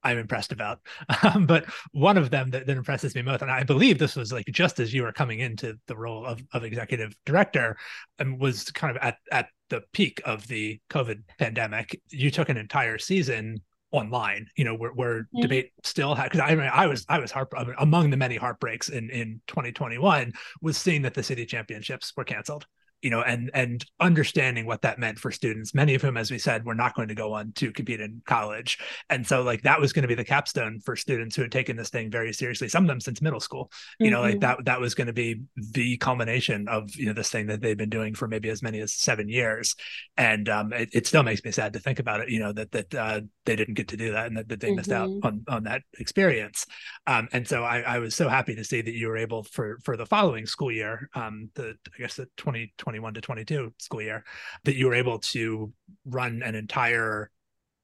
[0.03, 0.79] I'm impressed about.
[1.23, 4.31] Um, but one of them that, that, impresses me most, and I believe this was
[4.31, 7.75] like just as you were coming into the role of, of executive director,
[8.19, 11.99] and was kind of at, at the peak of the COVID pandemic.
[12.09, 13.61] You took an entire season
[13.91, 15.41] online, you know, where, where mm-hmm.
[15.41, 18.89] debate still had, because I mean, I was, I was heart among the many heartbreaks
[18.89, 22.65] in, in 2021 was seeing that the city championships were canceled
[23.07, 26.37] you know, and and understanding what that meant for students, many of whom, as we
[26.37, 28.79] said, were not going to go on to compete in college.
[29.09, 31.77] And so like that was going to be the capstone for students who had taken
[31.77, 33.71] this thing very seriously, some of them since middle school.
[33.97, 34.13] You mm-hmm.
[34.13, 34.39] know, like mm-hmm.
[34.41, 37.77] that that was going to be the culmination of you know this thing that they've
[37.77, 39.73] been doing for maybe as many as seven years.
[40.17, 42.73] And um, it, it still makes me sad to think about it, you know, that
[42.73, 44.75] that uh, they didn't get to do that and that, that they mm-hmm.
[44.75, 45.25] missed out mm-hmm.
[45.25, 46.65] on on that experience.
[47.05, 49.77] Um, and so I, I was so happy to see that you were able for
[49.85, 54.01] for the following school year, um, the I guess the 2020 21 to 22 school
[54.01, 54.23] year
[54.63, 55.71] that you were able to
[56.05, 57.29] run an entire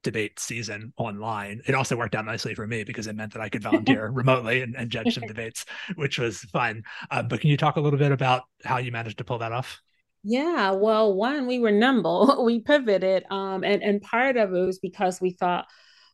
[0.03, 1.61] debate season online.
[1.65, 4.61] It also worked out nicely for me because it meant that I could volunteer remotely
[4.61, 5.65] and, and, judge some debates,
[5.95, 6.83] which was fun.
[7.09, 9.51] Uh, but can you talk a little bit about how you managed to pull that
[9.51, 9.81] off?
[10.23, 14.79] Yeah, well, one, we were nimble, we pivoted, um, and and part of it was
[14.79, 15.67] because we thought,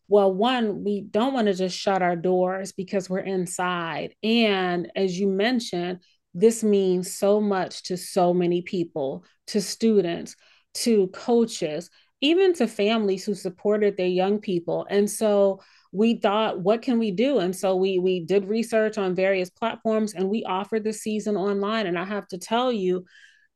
[0.08, 5.20] well, one, we don't want to just shut our doors because we're inside, and as
[5.20, 6.00] you mentioned,
[6.34, 10.36] this means so much to so many people, to students,
[10.76, 11.90] to coaches,
[12.22, 14.86] even to families who supported their young people.
[14.90, 15.62] And so
[15.92, 17.40] we thought, what can we do?
[17.40, 21.88] And so we we did research on various platforms and we offered the season online.
[21.88, 23.06] And I have to tell you,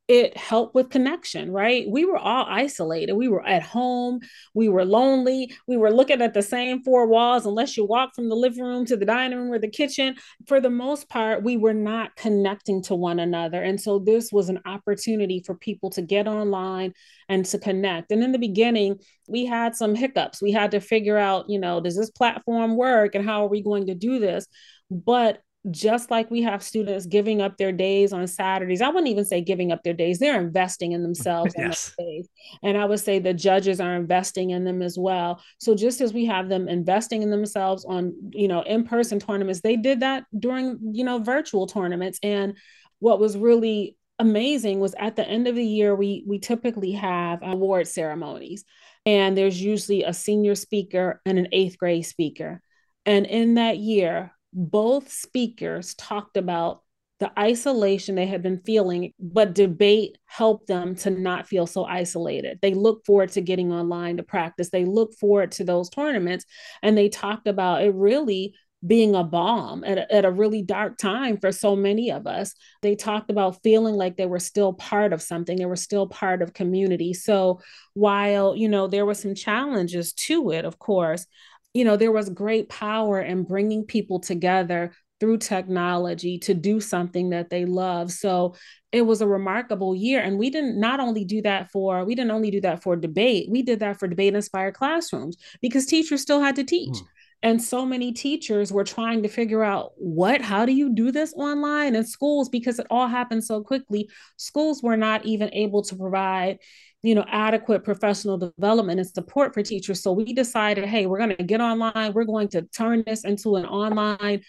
[0.06, 1.86] it helped with connection, right?
[1.88, 3.14] We were all isolated.
[3.14, 4.20] We were at home.
[4.52, 5.54] We were lonely.
[5.66, 8.84] We were looking at the same four walls, unless you walk from the living room
[8.86, 10.16] to the dining room or the kitchen.
[10.46, 13.62] For the most part, we were not connecting to one another.
[13.62, 16.92] And so this was an opportunity for people to get online
[17.30, 18.12] and to connect.
[18.12, 20.42] And in the beginning, we had some hiccups.
[20.42, 23.62] We had to figure out, you know, does this platform work and how are we
[23.62, 24.46] going to do this?
[24.90, 25.40] But
[25.70, 29.40] just like we have students giving up their days on Saturdays, I wouldn't even say
[29.40, 31.94] giving up their days, they're investing in mm, themselves yes.
[31.98, 32.28] days.
[32.62, 35.42] And I would say the judges are investing in them as well.
[35.58, 39.76] So just as we have them investing in themselves on, you know, in-person tournaments, they
[39.76, 42.18] did that during, you know, virtual tournaments.
[42.22, 42.58] And
[42.98, 47.40] what was really amazing was at the end of the year, we we typically have
[47.42, 48.64] award ceremonies.
[49.06, 52.60] And there's usually a senior speaker and an eighth grade speaker.
[53.06, 56.80] And in that year, both speakers talked about
[57.20, 62.58] the isolation they had been feeling, but debate helped them to not feel so isolated.
[62.60, 64.70] They look forward to getting online to practice.
[64.70, 66.44] They look forward to those tournaments.
[66.82, 68.54] And they talked about it really
[68.86, 72.54] being a balm at a, at a really dark time for so many of us.
[72.82, 76.42] They talked about feeling like they were still part of something, they were still part
[76.42, 77.14] of community.
[77.14, 77.60] So
[77.94, 81.26] while, you know, there were some challenges to it, of course,
[81.74, 87.30] you know, there was great power in bringing people together through technology to do something
[87.30, 88.10] that they love.
[88.10, 88.54] So
[88.92, 90.20] it was a remarkable year.
[90.20, 93.48] And we didn't not only do that for, we didn't only do that for debate,
[93.50, 96.94] we did that for debate inspired classrooms because teachers still had to teach.
[96.94, 97.06] Mm.
[97.42, 101.34] And so many teachers were trying to figure out what, how do you do this
[101.34, 104.08] online in schools because it all happened so quickly.
[104.38, 106.58] Schools were not even able to provide
[107.04, 110.02] you know adequate professional development and support for teachers.
[110.02, 112.14] So we decided hey we're going to get online.
[112.14, 114.40] We're going to turn this into an online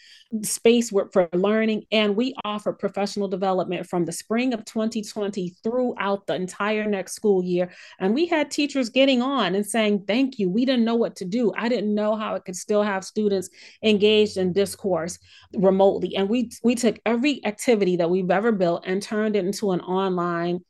[0.41, 1.83] space for learning.
[1.91, 7.43] And we offer professional development from the spring of 2020 throughout the entire next school
[7.43, 7.71] year.
[7.99, 10.49] And we had teachers getting on and saying thank you.
[10.49, 11.51] We didn't know what to do.
[11.57, 13.49] I didn't know how it could still have students
[13.83, 15.19] engaged in discourse
[15.53, 16.15] remotely.
[16.15, 19.81] And we we took every activity that we've ever built and turned it into an
[19.81, 20.61] online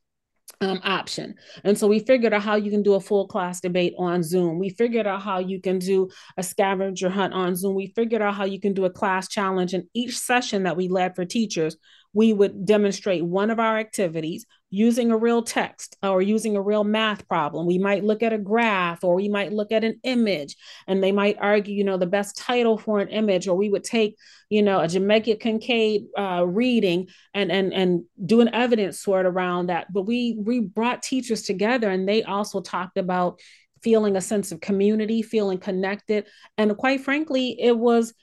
[0.62, 1.36] um, option.
[1.64, 4.60] And so we figured out how you can do a full class debate on Zoom.
[4.60, 7.76] We figured out how you can do a scavenger hunt on Zoom.
[7.76, 9.74] We figured out how you can do a class challenge.
[9.74, 11.78] And each session that we led for teachers
[12.16, 16.84] we would demonstrate one of our activities using a real text or using a real
[16.84, 17.66] math problem.
[17.66, 21.12] We might look at a graph or we might look at an image and they
[21.12, 24.18] might argue, you know, the best title for an image, or we would take,
[24.50, 29.68] you know, a Jamaica Kincaid uh, reading and, and, and do an evidence sort around
[29.68, 29.94] that.
[29.94, 33.40] But we, we brought teachers together and they also talked about
[33.82, 36.26] feeling a sense of community, feeling connected.
[36.58, 38.14] And quite frankly, it was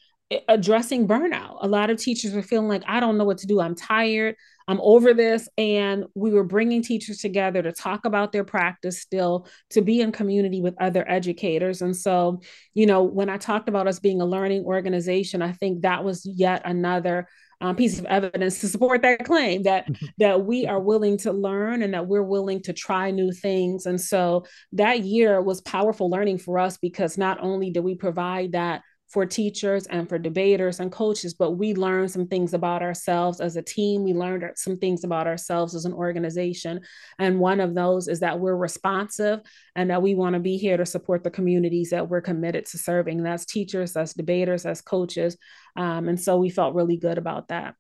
[0.49, 1.59] addressing burnout.
[1.61, 3.61] A lot of teachers were feeling like, I don't know what to do.
[3.61, 4.37] I'm tired.
[4.69, 5.49] I'm over this.
[5.59, 10.13] And we were bringing teachers together to talk about their practice still, to be in
[10.13, 11.83] community with other educators.
[11.83, 12.41] And so,
[12.75, 16.25] you know, when I talked about us being a learning organization, I think that was
[16.25, 17.29] yet another
[17.63, 19.89] um, piece of evidence to support that claim that
[20.19, 24.01] that we are willing to learn and that we're willing to try new things and
[24.01, 28.83] so that year was powerful learning for us because not only did we provide that
[29.12, 33.56] for teachers and for debaters and coaches, but we learned some things about ourselves as
[33.56, 34.05] a team.
[34.05, 36.80] We learned some things about ourselves as an organization.
[37.18, 39.40] And one of those is that we're responsive
[39.76, 42.78] and that we want to be here to support the communities that we're committed to
[42.78, 43.22] serving.
[43.22, 45.36] That's teachers, that's debaters, that's coaches.
[45.76, 47.74] Um, and so we felt really good about that.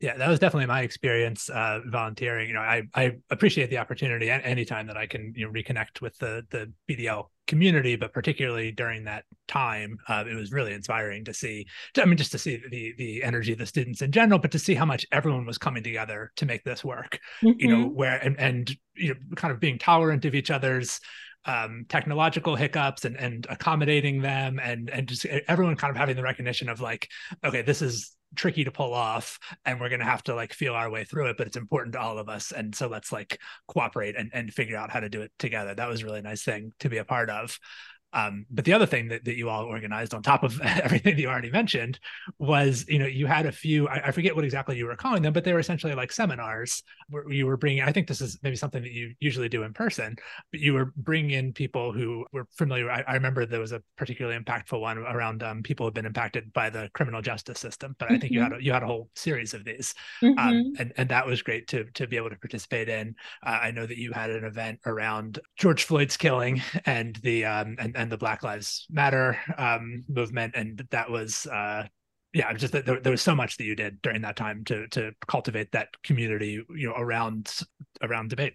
[0.00, 4.30] Yeah that was definitely my experience uh, volunteering you know i i appreciate the opportunity
[4.30, 9.04] anytime that i can you know reconnect with the the bdl community but particularly during
[9.04, 11.66] that time uh, it was really inspiring to see
[11.96, 14.58] i mean just to see the the energy of the students in general but to
[14.58, 17.58] see how much everyone was coming together to make this work mm-hmm.
[17.58, 17.94] you know mm-hmm.
[17.94, 21.00] where and and you know kind of being tolerant of each other's
[21.44, 26.22] um, technological hiccups and and accommodating them and and just everyone kind of having the
[26.22, 27.08] recognition of like
[27.44, 30.74] okay this is tricky to pull off and we're going to have to like feel
[30.74, 33.38] our way through it but it's important to all of us and so let's like
[33.66, 35.74] cooperate and, and figure out how to do it together.
[35.74, 37.58] That was a really nice thing to be a part of
[38.12, 41.20] um, but the other thing that, that you all organized on top of everything that
[41.20, 41.98] you already mentioned
[42.38, 45.22] was, you know, you had a few, I, I, forget what exactly you were calling
[45.22, 48.38] them, but they were essentially like seminars where you were bringing, I think this is
[48.42, 50.16] maybe something that you usually do in person,
[50.50, 52.90] but you were bringing in people who were familiar.
[52.90, 56.06] I, I remember there was a particularly impactful one around um, people who have been
[56.06, 58.08] impacted by the criminal justice system, but.
[58.10, 58.60] I think you had, mm-hmm.
[58.60, 59.94] a, you had a whole series of these.
[60.22, 60.38] Um, mm-hmm.
[60.38, 63.14] Um, and, and that was great to, to be able to participate in.
[63.44, 67.76] Uh, I know that you had an event around George Floyd's killing and the, um,
[67.78, 71.86] and, and the Black Lives Matter um, movement, and that was uh,
[72.32, 74.86] yeah, just that there, there, was so much that you did during that time to
[74.88, 77.52] to cultivate that community, you know, around
[78.02, 78.54] around debate.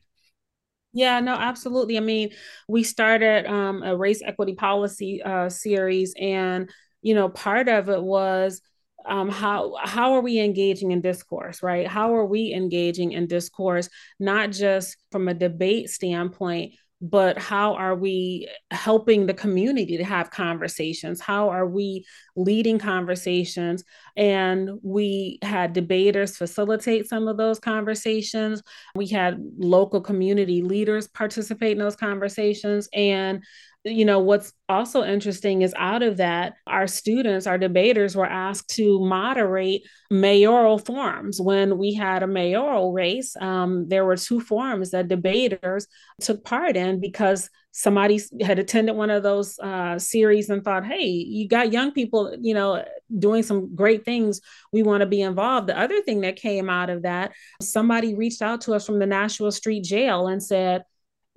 [0.93, 1.97] Yeah, no, absolutely.
[1.97, 2.29] I mean,
[2.67, 6.69] we started um, a race equity policy uh, series, and
[7.01, 8.61] you know, part of it was
[9.05, 13.89] um, how how are we engaging in discourse right how are we engaging in discourse
[14.17, 16.73] not just from a debate standpoint
[17.03, 21.19] but how are we helping the community to have conversations?
[21.19, 22.05] How are we
[22.37, 23.83] leading conversations?
[24.15, 28.63] And we had debaters facilitate some of those conversations.
[28.95, 32.87] We had local community leaders participate in those conversations.
[32.93, 33.43] And
[33.83, 38.69] you know what's also interesting is out of that our students our debaters were asked
[38.69, 44.91] to moderate mayoral forums when we had a mayoral race um, there were two forums
[44.91, 45.87] that debaters
[46.21, 51.05] took part in because somebody had attended one of those uh, series and thought hey
[51.05, 52.83] you got young people you know
[53.17, 54.41] doing some great things.
[54.71, 55.67] We want to be involved.
[55.67, 59.05] The other thing that came out of that somebody reached out to us from the
[59.05, 60.83] nashua street jail and said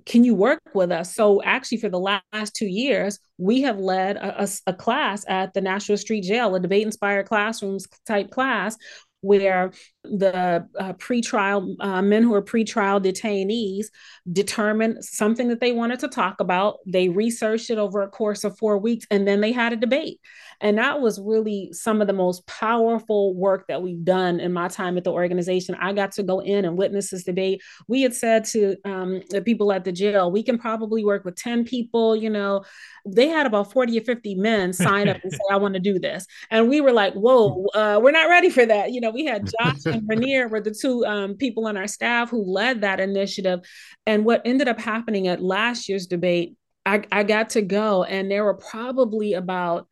[0.07, 1.13] can you work with us?
[1.13, 5.53] So actually, for the last two years, we have led a, a, a class at
[5.53, 8.77] the Nashua Street Jail, a debate inspired classrooms type class
[9.21, 9.71] where
[10.03, 13.87] the uh, pretrial uh, men who are pretrial detainees
[14.31, 16.77] determined something that they wanted to talk about.
[16.85, 20.19] They researched it over a course of four weeks, and then they had a debate.
[20.61, 24.67] And that was really some of the most powerful work that we've done in my
[24.67, 25.75] time at the organization.
[25.79, 27.61] I got to go in and witness this debate.
[27.87, 31.35] We had said to um, the people at the jail, we can probably work with
[31.35, 32.15] 10 people.
[32.15, 32.63] You know,
[33.05, 35.99] they had about 40 or 50 men sign up and say, I want to do
[35.99, 36.25] this.
[36.49, 38.91] And we were like, whoa, uh, we're not ready for that.
[38.91, 42.29] You know, we had Josh and Rainier were the two um, people on our staff
[42.29, 43.59] who led that initiative.
[44.05, 46.55] And what ended up happening at last year's debate,
[46.85, 49.87] I, I got to go, and there were probably about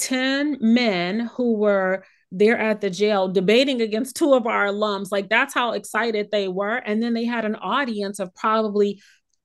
[0.00, 5.08] 10 men who were there at the jail debating against two of our alums.
[5.10, 6.76] Like that's how excited they were.
[6.76, 9.00] And then they had an audience of probably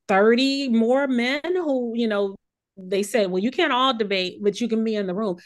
[0.07, 2.35] 30 more men who, you know,
[2.77, 5.37] they said, well, you can't all debate, but you can be in the room.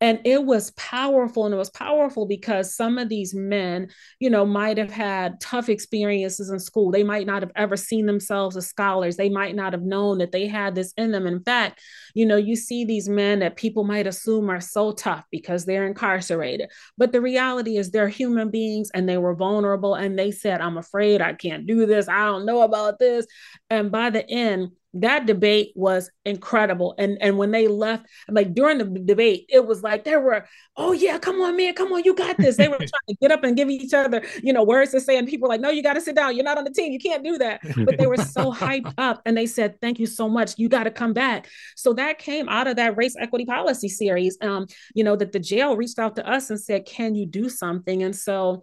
[0.00, 3.88] And it was powerful and it was powerful because some of these men
[4.20, 6.90] you know might have had tough experiences in school.
[6.90, 9.16] They might not have ever seen themselves as scholars.
[9.16, 11.26] They might not have known that they had this in them.
[11.26, 11.80] In fact
[12.14, 15.86] you know you see these men that people might assume are so tough because they're
[15.86, 16.70] incarcerated.
[16.96, 20.78] But the reality is they're human beings and they were vulnerable and they said i'm
[20.78, 22.08] afraid i can't do this.
[22.08, 23.26] I don't know about this.
[23.68, 26.94] And by the end that debate was incredible.
[26.98, 30.46] And and when they left like during the debate it was like there were
[30.76, 32.56] oh yeah come on man come on you got this.
[32.56, 35.18] They were trying to get up and give each other you know words to say.
[35.18, 36.34] And people like no you got to sit down.
[36.34, 36.92] You're not on the team.
[36.92, 37.60] You can't do that.
[37.84, 40.58] But they were so hyped up and they said thank you so much.
[40.58, 41.48] You got to come back.
[41.76, 44.38] So that came out of that race equity policy series.
[44.40, 47.50] Um you know that the jail reached out to us and said can you do
[47.50, 48.02] something?
[48.02, 48.62] And so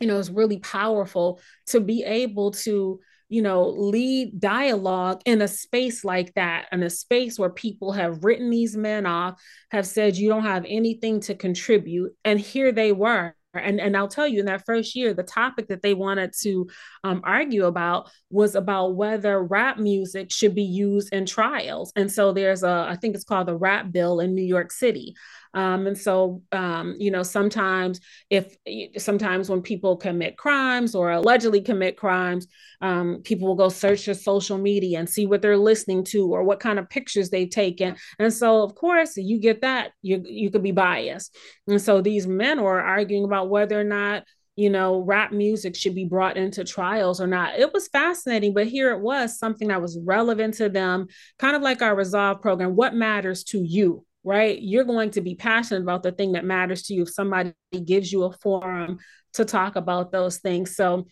[0.00, 5.48] you know it's really powerful to be able to you know, lead dialogue in a
[5.48, 9.40] space like that, in a space where people have written these men off,
[9.70, 12.12] have said you don't have anything to contribute.
[12.24, 13.34] And here they were.
[13.54, 16.68] And, and I'll tell you, in that first year, the topic that they wanted to
[17.04, 21.92] um, argue about was about whether rap music should be used in trials.
[21.96, 25.14] And so there's a, I think it's called the rap bill in New York City.
[25.56, 28.56] Um, and so, um, you know, sometimes if
[28.98, 32.46] sometimes when people commit crimes or allegedly commit crimes,
[32.82, 36.44] um, people will go search their social media and see what they're listening to or
[36.44, 37.96] what kind of pictures they've taken.
[38.18, 41.34] And so, of course, you get that you you could be biased.
[41.66, 44.24] And so these men were arguing about whether or not
[44.58, 47.58] you know, rap music should be brought into trials or not.
[47.58, 51.08] It was fascinating, but here it was something that was relevant to them,
[51.38, 52.74] kind of like our Resolve program.
[52.74, 54.06] What matters to you?
[54.26, 54.60] Right?
[54.60, 57.54] You're going to be passionate about the thing that matters to you if somebody
[57.84, 58.98] gives you a forum
[59.34, 60.74] to talk about those things.
[60.74, 61.06] So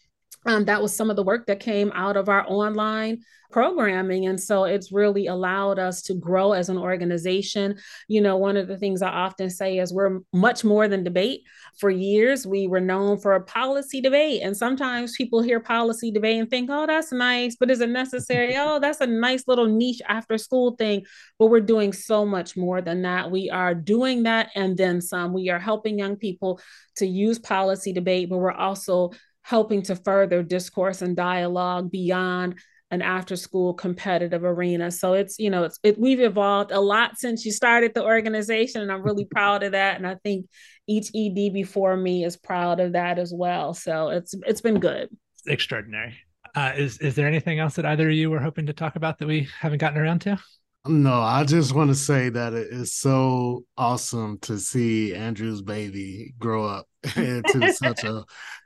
[0.46, 3.22] um, that was some of the work that came out of our online
[3.54, 4.26] programming.
[4.26, 7.78] And so it's really allowed us to grow as an organization.
[8.08, 11.42] You know, one of the things I often say is we're much more than debate.
[11.78, 14.42] For years, we were known for a policy debate.
[14.42, 18.54] And sometimes people hear policy debate and think, oh, that's nice, but is it necessary?
[18.58, 21.04] oh, that's a nice little niche after school thing.
[21.38, 23.30] But we're doing so much more than that.
[23.30, 25.32] We are doing that and then some.
[25.32, 26.60] We are helping young people
[26.96, 29.12] to use policy debate, but we're also
[29.44, 32.58] helping to further discourse and dialogue beyond
[32.90, 34.90] an after school competitive arena.
[34.90, 38.80] So it's, you know, it's it, we've evolved a lot since you started the organization
[38.80, 40.46] and I'm really proud of that and I think
[40.86, 43.74] each ED before me is proud of that as well.
[43.74, 45.08] So it's it's been good.
[45.46, 46.14] Extraordinary.
[46.54, 49.18] Uh, is is there anything else that either of you were hoping to talk about
[49.18, 50.38] that we haven't gotten around to?
[50.86, 56.34] No, I just want to say that it is so awesome to see Andrew's baby
[56.38, 56.86] grow up
[57.16, 58.22] into such a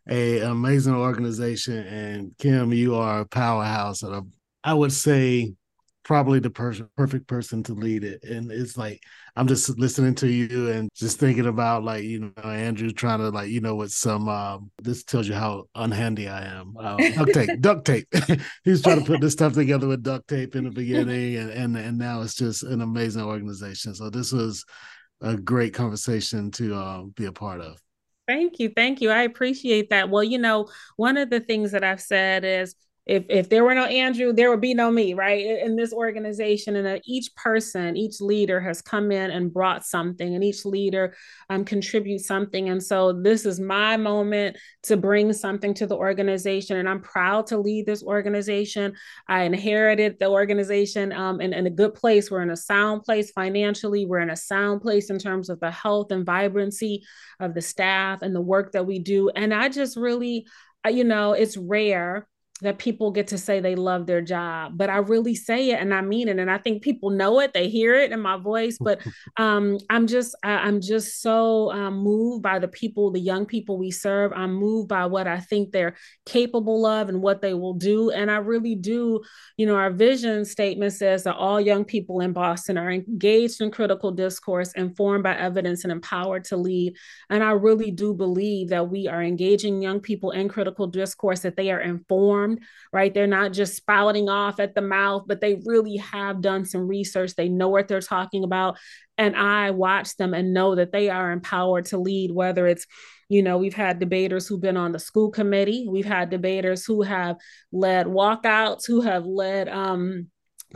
[0.09, 1.77] a amazing organization.
[1.86, 4.23] And Kim, you are a powerhouse, and a,
[4.65, 5.55] I would say
[6.09, 8.24] probably the per- perfect person to lead it.
[8.24, 9.02] And it's like
[9.36, 13.28] I'm just listening to you and just thinking about like you know Andrew trying to
[13.28, 16.74] like you know with some um, this tells you how unhandy I am.
[16.80, 18.09] Uh, duct tape, duct tape.
[18.64, 21.76] He's trying to put this stuff together with duct tape in the beginning, and and
[21.76, 23.94] and now it's just an amazing organization.
[23.94, 24.64] So this was
[25.20, 27.78] a great conversation to uh, be a part of.
[28.26, 28.70] Thank you.
[28.74, 29.10] Thank you.
[29.10, 30.09] I appreciate that.
[30.09, 32.74] Well, you know, one of the things that I've said is
[33.09, 35.43] if if there were no Andrew, there would be no me, right?
[35.43, 40.35] In this organization, and uh, each person, each leader has come in and brought something,
[40.35, 41.14] and each leader
[41.48, 42.68] um, contributes something.
[42.68, 47.47] And so this is my moment to bring something to the organization, and I'm proud
[47.47, 48.93] to lead this organization.
[49.26, 52.30] I inherited the organization um, in, in a good place.
[52.30, 54.05] We're in a sound place financially.
[54.05, 57.05] We're in a sound place in terms of the health and vibrancy
[57.40, 59.30] of the staff and the work that we do.
[59.30, 60.47] And I just really,
[60.86, 62.28] you know, it's rare
[62.60, 65.94] that people get to say they love their job but i really say it and
[65.94, 68.76] i mean it and i think people know it they hear it in my voice
[68.80, 69.01] but
[69.36, 73.78] um, i'm just I, am just so um, moved by the people the young people
[73.78, 74.32] we serve.
[74.35, 78.30] I'm moved by what i think they're capable of and what they will do and
[78.30, 79.20] i really do
[79.56, 83.70] you know our vision statement says that all young people in boston are engaged in
[83.70, 86.97] critical discourse informed by evidence and empowered to lead
[87.30, 91.56] and i really do believe that we are engaging young people in critical discourse that
[91.56, 93.12] they are informed informed, right?
[93.12, 97.35] They're not just spouting off at the mouth, but they really have done some research.
[97.35, 98.79] They know what they're talking about.
[99.16, 102.87] And I watch them and know that they are empowered to lead, whether it's
[103.31, 105.87] you know, we've had debaters who've been on the school committee.
[105.87, 107.37] We've had debaters who have
[107.70, 110.29] led walkouts, who have led um,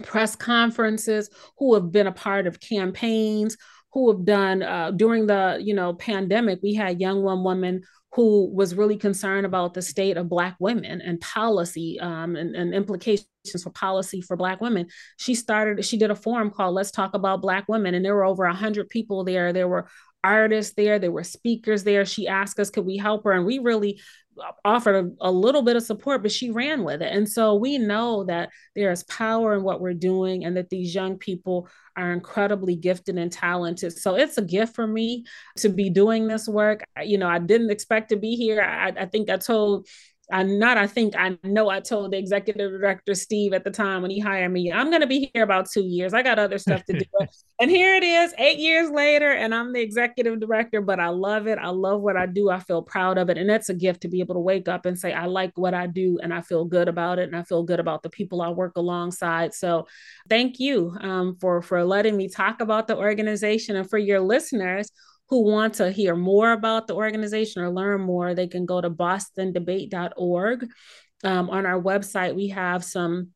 [0.03, 3.57] press conferences, who have been a part of campaigns,
[3.94, 6.59] who have done uh, during the you know pandemic.
[6.62, 11.01] We had young one woman who was really concerned about the state of Black women
[11.01, 13.26] and policy um, and, and, implications
[13.62, 14.86] for policy for Black women.
[15.16, 18.26] She started, she did a forum called Let's Talk About Black Women, and there were
[18.26, 19.52] over 100 people there.
[19.55, 19.89] There were
[20.22, 22.05] artists there, there were speakers there.
[22.05, 23.32] She asked us, could we help her?
[23.32, 24.01] And we really
[24.64, 27.12] offered a, a, little bit of support, but she ran with it.
[27.12, 30.94] And so we know that there is power in what we're doing and that these
[30.94, 33.96] young people are incredibly gifted and talented.
[33.96, 35.24] So it's a gift for me
[35.59, 36.84] to be doing this work.
[37.02, 38.62] You know, I didn't expect to be here.
[38.62, 39.86] I, I think I told
[40.32, 44.02] I not I think I know I told the executive director Steve at the time
[44.02, 46.14] when he hired me, I'm gonna be here about two years.
[46.14, 47.04] I got other stuff to do.
[47.60, 51.46] and here it is, eight years later, and I'm the executive director, but I love
[51.46, 51.59] it.
[51.59, 52.50] I love what I do.
[52.50, 53.36] I feel proud of it.
[53.38, 55.74] And that's a gift to be able to wake up and say, I like what
[55.74, 57.28] I do and I feel good about it.
[57.28, 59.54] And I feel good about the people I work alongside.
[59.54, 59.86] So
[60.28, 64.90] thank you um, for for letting me talk about the organization and for your listeners
[65.32, 68.90] who want to hear more about the organization or learn more, they can go to
[68.90, 70.66] bostondebate.org.
[71.24, 73.30] Um, on our website, we have some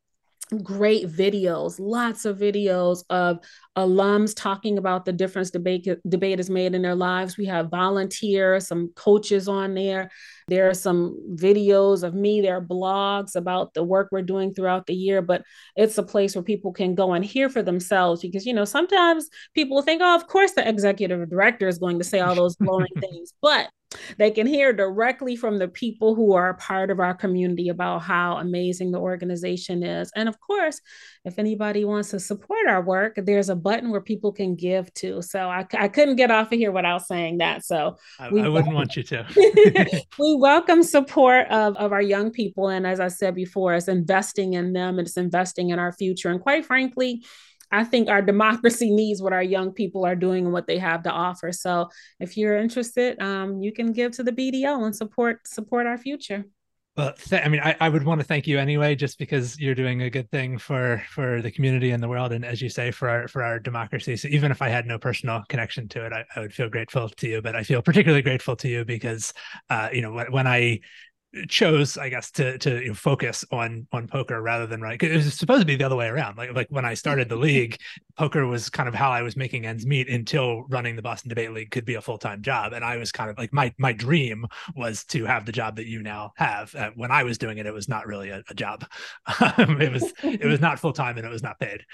[0.62, 3.40] great videos, lots of videos of
[3.76, 7.36] alums talking about the difference debate debate has made in their lives.
[7.36, 10.10] We have volunteers, some coaches on there.
[10.48, 14.86] There are some videos of me, there are blogs about the work we're doing throughout
[14.86, 15.42] the year, but
[15.74, 19.28] it's a place where people can go and hear for themselves because you know, sometimes
[19.54, 22.86] people think, "Oh, of course the executive director is going to say all those glowing
[23.00, 23.68] things." But
[24.18, 28.36] they can hear directly from the people who are part of our community about how
[28.36, 30.10] amazing the organization is.
[30.14, 30.80] And of course,
[31.24, 35.22] if anybody wants to support our work, there's a button where people can give to.
[35.22, 37.64] So I, I couldn't get off of here without saying that.
[37.64, 39.26] So I, we, I wouldn't want you to.
[40.18, 42.68] we welcome support of, of our young people.
[42.68, 46.30] And as I said before, it's investing in them, it's investing in our future.
[46.30, 47.24] And quite frankly,
[47.70, 51.02] I think our democracy needs what our young people are doing and what they have
[51.04, 51.52] to offer.
[51.52, 51.88] So
[52.20, 56.44] if you're interested, um, you can give to the BDL and support support our future.
[56.96, 59.74] Well, th- I mean, I, I would want to thank you anyway, just because you're
[59.74, 62.90] doing a good thing for for the community and the world, and as you say,
[62.90, 64.16] for our for our democracy.
[64.16, 67.10] So even if I had no personal connection to it, I, I would feel grateful
[67.10, 67.42] to you.
[67.42, 69.34] But I feel particularly grateful to you because,
[69.68, 70.80] uh, you know, when, when I
[71.48, 75.14] chose i guess to to you know, focus on on poker rather than right it
[75.14, 76.36] was supposed to be the other way around.
[76.36, 77.78] Like like when i started the league
[78.16, 81.52] poker was kind of how i was making ends meet until running the boston debate
[81.52, 82.72] league could be a full-time job.
[82.72, 85.86] And i was kind of like my my dream was to have the job that
[85.86, 86.74] you now have.
[86.74, 88.84] Uh, when i was doing it it was not really a, a job.
[89.58, 91.84] Um, it was it was not full-time and it was not paid.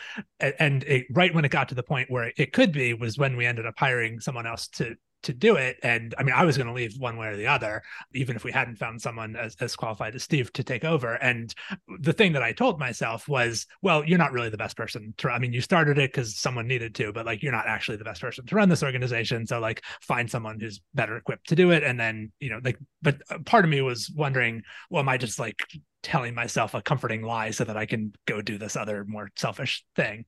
[0.41, 3.19] And, and it, right when it got to the point where it could be was
[3.19, 5.79] when we ended up hiring someone else to to do it.
[5.83, 7.83] And I mean, I was going to leave one way or the other,
[8.15, 11.15] even if we hadn't found someone as, as qualified as Steve to take over.
[11.15, 11.55] And
[12.01, 15.31] the thing that I told myself was, well, you're not really the best person to,
[15.31, 18.05] I mean, you started it because someone needed to, but like, you're not actually the
[18.05, 19.47] best person to run this organization.
[19.47, 21.83] So like find someone who's better equipped to do it.
[21.83, 25.17] And then, you know, like, but uh, part of me was wondering, well, am I
[25.17, 25.63] just like
[26.03, 29.85] telling myself a comforting lie so that I can go do this other more selfish
[29.95, 30.25] thing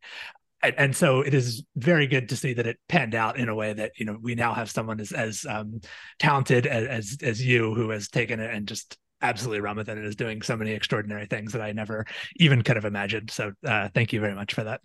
[0.64, 3.54] and, and, so it is very good to see that it panned out in a
[3.54, 5.80] way that you know we now have someone as as um,
[6.18, 9.96] talented as, as as you who has taken it and just absolutely run with it
[9.96, 12.04] and is doing so many extraordinary things that I never
[12.36, 13.30] even could have imagined.
[13.30, 14.80] So uh, thank you very much for that.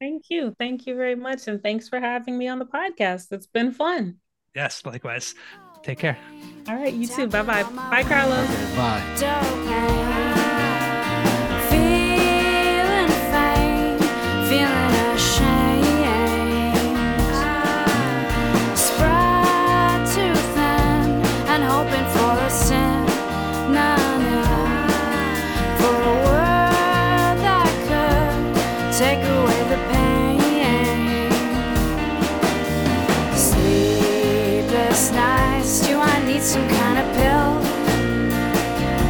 [0.00, 0.54] Thank you.
[0.58, 1.48] Thank you very much.
[1.48, 3.32] And thanks for having me on the podcast.
[3.32, 4.16] It's been fun.
[4.54, 5.34] Yes, likewise.
[5.82, 6.18] Take care.
[6.68, 7.28] All right, you too.
[7.28, 7.62] Bye bye.
[7.62, 8.48] Bye, Carlos.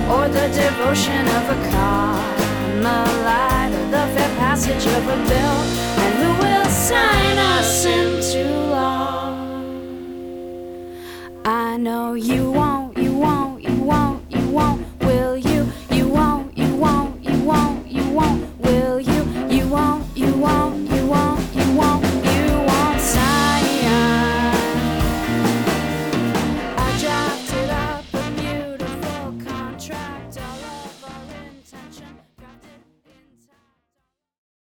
[0.08, 5.58] Okay, the devotion of a Carmelite, or the fair passage of a bill,
[6.02, 9.34] and who will sign us into law?
[11.44, 12.85] I know you won't.